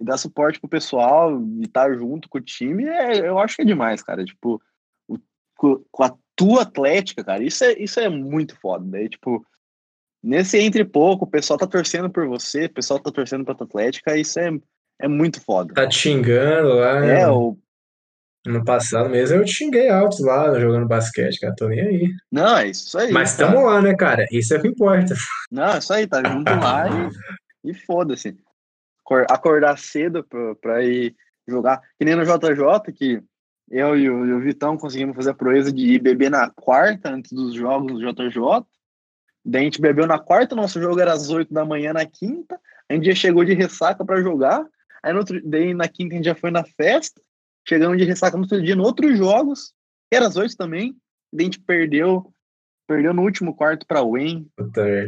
e 0.00 0.04
dá 0.04 0.16
suporte 0.16 0.60
pro 0.60 0.68
pessoal 0.68 1.40
e 1.60 1.66
tá 1.68 1.92
junto 1.92 2.28
com 2.28 2.38
o 2.38 2.42
time, 2.42 2.84
é, 2.84 3.28
eu 3.28 3.38
acho 3.38 3.56
que 3.56 3.62
é 3.62 3.64
demais, 3.64 4.02
cara, 4.02 4.24
tipo, 4.24 4.60
o- 5.08 5.18
com, 5.56 6.02
a 6.02 6.14
tua 6.34 6.62
atlética, 6.62 7.24
cara, 7.24 7.42
isso 7.42 7.64
é, 7.64 7.72
isso 7.78 7.98
é 8.00 8.08
muito 8.08 8.56
foda, 8.60 8.84
daí, 8.88 9.08
tipo, 9.08 9.44
nesse 10.22 10.58
entre 10.58 10.84
pouco, 10.84 11.24
o 11.24 11.30
pessoal 11.30 11.58
tá 11.58 11.66
torcendo 11.66 12.10
por 12.10 12.26
você, 12.26 12.66
o 12.66 12.72
pessoal 12.74 13.00
tá 13.00 13.10
torcendo 13.10 13.44
pra 13.44 13.54
tua 13.54 13.66
atlética, 13.66 14.16
isso 14.16 14.38
é, 14.40 14.50
é 15.00 15.08
muito 15.08 15.40
foda. 15.40 15.74
Tá 15.74 15.86
te 15.86 15.96
xingando 15.96 16.74
lá. 16.74 17.04
É, 17.06 17.28
o 17.28 17.56
No 18.46 18.64
passado 18.64 19.10
mesmo 19.10 19.36
eu 19.36 19.46
xinguei 19.46 19.88
altos 19.90 20.20
lá 20.20 20.58
jogando 20.58 20.86
basquete, 20.86 21.40
cara. 21.40 21.54
Tô 21.56 21.68
nem 21.68 21.80
aí. 21.80 22.10
Não, 22.30 22.56
é 22.56 22.68
isso 22.68 22.96
aí. 22.98 23.12
Mas 23.12 23.36
cara. 23.36 23.52
tamo 23.52 23.66
lá, 23.66 23.82
né, 23.82 23.94
cara? 23.94 24.24
Isso 24.32 24.54
é 24.54 24.58
o 24.58 24.62
que 24.62 24.68
importa. 24.68 25.14
Não, 25.50 25.72
é 25.74 25.78
isso 25.78 25.92
aí, 25.92 26.06
tá 26.06 26.22
junto 26.26 26.50
lá 26.50 26.86
e, 27.64 27.70
e 27.70 27.74
foda-se. 27.74 28.36
Acor- 29.04 29.26
Acordar 29.28 29.76
cedo 29.78 30.24
pra, 30.24 30.54
pra 30.54 30.84
ir 30.84 31.14
jogar. 31.46 31.80
Que 31.98 32.04
nem 32.04 32.14
no 32.14 32.24
JJ, 32.24 32.92
que 32.94 33.22
eu 33.70 33.96
e 33.98 34.08
o, 34.08 34.24
e 34.26 34.32
o 34.32 34.40
Vitão 34.40 34.78
conseguimos 34.78 35.16
fazer 35.16 35.30
a 35.30 35.34
proeza 35.34 35.70
de 35.72 35.82
ir 35.94 35.98
beber 36.00 36.30
na 36.30 36.48
quarta, 36.50 37.10
antes 37.10 37.32
dos 37.32 37.54
jogos 37.54 37.92
do 37.92 38.00
JJ. 38.00 38.64
Daí 39.44 39.62
a 39.62 39.64
gente 39.64 39.80
bebeu 39.80 40.06
na 40.06 40.18
quarta, 40.18 40.54
nosso 40.54 40.80
jogo 40.80 41.00
era 41.00 41.12
às 41.12 41.28
8 41.30 41.52
da 41.52 41.64
manhã 41.64 41.92
na 41.92 42.04
quinta. 42.06 42.58
A 42.88 42.94
gente 42.94 43.06
já 43.06 43.14
chegou 43.14 43.44
de 43.44 43.54
ressaca 43.54 44.04
pra 44.04 44.20
jogar. 44.22 44.64
Aí 45.02 45.12
no 45.12 45.18
outro, 45.20 45.40
daí 45.44 45.74
na 45.74 45.88
quinta 45.88 46.14
a 46.14 46.16
gente 46.16 46.26
já 46.26 46.34
foi 46.34 46.50
na 46.50 46.64
festa. 46.64 47.20
Chegamos 47.68 47.98
de 47.98 48.04
ressaca 48.04 48.36
no 48.36 48.44
outro 48.44 48.62
dia, 48.62 48.74
no 48.74 48.82
outros 48.84 49.18
jogos, 49.18 49.72
que 50.10 50.16
era 50.16 50.26
às 50.26 50.36
8 50.36 50.56
também. 50.56 50.96
A 51.38 51.42
gente 51.42 51.60
perdeu, 51.60 52.32
perdeu 52.88 53.12
no 53.12 53.22
último 53.22 53.54
quarto 53.54 53.86
pra 53.86 54.02
Wayne. 54.02 54.48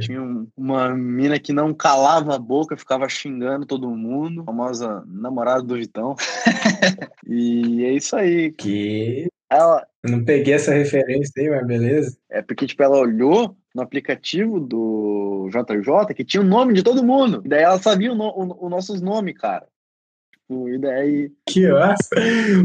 Tinha 0.01 0.21
um- 0.23 0.47
uma 0.55 0.95
mina 0.95 1.39
que 1.39 1.53
não 1.55 1.73
calava 1.73 2.35
a 2.35 2.39
boca, 2.39 2.77
ficava 2.77 3.09
xingando 3.09 3.65
todo 3.65 3.89
mundo, 3.97 4.43
a 4.43 4.45
famosa 4.45 5.03
namorada 5.07 5.63
do 5.63 5.75
Vitão. 5.75 6.15
e 7.27 7.85
é 7.85 7.93
isso 7.93 8.15
aí. 8.17 8.53
Que. 8.53 9.29
Ela, 9.51 9.85
Eu 10.05 10.11
não 10.13 10.25
peguei 10.25 10.55
essa 10.55 10.73
referência 10.73 11.33
aí, 11.39 11.51
mas 11.51 11.67
beleza. 11.67 12.17
é 12.31 12.41
porque 12.43 12.67
tipo, 12.67 12.83
ela 12.83 12.99
olhou 12.99 13.57
no 13.75 13.83
aplicativo 13.83 14.61
do 14.61 15.49
JJ 15.51 16.15
que 16.15 16.25
tinha 16.25 16.41
o 16.43 16.47
nome 16.47 16.73
de 16.75 16.83
todo 16.83 17.03
mundo. 17.05 17.43
E 17.45 17.49
daí 17.49 17.63
ela 17.63 17.79
sabia 17.79 18.13
o 18.13 18.15
no- 18.15 18.57
os 18.65 18.71
nossos 18.71 19.01
nomes, 19.01 19.35
cara. 19.37 19.67
Tipo, 20.51 20.69
e 20.69 20.79
daí, 20.79 21.31
Que 21.47 21.69
massa. 21.71 22.09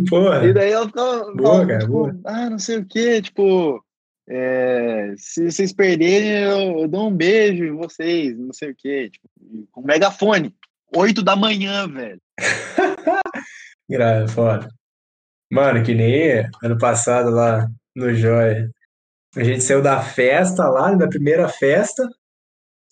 Porra. 0.09 0.43
e 0.47 0.53
daí 0.53 0.71
ela 0.71 0.88
ficava, 0.88 1.19
Boa, 1.33 1.43
falava, 1.43 1.67
cara, 1.67 1.79
tipo, 1.81 1.91
boa. 1.91 2.19
ah, 2.25 2.49
não 2.49 2.57
sei 2.57 2.77
o 2.79 2.86
que, 2.86 3.21
tipo, 3.21 3.86
é, 4.27 5.13
se 5.17 5.51
vocês 5.51 5.71
perderem, 5.71 6.31
eu, 6.31 6.79
eu 6.79 6.88
dou 6.88 7.09
um 7.09 7.15
beijo 7.15 7.63
em 7.63 7.75
vocês, 7.75 8.36
não 8.36 8.51
sei 8.53 8.71
o 8.71 8.75
que, 8.75 9.11
tipo, 9.11 9.29
com 9.71 9.81
megafone. 9.83 10.51
8 10.95 11.21
da 11.23 11.36
manhã, 11.36 11.88
velho. 11.88 12.19
Gra- 13.89 14.27
Foda. 14.29 14.67
Mano, 15.51 15.83
que 15.83 15.93
nem 15.93 16.43
ano 16.63 16.77
passado 16.79 17.29
lá 17.29 17.67
no 17.95 18.13
Joia. 18.15 18.71
A 19.36 19.43
gente 19.43 19.61
saiu 19.63 19.81
da 19.81 20.01
festa 20.01 20.67
lá, 20.69 20.93
da 20.95 21.07
primeira 21.07 21.47
festa. 21.49 22.07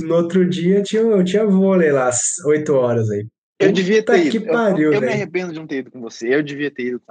No 0.01 0.15
outro 0.15 0.47
dia 0.47 0.83
tinha, 0.83 1.23
tinha 1.23 1.45
vôlei 1.45 1.91
lá, 1.91 2.09
às 2.09 2.37
8 2.45 2.73
horas 2.73 3.09
aí. 3.09 3.25
Eu 3.65 3.71
devia 3.71 4.03
ter 4.03 4.25
ido. 4.27 4.37
Eu- 4.45 4.53
pariu, 4.53 4.85
eu, 4.93 4.99
me 5.01 5.07
velho. 5.07 5.11
arrependo 5.13 5.53
de 5.53 5.59
não 5.59 5.67
ter 5.67 5.77
ido 5.77 5.91
com 5.91 6.01
você. 6.01 6.33
Eu 6.33 6.43
devia 6.43 6.71
ter 6.71 6.83
ido 6.87 7.01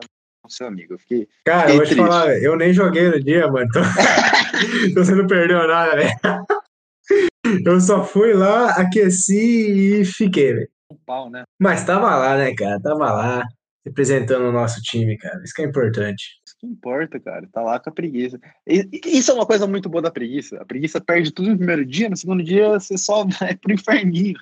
com 0.43 0.49
seu 0.49 0.67
amigo. 0.67 0.95
Eu 0.95 0.99
fiquei. 0.99 1.29
Cara, 1.45 1.61
Fiquei 1.61 1.75
eu 1.75 1.77
vou 1.79 1.87
te 1.87 1.95
triste. 1.95 2.07
falar, 2.09 2.39
eu 2.43 2.57
nem 2.57 2.73
joguei 2.73 3.09
no 3.09 3.21
dia, 3.23 3.47
mano. 3.49 3.67
Então, 3.69 3.83
então 4.91 5.05
você 5.05 5.15
não 5.15 5.27
perdeu 5.27 5.67
nada, 5.69 5.97
velho. 5.97 6.11
Eu 7.67 7.81
só 7.81 8.05
fui 8.05 8.33
lá, 8.33 8.71
aqueci 8.73 10.01
e 10.01 10.05
fiquei, 10.05 10.53
velho. 10.55 10.69
um 10.91 10.97
pau, 11.05 11.29
né? 11.31 11.43
Mas 11.61 11.85
tava 11.85 12.15
lá, 12.17 12.37
né, 12.37 12.55
cara? 12.55 12.81
Tava 12.81 13.13
lá, 13.13 13.45
representando 13.85 14.45
o 14.45 14.53
nosso 14.53 14.81
time, 14.83 15.17
cara. 15.19 15.41
Isso 15.45 15.53
que 15.55 15.63
é 15.63 15.65
importante. 15.65 16.41
Que 16.63 16.67
importa, 16.69 17.19
cara. 17.19 17.49
Tá 17.53 17.61
lá 17.61 17.81
com 17.81 17.91
a 17.91 17.93
preguiça. 17.93 18.39
E- 18.67 18.89
isso 19.05 19.33
é 19.33 19.35
uma 19.35 19.45
coisa 19.45 19.67
muito 19.67 19.89
boa 19.89 20.01
da 20.01 20.13
preguiça. 20.13 20.57
A 20.63 20.65
preguiça 20.65 21.01
perde 21.01 21.33
tudo 21.33 21.51
no 21.51 21.57
primeiro 21.59 21.85
dia, 21.85 22.09
no 22.09 22.17
segundo 22.17 22.41
dia 22.43 22.69
você 22.71 22.97
só 22.97 23.25
vai 23.41 23.57
pro 23.57 23.75
inferninho. 23.75 24.39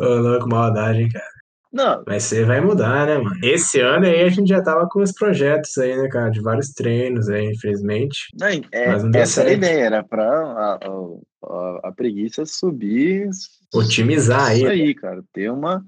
Ô, 0.00 0.04
louco, 0.04 0.48
maldade, 0.48 1.02
hein, 1.02 1.08
cara. 1.10 1.24
Não, 1.70 2.02
Mas 2.06 2.22
você 2.22 2.44
vai 2.46 2.62
mudar, 2.62 3.06
né, 3.06 3.18
mano? 3.18 3.36
Esse 3.42 3.78
ano 3.78 4.06
aí 4.06 4.22
a 4.22 4.28
gente 4.30 4.48
já 4.48 4.62
tava 4.62 4.88
com 4.88 5.02
os 5.02 5.12
projetos 5.12 5.76
aí, 5.76 5.94
né, 6.00 6.08
cara? 6.08 6.30
De 6.30 6.40
vários 6.40 6.70
treinos 6.72 7.28
aí, 7.28 7.44
infelizmente. 7.52 8.28
não, 8.40 8.46
é, 8.72 8.88
Mas 8.90 9.04
não 9.04 9.10
deu 9.10 9.20
essa 9.20 9.42
a 9.42 9.44
certo. 9.44 9.58
ideia, 9.58 9.84
era 9.84 10.02
pra 10.02 10.24
a, 10.24 10.78
a- 10.82 11.44
a- 11.44 11.80
a 11.88 11.92
preguiça 11.92 12.46
subir. 12.46 13.28
Otimizar 13.74 14.46
aí. 14.48 14.62
Isso 14.62 14.66
aí, 14.70 14.94
cara. 14.94 15.22
Ter 15.30 15.50
uma, 15.50 15.84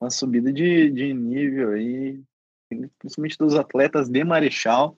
uma 0.00 0.10
subida 0.10 0.52
de, 0.52 0.90
de 0.90 1.14
nível 1.14 1.70
aí, 1.70 2.20
principalmente 2.98 3.38
dos 3.38 3.54
atletas 3.54 4.08
de 4.08 4.24
Marechal, 4.24 4.96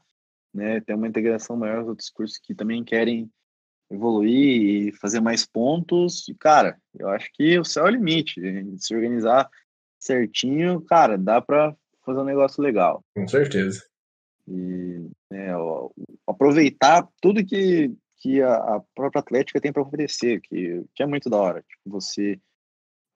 né? 0.52 0.80
Ter 0.80 0.94
uma 0.94 1.08
integração 1.08 1.56
maior 1.56 1.82
com 1.82 1.90
outros 1.90 2.10
cursos 2.10 2.38
que 2.38 2.54
também 2.54 2.84
querem 2.84 3.30
evoluir 3.90 4.88
e 4.88 4.92
fazer 4.92 5.20
mais 5.20 5.46
pontos. 5.46 6.28
E, 6.28 6.34
cara, 6.34 6.78
eu 6.98 7.08
acho 7.08 7.30
que 7.32 7.58
o 7.58 7.64
céu 7.64 7.86
é 7.86 7.90
o 7.90 7.92
limite. 7.92 8.40
Se 8.78 8.94
organizar 8.94 9.48
certinho, 9.98 10.80
cara, 10.82 11.16
dá 11.16 11.40
pra 11.40 11.76
fazer 12.04 12.20
um 12.20 12.24
negócio 12.24 12.62
legal. 12.62 13.04
Com 13.14 13.26
certeza. 13.28 13.84
E 14.48 15.08
né, 15.30 15.56
ó, 15.56 15.90
aproveitar 16.26 17.08
tudo 17.20 17.44
que, 17.44 17.94
que 18.18 18.42
a, 18.42 18.54
a 18.54 18.82
própria 18.94 19.20
Atlética 19.20 19.60
tem 19.60 19.72
para 19.72 19.82
oferecer, 19.82 20.40
que, 20.40 20.84
que 20.94 21.02
é 21.02 21.06
muito 21.06 21.30
da 21.30 21.36
hora. 21.36 21.62
Tipo, 21.62 21.90
você 21.90 22.40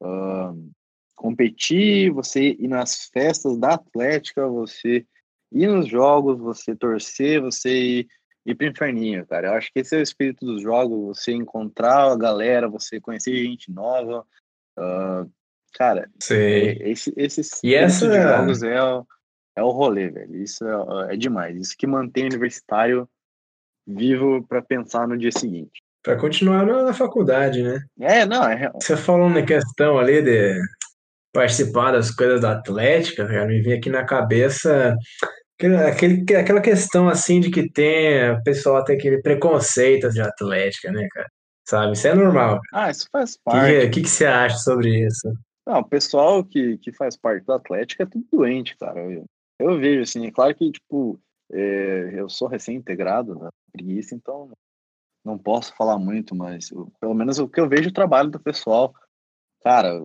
ahn, 0.01 0.71
competir, 1.17 2.11
você 2.13 2.51
ir 2.59 2.69
nas 2.69 3.07
festas 3.13 3.59
da 3.59 3.75
Atlética, 3.75 4.47
você 4.47 5.05
ir 5.51 5.67
nos 5.67 5.89
jogos, 5.89 6.39
você 6.39 6.77
torcer, 6.77 7.41
você 7.41 7.71
ir, 7.71 8.09
ir 8.45 8.55
pro 8.55 8.67
inferninho, 8.67 9.27
cara. 9.27 9.49
Eu 9.49 9.55
acho 9.55 9.73
que 9.73 9.81
esse 9.81 9.97
é 9.97 9.99
o 9.99 10.03
espírito 10.03 10.45
dos 10.45 10.63
jogos, 10.63 11.19
você 11.19 11.33
encontrar 11.33 12.13
a 12.13 12.17
galera, 12.17 12.69
você 12.69 13.01
conhecer 13.01 13.35
gente 13.35 13.73
nova. 13.73 14.25
ah, 14.79 15.25
cara, 15.73 16.09
Sei. 16.23 16.69
é- 16.81 16.91
esse, 16.91 17.13
esse 17.17 17.41
E 17.65 17.75
essa- 17.75 18.09
de 18.09 18.21
jogos 18.23 18.63
é 18.63 18.83
o, 18.83 19.07
é 19.57 19.63
o 19.63 19.71
rolê, 19.71 20.11
velho. 20.11 20.37
Isso 20.37 20.65
é, 20.65 21.15
é 21.15 21.17
demais. 21.17 21.57
Isso 21.57 21.75
que 21.77 21.87
mantém 21.87 22.25
o 22.25 22.27
universitário 22.27 23.09
vivo 23.87 24.45
para 24.47 24.61
pensar 24.61 25.09
no 25.09 25.17
dia 25.17 25.33
seguinte. 25.33 25.83
Pra 26.03 26.17
continuar 26.17 26.65
na, 26.67 26.93
faculdade, 26.93 27.63
né? 27.63 27.85
É, 27.99 28.25
não, 28.27 28.45
é. 28.49 28.71
Você 28.75 28.97
falou 28.97 29.29
na 29.29 29.43
questão 29.43 29.99
ali 29.99 30.23
de 30.23 30.61
participar 31.37 31.93
das 31.93 32.11
coisas 32.11 32.41
da 32.41 32.53
Atlética, 32.53 33.27
cara, 33.27 33.47
me 33.47 33.61
veio 33.61 33.77
aqui 33.77 33.91
na 33.91 34.05
cabeça 34.05 34.97
aquele, 35.89 36.23
aquela 36.37 36.61
questão 36.61 37.09
assim 37.09 37.41
de 37.41 37.51
que 37.51 37.71
tem, 37.71 38.31
o 38.31 38.43
pessoal 38.43 38.85
tem 38.85 38.97
aquele 38.97 39.21
preconceito 39.23 40.11
de 40.11 40.21
Atlética, 40.21 40.91
né, 40.93 41.07
cara? 41.13 41.29
Sabe? 41.69 41.93
Isso 41.93 42.07
é 42.07 42.15
normal. 42.15 42.61
Ah, 42.73 42.91
isso 42.91 43.07
faz 43.11 43.35
O 43.35 43.39
parte. 43.45 43.73
que, 43.73 43.89
que, 43.91 44.03
que 44.03 44.09
você 44.09 44.25
acha 44.27 44.57
sobre 44.59 45.07
isso? 45.07 45.33
Não, 45.67 45.81
o 45.81 45.89
pessoal 45.89 46.45
que, 46.45 46.79
que 46.79 46.93
faz 46.93 47.17
parte 47.17 47.45
do 47.45 47.53
Atlético 47.53 48.03
é 48.03 48.07
tudo 48.07 48.25
doente, 48.33 48.77
cara. 48.77 49.01
Eu, 49.01 49.25
eu 49.59 49.79
vejo, 49.79 50.03
assim, 50.03 50.27
é 50.27 50.31
claro 50.31 50.55
que, 50.55 50.71
tipo, 50.71 51.19
é, 51.53 52.11
eu 52.15 52.29
sou 52.29 52.47
recém-integrado 52.47 53.35
na 53.37 53.51
preguiça, 53.73 54.15
então 54.15 54.51
não 55.25 55.37
posso 55.37 55.75
falar 55.75 55.99
muito, 55.99 56.37
mas 56.37 56.71
eu- 56.71 56.93
pelo 57.01 57.15
menos 57.15 57.39
o 57.41 57.49
que 57.49 57.61
eu 57.61 57.69
vejo 57.69 57.89
o 57.89 57.93
trabalho 57.93 58.31
do 58.31 58.39
pessoal, 58.39 58.95
cara, 59.65 60.01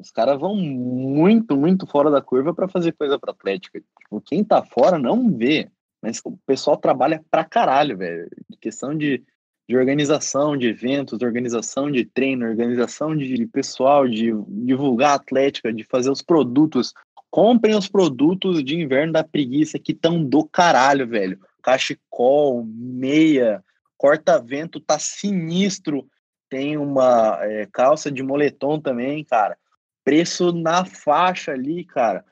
os 0.00 0.10
caras 0.10 0.38
vão 0.38 0.56
muito, 0.56 1.56
muito 1.56 1.86
fora 1.86 2.10
da 2.10 2.22
curva 2.22 2.54
para 2.54 2.68
fazer 2.68 2.92
coisa 2.92 3.18
para 3.18 3.32
Atlética. 3.32 3.80
Tipo, 4.00 4.20
quem 4.22 4.42
tá 4.42 4.62
fora 4.64 4.98
não 4.98 5.30
vê, 5.30 5.70
mas 6.02 6.20
o 6.24 6.36
pessoal 6.46 6.76
trabalha 6.76 7.22
pra 7.30 7.44
caralho, 7.44 7.98
velho. 7.98 8.28
Questão 8.60 8.96
de, 8.96 9.22
de 9.68 9.76
organização 9.76 10.56
de 10.56 10.68
eventos, 10.68 11.20
organização 11.20 11.90
de 11.90 12.04
treino, 12.04 12.48
organização 12.48 13.14
de 13.14 13.46
pessoal, 13.46 14.08
de 14.08 14.32
divulgar 14.48 15.10
a 15.10 15.14
Atlética, 15.14 15.72
de 15.72 15.84
fazer 15.84 16.10
os 16.10 16.22
produtos. 16.22 16.94
Comprem 17.30 17.76
os 17.76 17.86
produtos 17.86 18.64
de 18.64 18.80
inverno 18.80 19.12
da 19.12 19.22
preguiça 19.22 19.78
que 19.78 19.92
estão 19.92 20.24
do 20.24 20.44
caralho, 20.44 21.06
velho. 21.06 21.38
Cachecol, 21.62 22.64
meia, 22.66 23.62
corta-vento 23.96 24.80
tá 24.80 24.98
sinistro. 24.98 26.06
Tem 26.48 26.76
uma 26.76 27.38
é, 27.42 27.68
calça 27.70 28.10
de 28.10 28.22
moletom 28.22 28.80
também, 28.80 29.22
cara. 29.22 29.56
Preço 30.04 30.52
na 30.52 30.84
faixa 30.84 31.52
ali, 31.52 31.84
cara. 31.84 32.24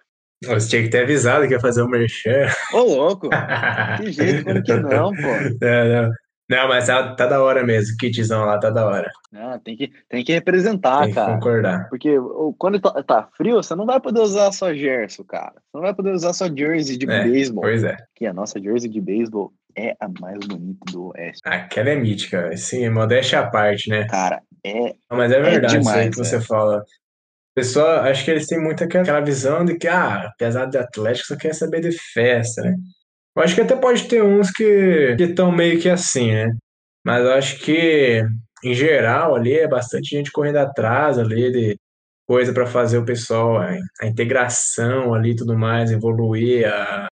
Você 0.44 0.68
tinha 0.68 0.82
que 0.84 0.88
ter 0.88 1.02
avisado 1.02 1.46
que 1.48 1.54
ia 1.54 1.60
fazer 1.60 1.82
um 1.82 1.88
merchan. 1.88 2.46
Ô, 2.72 2.78
louco. 2.80 3.28
Que 3.98 4.12
jeito, 4.12 4.44
como 4.44 4.62
que 4.62 4.74
não, 4.74 5.10
pô? 5.12 5.22
Não, 5.60 6.02
não. 6.02 6.12
Não, 6.50 6.66
mas 6.66 6.86
tá, 6.86 7.14
tá 7.14 7.26
da 7.26 7.42
hora 7.42 7.62
mesmo. 7.62 7.94
O 7.94 7.96
kitzão 7.98 8.46
lá 8.46 8.58
tá 8.58 8.70
da 8.70 8.86
hora. 8.86 9.10
Ah, 9.34 9.60
tem, 9.62 9.76
que, 9.76 9.92
tem 10.08 10.24
que 10.24 10.32
representar, 10.32 11.00
Tem 11.00 11.08
que 11.10 11.14
cara. 11.14 11.34
concordar. 11.34 11.88
Porque 11.90 12.14
quando 12.56 12.80
tá, 12.80 13.02
tá 13.02 13.28
frio, 13.36 13.56
você 13.56 13.74
não 13.74 13.84
vai 13.84 14.00
poder 14.00 14.20
usar 14.20 14.50
só 14.52 14.72
Gerson, 14.72 15.24
cara. 15.24 15.52
Você 15.56 15.74
não 15.74 15.82
vai 15.82 15.92
poder 15.92 16.12
usar 16.12 16.32
só 16.32 16.46
jersey 16.48 16.96
de 16.96 17.10
É, 17.10 17.24
beisebol. 17.24 17.62
Pois 17.62 17.84
é. 17.84 17.98
Que 18.14 18.24
a 18.24 18.32
nossa 18.32 18.58
jersey 18.58 18.88
de 18.88 18.98
beisebol 18.98 19.52
é 19.76 19.94
a 20.00 20.08
mais 20.08 20.38
bonita 20.46 20.80
do 20.90 21.08
Oeste. 21.08 21.42
Aquela 21.44 21.90
é 21.90 21.96
mítica. 21.96 22.56
Sim, 22.56 22.88
modéstia 22.88 23.40
à 23.40 23.46
parte, 23.50 23.90
né? 23.90 24.06
Cara, 24.06 24.40
é. 24.64 24.94
Não, 25.10 25.18
Mas 25.18 25.30
é 25.30 25.40
verdade 25.42 25.66
isso 25.66 25.76
aí 25.76 25.82
demais, 25.82 26.10
que 26.10 26.16
você 26.16 26.36
é. 26.36 26.40
fala. 26.40 26.82
Pessoal, 27.58 28.02
acho 28.02 28.24
que 28.24 28.30
eles 28.30 28.46
têm 28.46 28.60
muito 28.60 28.84
aquela 28.84 29.20
visão 29.20 29.64
de 29.64 29.76
que, 29.76 29.88
ah, 29.88 30.28
apesar 30.32 30.66
de 30.66 30.78
Atlético, 30.78 31.26
só 31.26 31.36
quer 31.36 31.52
saber 31.52 31.80
de 31.80 31.90
festa, 31.90 32.62
né? 32.62 32.76
Eu 33.36 33.42
acho 33.42 33.52
que 33.52 33.60
até 33.60 33.74
pode 33.74 34.06
ter 34.06 34.22
uns 34.22 34.48
que 34.52 35.16
estão 35.18 35.50
meio 35.50 35.80
que 35.80 35.88
assim, 35.88 36.30
né? 36.30 36.52
Mas 37.04 37.24
eu 37.24 37.32
acho 37.32 37.58
que, 37.58 38.22
em 38.62 38.74
geral, 38.74 39.34
ali 39.34 39.54
é 39.54 39.66
bastante 39.66 40.10
gente 40.10 40.30
correndo 40.30 40.58
atrás 40.58 41.18
ali 41.18 41.50
de 41.50 41.76
coisa 42.28 42.52
para 42.52 42.64
fazer 42.64 42.98
o 42.98 43.04
pessoal, 43.04 43.58
a, 43.58 43.76
a 44.02 44.06
integração 44.06 45.12
ali 45.12 45.32
e 45.32 45.36
tudo 45.36 45.58
mais, 45.58 45.90
evoluir, 45.90 46.64
a, 46.72 47.08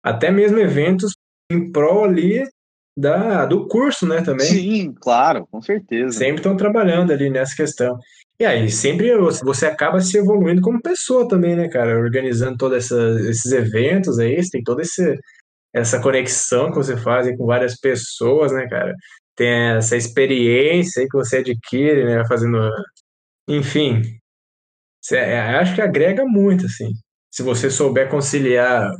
até 0.00 0.30
mesmo 0.30 0.60
eventos 0.60 1.12
em 1.50 1.72
prol 1.72 2.04
ali 2.04 2.44
da, 2.96 3.44
do 3.46 3.66
curso, 3.66 4.06
né, 4.06 4.22
também. 4.22 4.46
Sim, 4.46 4.94
claro, 5.00 5.44
com 5.50 5.60
certeza. 5.60 6.16
Sempre 6.16 6.36
estão 6.36 6.56
trabalhando 6.56 7.12
ali 7.12 7.28
nessa 7.28 7.56
questão. 7.56 7.98
E 8.38 8.44
aí, 8.44 8.70
sempre 8.70 9.10
você 9.42 9.66
acaba 9.66 10.00
se 10.00 10.18
evoluindo 10.18 10.60
como 10.60 10.82
pessoa 10.82 11.26
também, 11.26 11.56
né, 11.56 11.68
cara? 11.68 11.98
Organizando 11.98 12.58
todos 12.58 12.90
esses 12.90 13.50
eventos 13.52 14.18
aí, 14.18 14.36
você 14.42 14.50
tem 14.50 14.62
toda 14.62 14.82
esse, 14.82 15.18
essa 15.74 16.00
conexão 16.00 16.70
que 16.70 16.76
você 16.76 16.96
faz 16.96 17.34
com 17.36 17.46
várias 17.46 17.78
pessoas, 17.80 18.52
né, 18.52 18.68
cara? 18.68 18.94
Tem 19.34 19.76
essa 19.76 19.96
experiência 19.96 21.02
aí 21.02 21.08
que 21.08 21.16
você 21.16 21.38
adquire, 21.38 22.04
né, 22.04 22.26
fazendo... 22.28 22.70
Enfim, 23.48 24.02
você, 25.00 25.18
acho 25.18 25.74
que 25.74 25.80
agrega 25.80 26.24
muito, 26.24 26.66
assim, 26.66 26.90
se 27.30 27.42
você 27.42 27.70
souber 27.70 28.10
conciliar 28.10 28.90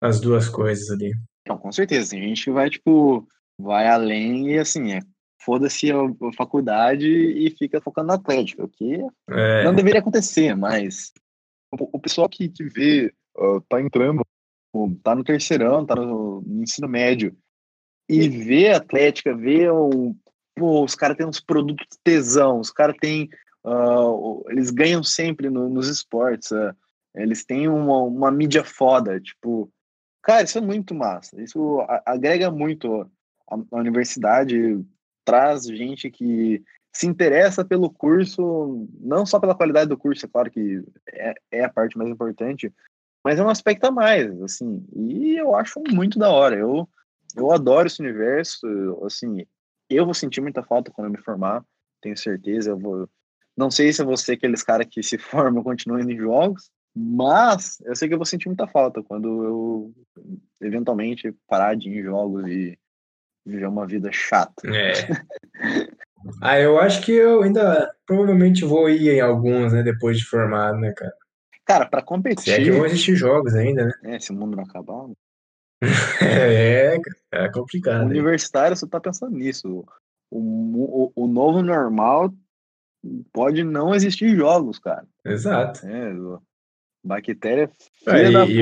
as 0.00 0.20
duas 0.20 0.48
coisas 0.48 0.90
ali. 0.90 1.12
Não, 1.46 1.58
com 1.58 1.70
certeza. 1.70 2.10
Tem 2.10 2.22
gente 2.22 2.50
vai, 2.50 2.70
tipo, 2.70 3.26
vai 3.60 3.86
além 3.86 4.52
e, 4.52 4.58
assim, 4.58 4.94
é 4.94 5.00
foda-se 5.40 5.90
a, 5.90 5.96
faculdade 6.36 7.06
e 7.06 7.50
fica 7.56 7.80
focando 7.80 8.08
na 8.08 8.14
Atlética, 8.14 8.64
o 8.64 8.68
que 8.68 9.00
é. 9.28 9.64
não 9.64 9.74
deveria 9.74 10.00
acontecer, 10.00 10.54
mas 10.54 11.12
o, 11.72 11.98
pessoal 11.98 12.28
que, 12.28 12.48
que 12.48 12.64
vê, 12.64 13.12
uh, 13.38 13.60
tá 13.62 13.80
entrando, 13.80 14.24
tá 15.02 15.14
no 15.14 15.24
terceirão, 15.24 15.86
tá 15.86 15.94
no, 15.94 16.42
no 16.42 16.62
ensino 16.62 16.88
médio, 16.88 17.36
e 18.08 18.28
vê 18.28 18.70
a 18.70 18.76
Atlética, 18.76 19.34
vê 19.34 19.68
o, 19.70 20.14
pô, 20.56 20.84
os 20.84 20.94
caras 20.94 21.16
têm 21.16 21.26
uns 21.26 21.40
produtos 21.40 21.86
tesão, 22.02 22.58
os 22.60 22.70
caras 22.70 22.96
têm, 23.00 23.28
uh, 23.64 24.44
eles 24.50 24.70
ganham 24.70 25.02
sempre 25.02 25.48
no, 25.48 25.68
nos 25.68 25.88
esportes, 25.88 26.50
uh, 26.50 26.74
eles 27.14 27.44
têm 27.44 27.68
uma, 27.68 28.02
uma 28.02 28.30
mídia 28.30 28.64
foda, 28.64 29.20
tipo, 29.20 29.72
cara, 30.22 30.42
isso 30.42 30.58
é 30.58 30.60
muito 30.60 30.94
massa, 30.94 31.40
isso 31.40 31.80
agrega 32.04 32.50
muito 32.50 33.08
a, 33.48 33.56
a 33.72 33.76
universidade 33.78 34.84
traz 35.30 35.64
gente 35.64 36.10
que 36.10 36.60
se 36.92 37.06
interessa 37.06 37.64
pelo 37.64 37.88
curso, 37.88 38.88
não 38.98 39.24
só 39.24 39.38
pela 39.38 39.54
qualidade 39.54 39.88
do 39.88 39.96
curso, 39.96 40.26
é 40.26 40.28
claro 40.28 40.50
que 40.50 40.82
é, 41.08 41.34
é, 41.52 41.64
a 41.64 41.68
parte 41.68 41.96
mais 41.96 42.10
importante, 42.10 42.72
mas 43.24 43.38
é 43.38 43.42
um 43.44 43.48
aspecto 43.48 43.84
a 43.84 43.92
mais, 43.92 44.28
assim, 44.42 44.84
e 44.92 45.36
eu 45.36 45.54
acho 45.54 45.80
muito 45.88 46.18
da 46.18 46.30
hora. 46.30 46.56
Eu, 46.56 46.88
eu 47.36 47.52
adoro 47.52 47.86
esse 47.86 48.02
universo, 48.02 48.66
assim, 49.04 49.46
eu 49.88 50.04
vou 50.04 50.14
sentir 50.14 50.40
muita 50.40 50.64
falta 50.64 50.90
quando 50.90 51.06
eu 51.06 51.12
me 51.12 51.22
formar, 51.22 51.64
tenho 52.02 52.16
certeza, 52.16 52.70
eu 52.70 52.78
vou. 52.78 53.08
Não 53.56 53.70
sei 53.70 53.92
se 53.92 54.02
eu 54.02 54.06
vou 54.06 54.16
ser 54.16 54.32
aqueles 54.32 54.64
caras 54.64 54.88
que 54.90 55.00
se 55.00 55.16
formam 55.18 55.62
continuam 55.62 56.00
indo 56.00 56.10
em 56.10 56.18
jogos, 56.18 56.72
mas 56.92 57.80
eu 57.84 57.94
sei 57.94 58.08
que 58.08 58.14
eu 58.14 58.18
vou 58.18 58.26
sentir 58.26 58.48
muita 58.48 58.66
falta 58.66 59.00
quando 59.00 59.44
eu 59.44 59.94
eventualmente 60.60 61.32
parar 61.46 61.76
de 61.76 61.88
ir 61.88 62.00
em 62.00 62.02
jogos 62.02 62.48
e 62.48 62.76
viver 63.44 63.66
uma 63.66 63.86
vida 63.86 64.10
chata. 64.12 64.62
É. 64.68 64.92
Ah, 66.42 66.60
eu 66.60 66.78
acho 66.78 67.00
que 67.00 67.12
eu 67.12 67.42
ainda 67.42 67.90
provavelmente 68.06 68.62
vou 68.62 68.90
ir 68.90 69.08
em 69.08 69.20
alguns, 69.20 69.72
né, 69.72 69.82
depois 69.82 70.18
de 70.18 70.26
formado, 70.26 70.78
né, 70.78 70.92
cara? 70.92 71.14
Cara, 71.64 71.86
para 71.86 72.02
competir. 72.02 72.44
Se 72.44 72.50
é 72.50 72.62
que 72.62 72.70
vão 72.70 72.84
existir 72.84 73.14
jogos 73.14 73.54
ainda, 73.54 73.86
né? 73.86 73.92
É, 74.04 74.20
se 74.20 74.30
o 74.30 74.34
mundo 74.34 74.56
não 74.56 74.64
acabar. 74.64 75.08
Né? 75.08 75.14
é, 76.20 76.98
é 77.32 77.48
complicado. 77.50 78.02
O 78.02 78.06
universitário, 78.06 78.76
você 78.76 78.86
tá 78.86 79.00
pensando 79.00 79.34
nisso. 79.34 79.84
O, 80.30 80.38
o, 80.40 81.12
o 81.14 81.26
novo 81.26 81.62
normal 81.62 82.30
pode 83.32 83.64
não 83.64 83.94
existir 83.94 84.36
jogos, 84.36 84.78
cara. 84.78 85.06
Exato. 85.24 85.86
É, 85.86 86.12
bactéria 87.04 87.70
filha 88.04 88.14
Aí, 88.14 88.32
da 88.32 88.44
puta. 88.44 88.56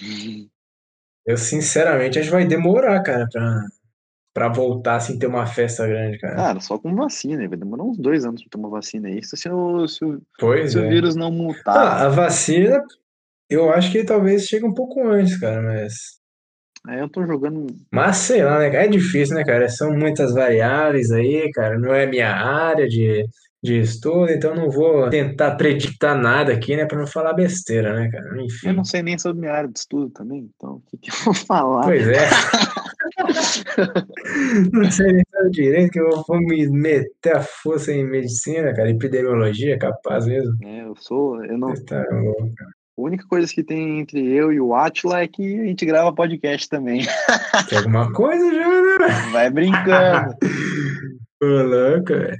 Eu, 0.00 0.48
eu, 1.26 1.36
sinceramente, 1.36 2.18
acho 2.18 2.28
que 2.28 2.34
vai 2.34 2.46
demorar, 2.46 3.00
cara, 3.02 3.28
pra, 3.30 3.66
para 4.34 4.48
voltar 4.48 4.96
assim, 4.96 5.18
ter 5.18 5.26
uma 5.26 5.46
festa 5.46 5.86
grande, 5.86 6.18
cara. 6.18 6.36
Cara, 6.36 6.60
só 6.60 6.78
com 6.78 6.94
vacina, 6.94 7.46
vai 7.48 7.58
demorar 7.58 7.84
uns 7.84 7.98
dois 7.98 8.24
anos 8.24 8.42
pra 8.42 8.50
ter 8.50 8.58
uma 8.58 8.70
vacina 8.70 9.08
aí. 9.08 9.22
Se, 9.22 9.48
o, 9.48 9.86
se, 9.86 10.04
o, 10.04 10.20
pois 10.38 10.72
se 10.72 10.78
é. 10.78 10.80
o 10.80 10.88
vírus 10.88 11.14
não 11.14 11.30
mutar. 11.30 11.76
Ah, 11.76 12.06
a 12.06 12.08
vacina, 12.08 12.82
eu 13.48 13.70
acho 13.70 13.92
que 13.92 14.04
talvez 14.04 14.44
chegue 14.44 14.64
um 14.64 14.74
pouco 14.74 15.06
antes, 15.06 15.38
cara, 15.38 15.60
mas. 15.62 16.20
Aí 16.86 16.98
eu 16.98 17.08
tô 17.08 17.24
jogando. 17.24 17.66
Mas 17.92 18.16
sei 18.16 18.42
lá, 18.42 18.58
né? 18.58 18.74
É 18.74 18.88
difícil, 18.88 19.36
né, 19.36 19.44
cara? 19.44 19.68
São 19.68 19.92
muitas 19.92 20.32
variáveis 20.32 21.10
aí, 21.12 21.50
cara. 21.52 21.78
Não 21.78 21.94
é 21.94 22.06
minha 22.06 22.34
área 22.34 22.88
de, 22.88 23.24
de 23.62 23.80
estudo, 23.80 24.32
então 24.32 24.54
não 24.54 24.68
vou 24.68 25.08
tentar 25.08 25.54
preditar 25.56 26.16
nada 26.16 26.52
aqui, 26.52 26.74
né, 26.74 26.84
para 26.84 26.98
não 26.98 27.06
falar 27.06 27.34
besteira, 27.34 27.94
né, 27.94 28.10
cara? 28.10 28.42
Enfim. 28.42 28.68
Eu 28.68 28.74
não 28.74 28.84
sei 28.84 29.02
nem 29.02 29.16
sobre 29.16 29.40
minha 29.40 29.52
área 29.52 29.68
de 29.68 29.78
estudo 29.78 30.10
também, 30.10 30.50
então 30.56 30.76
o 30.76 30.82
que, 30.90 30.96
que 30.96 31.10
eu 31.10 31.24
vou 31.24 31.34
falar? 31.34 31.84
Pois 31.84 32.08
é. 32.08 32.28
não 34.72 34.90
sei 34.90 35.12
nem 35.12 35.22
sabe 35.30 35.50
direito 35.50 35.92
que 35.92 36.00
eu 36.00 36.22
vou 36.26 36.38
me 36.38 36.68
meter 36.68 37.36
a 37.36 37.42
força 37.42 37.92
em 37.92 38.04
medicina, 38.04 38.74
cara, 38.74 38.90
epidemiologia, 38.90 39.78
capaz 39.78 40.26
mesmo. 40.26 40.56
É, 40.62 40.82
eu 40.82 40.94
sou, 40.96 41.44
eu 41.44 41.58
não. 41.58 41.72
Tá 41.84 42.04
louco, 42.10 42.52
A 42.98 43.00
única 43.00 43.26
coisa 43.26 43.52
que 43.52 43.62
tem 43.62 44.00
entre 44.00 44.20
eu 44.32 44.52
e 44.52 44.60
o 44.60 44.74
Atila 44.74 45.20
é 45.20 45.28
que 45.28 45.60
a 45.60 45.64
gente 45.64 45.86
grava 45.86 46.14
podcast 46.14 46.68
também. 46.68 47.02
Tem 47.68 47.78
alguma 47.78 48.12
coisa 48.12 48.44
já, 48.52 48.68
né? 48.68 49.30
Vai 49.32 49.50
brincando. 49.50 50.34
Ô, 51.42 51.46
louco, 51.46 52.08
velho. 52.08 52.38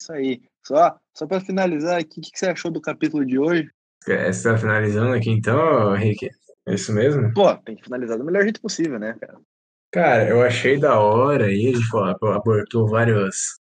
Isso 0.00 0.12
aí. 0.12 0.40
Só, 0.66 0.96
só 1.16 1.26
para 1.26 1.40
finalizar 1.40 1.98
aqui, 2.00 2.18
o 2.18 2.22
que, 2.22 2.30
que, 2.32 2.38
você 2.38 2.46
achou 2.46 2.70
do 2.70 2.80
capítulo 2.80 3.24
de 3.24 3.38
hoje? 3.38 3.70
É, 4.08 4.32
você 4.32 4.50
tá 4.50 4.58
finalizando 4.58 5.12
aqui 5.12 5.30
então, 5.30 5.96
Henrique? 5.96 6.28
É 6.66 6.74
isso 6.74 6.92
mesmo? 6.92 7.32
Pô, 7.32 7.54
tem 7.58 7.76
que 7.76 7.84
finalizar 7.84 8.18
do 8.18 8.24
melhor 8.24 8.42
jeito 8.42 8.60
possível, 8.60 8.98
né, 8.98 9.16
cara? 9.20 9.38
Cara, 9.92 10.28
eu 10.28 10.42
achei 10.42 10.78
da 10.78 10.98
hora 11.00 11.46
aí, 11.46 11.68
a 11.68 11.76
gente 11.76 11.96
abordou 11.96 12.88
vários 12.88 13.58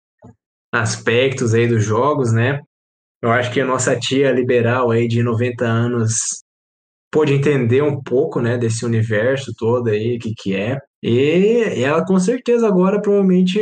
aspectos 0.72 1.54
aí 1.54 1.66
dos 1.66 1.84
jogos, 1.84 2.32
né? 2.32 2.60
Eu 3.22 3.30
acho 3.30 3.52
que 3.52 3.60
a 3.60 3.66
nossa 3.66 3.98
tia 3.98 4.32
liberal 4.32 4.90
aí 4.90 5.06
de 5.08 5.22
90 5.22 5.64
anos 5.64 6.12
pôde 7.10 7.34
entender 7.34 7.82
um 7.82 8.00
pouco, 8.02 8.40
né, 8.40 8.56
desse 8.56 8.84
universo 8.84 9.52
todo 9.58 9.90
aí, 9.90 10.16
o 10.16 10.18
que 10.20 10.32
que 10.36 10.54
é. 10.54 10.78
E 11.02 11.82
ela 11.82 12.04
com 12.04 12.18
certeza 12.18 12.68
agora 12.68 13.00
provavelmente 13.00 13.58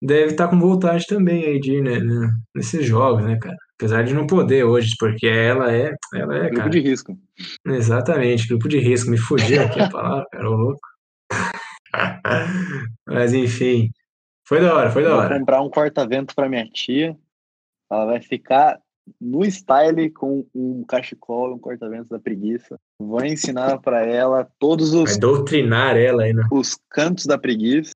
deve 0.00 0.32
estar 0.32 0.46
tá 0.46 0.50
com 0.50 0.58
vontade 0.58 1.06
também 1.06 1.44
aí 1.44 1.60
de 1.60 1.74
ir 1.74 1.82
né, 1.82 1.98
né, 2.00 2.30
nesses 2.54 2.86
jogos, 2.86 3.24
né, 3.24 3.38
cara? 3.38 3.56
Apesar 3.78 4.02
de 4.04 4.14
não 4.14 4.26
poder 4.26 4.64
hoje, 4.64 4.94
porque 4.98 5.26
ela 5.26 5.72
é, 5.72 5.92
ela 6.14 6.36
é, 6.36 6.40
grupo 6.42 6.56
cara. 6.56 6.70
de 6.70 6.80
risco. 6.80 7.18
Exatamente, 7.66 8.48
grupo 8.48 8.68
de 8.68 8.78
risco. 8.78 9.10
Me 9.10 9.18
fugiu 9.18 9.62
aqui 9.62 9.80
a 9.80 9.88
palavra, 9.90 10.24
cara, 10.30 10.48
ô 10.48 10.54
louco. 10.54 10.91
Mas 13.06 13.32
enfim, 13.32 13.90
foi 14.46 14.60
da 14.60 14.74
hora, 14.74 14.90
foi 14.90 15.04
da 15.04 15.16
hora. 15.16 15.28
Vou 15.28 15.38
comprar 15.38 15.62
um 15.62 15.70
corta-vento 15.70 16.34
para 16.34 16.48
minha 16.48 16.68
tia. 16.68 17.16
Ela 17.90 18.06
vai 18.06 18.20
ficar 18.20 18.80
no 19.20 19.44
style 19.44 20.10
com 20.10 20.46
um 20.54 20.84
cachecol 20.84 21.50
e 21.50 21.54
um 21.54 21.58
corta-vento 21.58 22.08
da 22.08 22.18
preguiça. 22.18 22.78
Vou 22.98 23.24
ensinar 23.24 23.78
para 23.78 24.04
ela 24.04 24.48
todos 24.58 24.94
os. 24.94 25.10
Vai 25.10 25.18
doutrinar 25.18 25.96
ela 25.96 26.22
aí, 26.22 26.32
né? 26.32 26.46
Os 26.50 26.78
cantos 26.88 27.26
da 27.26 27.36
preguiça 27.36 27.92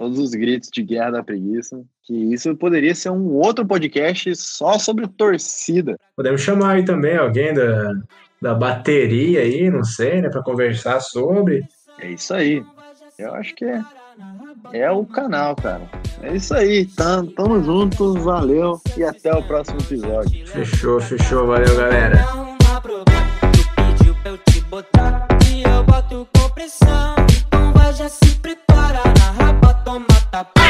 todos 0.00 0.18
os 0.18 0.30
gritos 0.30 0.70
de 0.72 0.82
guerra 0.82 1.10
da 1.10 1.22
preguiça, 1.22 1.78
que 2.04 2.14
isso 2.14 2.56
poderia 2.56 2.94
ser 2.94 3.10
um 3.10 3.34
outro 3.34 3.66
podcast 3.66 4.34
só 4.34 4.78
sobre 4.78 5.06
torcida. 5.06 5.98
Podemos 6.16 6.40
chamar 6.40 6.76
aí 6.76 6.84
também 6.86 7.18
alguém 7.18 7.52
da, 7.52 7.92
da 8.40 8.54
bateria 8.54 9.40
aí, 9.40 9.68
não 9.68 9.84
sei, 9.84 10.22
né, 10.22 10.30
para 10.30 10.42
conversar 10.42 11.00
sobre. 11.00 11.62
É 12.00 12.10
isso 12.10 12.34
aí. 12.34 12.64
Eu 13.18 13.34
acho 13.34 13.54
que 13.54 13.64
é, 13.64 13.82
é 14.72 14.90
o 14.90 15.04
canal, 15.04 15.54
cara. 15.56 15.82
É 16.22 16.34
isso 16.34 16.54
aí. 16.54 16.86
Tamo, 16.86 17.30
tamo 17.32 17.62
junto, 17.62 18.14
valeu 18.20 18.80
e 18.96 19.04
até 19.04 19.32
o 19.34 19.42
próximo 19.42 19.80
episódio. 19.80 20.46
Fechou, 20.46 21.00
fechou. 21.00 21.46
Valeu, 21.46 21.76
galera. 21.76 22.20
Então 22.22 22.50
vai 27.74 27.92
já 27.92 28.08
se 28.08 28.34
prepara 28.36 29.00
na 29.18 29.30
raba, 29.32 29.74
toma 29.84 30.06
tapa. 30.30 30.69